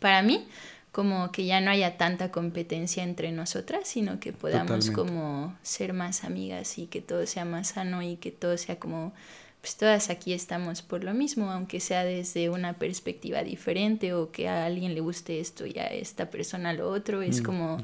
para 0.00 0.22
mí, 0.22 0.46
como 0.90 1.32
que 1.32 1.44
ya 1.44 1.60
no 1.60 1.70
haya 1.70 1.96
tanta 1.96 2.30
competencia 2.30 3.02
entre 3.02 3.32
nosotras, 3.32 3.88
sino 3.88 4.20
que 4.20 4.32
podamos 4.32 4.90
como 4.90 5.56
ser 5.62 5.92
más 5.92 6.24
amigas 6.24 6.78
y 6.78 6.86
que 6.86 7.00
todo 7.00 7.26
sea 7.26 7.44
más 7.44 7.68
sano 7.68 8.02
y 8.02 8.16
que 8.16 8.30
todo 8.30 8.56
sea 8.58 8.78
como, 8.78 9.12
pues 9.60 9.76
todas 9.76 10.10
aquí 10.10 10.32
estamos 10.32 10.82
por 10.82 11.04
lo 11.04 11.14
mismo, 11.14 11.50
aunque 11.50 11.80
sea 11.80 12.04
desde 12.04 12.48
una 12.50 12.74
perspectiva 12.74 13.42
diferente 13.42 14.12
o 14.12 14.30
que 14.30 14.48
a 14.48 14.66
alguien 14.66 14.94
le 14.94 15.00
guste 15.00 15.40
esto 15.40 15.66
y 15.66 15.78
a 15.78 15.86
esta 15.86 16.30
persona 16.30 16.72
lo 16.72 16.90
otro, 16.90 17.22
es 17.22 17.40
mm, 17.40 17.44
como, 17.44 17.78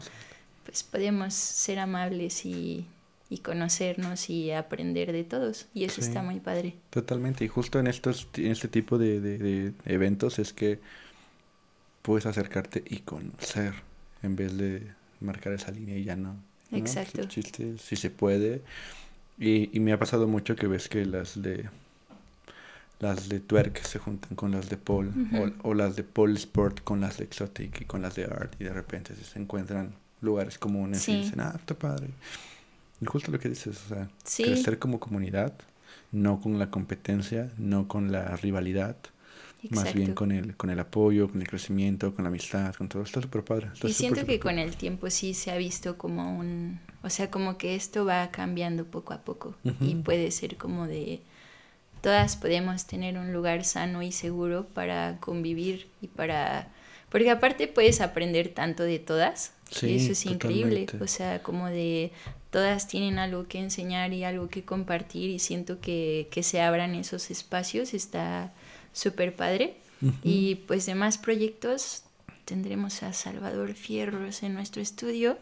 pues 0.65 0.83
podemos 0.83 1.35
ser 1.35 1.79
amables 1.79 2.45
y, 2.45 2.87
y 3.29 3.39
conocernos 3.39 4.31
y 4.31 4.51
aprender 4.51 5.13
de 5.13 5.25
todos 5.25 5.67
y 5.75 5.85
eso 5.85 6.01
está 6.01 6.23
muy 6.23 6.41
padre. 6.41 6.75
Totalmente, 6.91 7.45
y 7.45 7.49
justo 7.49 7.79
en, 7.79 7.87
estos, 7.87 8.29
en 8.37 8.53
este 8.53 8.69
tipo 8.69 8.99
de, 8.99 9.21
de 9.21 9.73
eventos 9.87 10.39
es 10.39 10.53
que 10.53 10.79
puedes 12.03 12.27
acercarte 12.27 12.83
y 12.87 12.99
conocer 13.01 13.75
en 14.23 14.37
vez 14.37 14.57
de 14.57 14.83
marcar 15.21 15.53
esa 15.53 15.71
línea 15.71 15.97
y 15.97 16.05
ya 16.05 16.17
no. 16.17 16.37
Exacto. 16.73 17.25
chiste, 17.25 17.79
si 17.79 17.97
se 17.97 18.11
puede. 18.11 18.63
Y, 19.39 19.75
y 19.77 19.81
me 19.81 19.93
ha 19.93 19.99
pasado 19.99 20.29
mucho 20.29 20.57
que 20.57 20.67
ves 20.67 20.89
que 20.89 21.05
las 21.05 21.41
de 21.41 21.69
las 23.01 23.31
de 23.31 23.41
twerk 23.41 23.83
se 23.83 23.99
juntan 23.99 24.37
con 24.37 24.51
las 24.51 24.69
de 24.69 24.77
pole 24.77 25.11
o, 25.63 25.73
las 25.73 25.97
de 25.97 26.05
pole 26.05 26.35
sport 26.35 26.85
con 26.85 27.01
las 27.01 27.17
de 27.17 27.25
exotic 27.25 27.81
y 27.81 27.85
con 27.87 28.03
las 28.03 28.15
de 28.15 28.25
art 28.25 28.55
y 28.61 28.65
de 28.65 28.75
repente 28.75 29.15
se 29.15 29.39
encuentran 29.39 29.95
lugares 30.21 30.59
comunes 30.59 31.09
y 31.09 31.23
dicen, 31.23 31.41
ah, 31.41 31.55
está 31.57 31.75
padre. 31.75 32.09
Y 33.01 33.07
justo 33.07 33.31
lo 33.31 33.39
que 33.39 33.49
dices, 33.49 33.81
o 33.87 33.89
sea, 33.89 34.09
crecer 34.37 34.79
como 34.79 35.01
comunidad, 35.01 35.55
no 36.12 36.41
con 36.41 36.59
la 36.59 36.71
competencia, 36.71 37.51
no 37.57 37.89
con 37.89 38.12
la 38.12 38.37
rivalidad, 38.37 38.97
más 39.68 39.93
bien 39.93 40.14
con 40.14 40.33
el, 40.33 40.57
con 40.57 40.71
el 40.71 40.81
apoyo, 40.81 41.29
con 41.29 41.41
el 41.41 41.49
crecimiento, 41.49 42.14
con 42.14 42.25
la 42.25 42.29
amistad, 42.29 42.75
con 42.75 42.89
todo. 42.89 43.03
Está 43.03 43.21
súper 43.21 43.45
padre. 43.45 43.68
y 43.83 43.93
siento 43.93 44.25
que 44.25 44.41
con 44.41 44.59
el 44.59 44.77
tiempo 44.77 45.11
sí 45.11 45.35
se 45.35 45.51
ha 45.51 45.57
visto 45.57 45.99
como 45.99 46.39
un... 46.39 46.81
O 47.03 47.11
sea, 47.11 47.31
como 47.31 47.59
que 47.59 47.75
esto 47.75 48.05
va 48.05 48.31
cambiando 48.31 48.85
poco 48.85 49.12
a 49.12 49.18
poco. 49.18 49.55
Y 49.81 49.97
puede 49.97 50.31
ser 50.31 50.57
como 50.57 50.87
de... 50.87 51.21
Todas 52.01 52.37
podemos 52.37 52.87
tener 52.87 53.18
un 53.18 53.31
lugar 53.35 53.62
sano 53.64 54.03
y 54.03 54.12
seguro 54.12 54.66
para 54.66 55.18
convivir 55.21 55.89
y 56.01 56.09
para... 56.09 56.68
Porque 57.11 57.31
aparte 57.31 57.66
puedes 57.68 58.01
aprender 58.01 58.49
tanto 58.55 58.85
de 58.85 58.99
todas. 58.99 59.53
Y 59.83 59.97
eso 59.97 60.12
es 60.12 60.27
increíble. 60.27 60.87
O 61.01 61.07
sea, 61.07 61.43
como 61.43 61.68
de 61.68 62.12
todas 62.51 62.89
tienen 62.89 63.18
algo 63.18 63.47
que 63.47 63.59
enseñar 63.59 64.12
y 64.12 64.25
algo 64.25 64.49
que 64.49 64.64
compartir 64.64 65.31
y 65.31 65.39
siento 65.39 65.81
que, 65.81 66.29
que 66.31 66.43
se 66.43 66.61
abran 66.61 66.95
esos 66.95 67.31
espacios 67.31 67.95
está 67.95 68.53
súper 68.93 69.35
padre. 69.35 69.77
Y 70.25 70.55
pues 70.66 70.87
de 70.87 70.95
más 70.95 71.18
proyectos 71.18 72.05
tendremos 72.47 73.03
a 73.03 73.12
Salvador 73.12 73.75
Fierros 73.75 74.43
en 74.43 74.55
nuestro 74.55 74.81
estudio. 74.81 75.37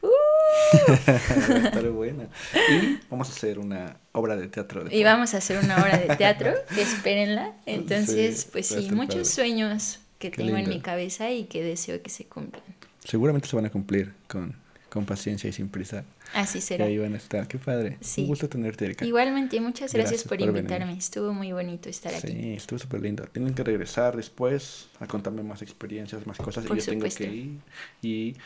¡Uh! 0.02 1.90
buena. 1.92 2.28
Y 2.70 2.98
vamos 3.10 3.28
a 3.28 3.32
hacer 3.32 3.58
una 3.58 3.96
obra 4.12 4.36
de 4.36 4.48
teatro. 4.48 4.84
y 4.90 5.02
vamos 5.02 5.34
a 5.34 5.38
hacer 5.38 5.62
una 5.62 5.76
obra 5.78 5.98
de 5.98 6.14
teatro, 6.16 6.52
espérenla. 6.78 7.54
Entonces, 7.66 8.46
pues 8.50 8.66
sí, 8.66 8.90
muchos 8.90 9.28
sueños 9.28 10.00
que 10.18 10.30
tengo 10.30 10.56
en 10.56 10.68
mi 10.68 10.80
cabeza 10.80 11.30
y 11.30 11.44
que 11.44 11.62
deseo 11.62 12.02
que 12.02 12.10
se 12.10 12.26
cumplan. 12.26 12.62
Seguramente 13.04 13.48
se 13.48 13.56
van 13.56 13.66
a 13.66 13.70
cumplir 13.70 14.12
con, 14.28 14.54
con 14.90 15.06
paciencia 15.06 15.48
y 15.48 15.52
sin 15.52 15.68
prisa. 15.68 16.04
Así 16.34 16.60
será. 16.60 16.84
ahí 16.84 16.98
van 16.98 17.14
a 17.14 17.16
estar. 17.16 17.48
Qué 17.48 17.58
padre. 17.58 17.98
Un 18.18 18.26
gusto 18.26 18.48
tenerte, 18.48 18.84
Erika. 18.84 19.04
Igualmente, 19.04 19.60
muchas 19.60 19.92
gracias, 19.92 20.24
por, 20.24 20.40
invitarme. 20.40 20.92
Estuvo 20.92 21.32
muy 21.32 21.52
bonito 21.52 21.88
estar 21.88 22.14
aquí. 22.14 22.28
Sí, 22.28 22.52
estuvo 22.54 22.78
súper 22.78 23.00
lindo. 23.00 23.24
Tienen 23.24 23.54
que 23.54 23.64
regresar 23.64 24.16
después 24.16 24.88
a 24.98 25.06
contarme 25.06 25.42
más 25.42 25.62
experiencias, 25.62 26.26
más 26.26 26.36
cosas. 26.36 26.64
y 26.64 26.68
yo 26.68 26.84
tengo 26.84 27.06
que 27.08 27.24
ir. 27.24 27.58
Y 28.02 28.36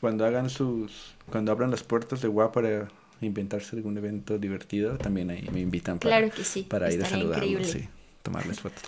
cuando 0.00 0.24
hagan 0.24 0.50
sus. 0.50 1.14
Cuando 1.30 1.52
abran 1.52 1.70
las 1.70 1.82
puertas 1.82 2.20
de 2.20 2.28
WA 2.28 2.52
para 2.52 2.88
inventarse 3.20 3.76
algún 3.76 3.96
evento 3.96 4.38
divertido, 4.38 4.98
también 4.98 5.30
ahí 5.30 5.48
me 5.52 5.60
invitan 5.60 5.98
para, 5.98 6.18
claro 6.18 6.34
que 6.34 6.44
sí. 6.44 6.62
para 6.62 6.92
ir 6.92 7.02
a 7.02 7.06
saludarlos. 7.06 7.68
Sí, 7.68 7.88
tomarles 8.22 8.60
fotos. 8.60 8.82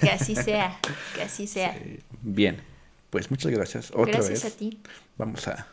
que 0.00 0.10
así 0.10 0.34
sea. 0.34 0.78
Que 1.14 1.22
así 1.22 1.46
sea. 1.46 1.76
Bien. 2.22 2.56
Pues 3.16 3.30
muchas 3.30 3.50
gracias. 3.50 3.92
Otra 3.94 4.18
gracias 4.18 4.44
a 4.44 4.50
ti. 4.50 4.78
Vamos 5.16 5.48
a 5.48 5.66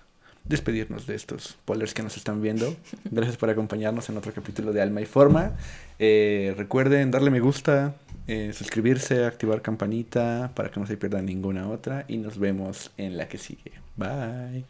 despedirnos 0.45 1.05
de 1.07 1.15
estos 1.15 1.57
polers 1.65 1.93
que 1.93 2.01
nos 2.01 2.15
están 2.15 2.41
viendo. 2.41 2.73
Gracias 3.11 3.35
por 3.35 3.49
acompañarnos 3.49 4.07
en 4.07 4.15
otro 4.15 4.31
capítulo 4.31 4.71
de 4.71 4.81
Alma 4.81 5.01
y 5.01 5.05
Forma. 5.05 5.51
Eh, 5.99 6.53
recuerden 6.55 7.11
darle 7.11 7.31
me 7.31 7.41
gusta, 7.41 7.95
eh, 8.27 8.53
suscribirse, 8.53 9.25
activar 9.25 9.61
campanita 9.61 10.53
para 10.55 10.71
que 10.71 10.79
no 10.79 10.87
se 10.87 10.95
pierda 10.95 11.21
ninguna 11.21 11.67
otra 11.69 12.05
y 12.07 12.15
nos 12.15 12.37
vemos 12.37 12.91
en 12.95 13.17
la 13.17 13.27
que 13.27 13.37
sigue. 13.37 13.73
Bye. 13.97 14.63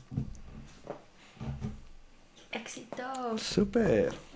Éxito. 2.52 3.38
Super. 3.38 4.33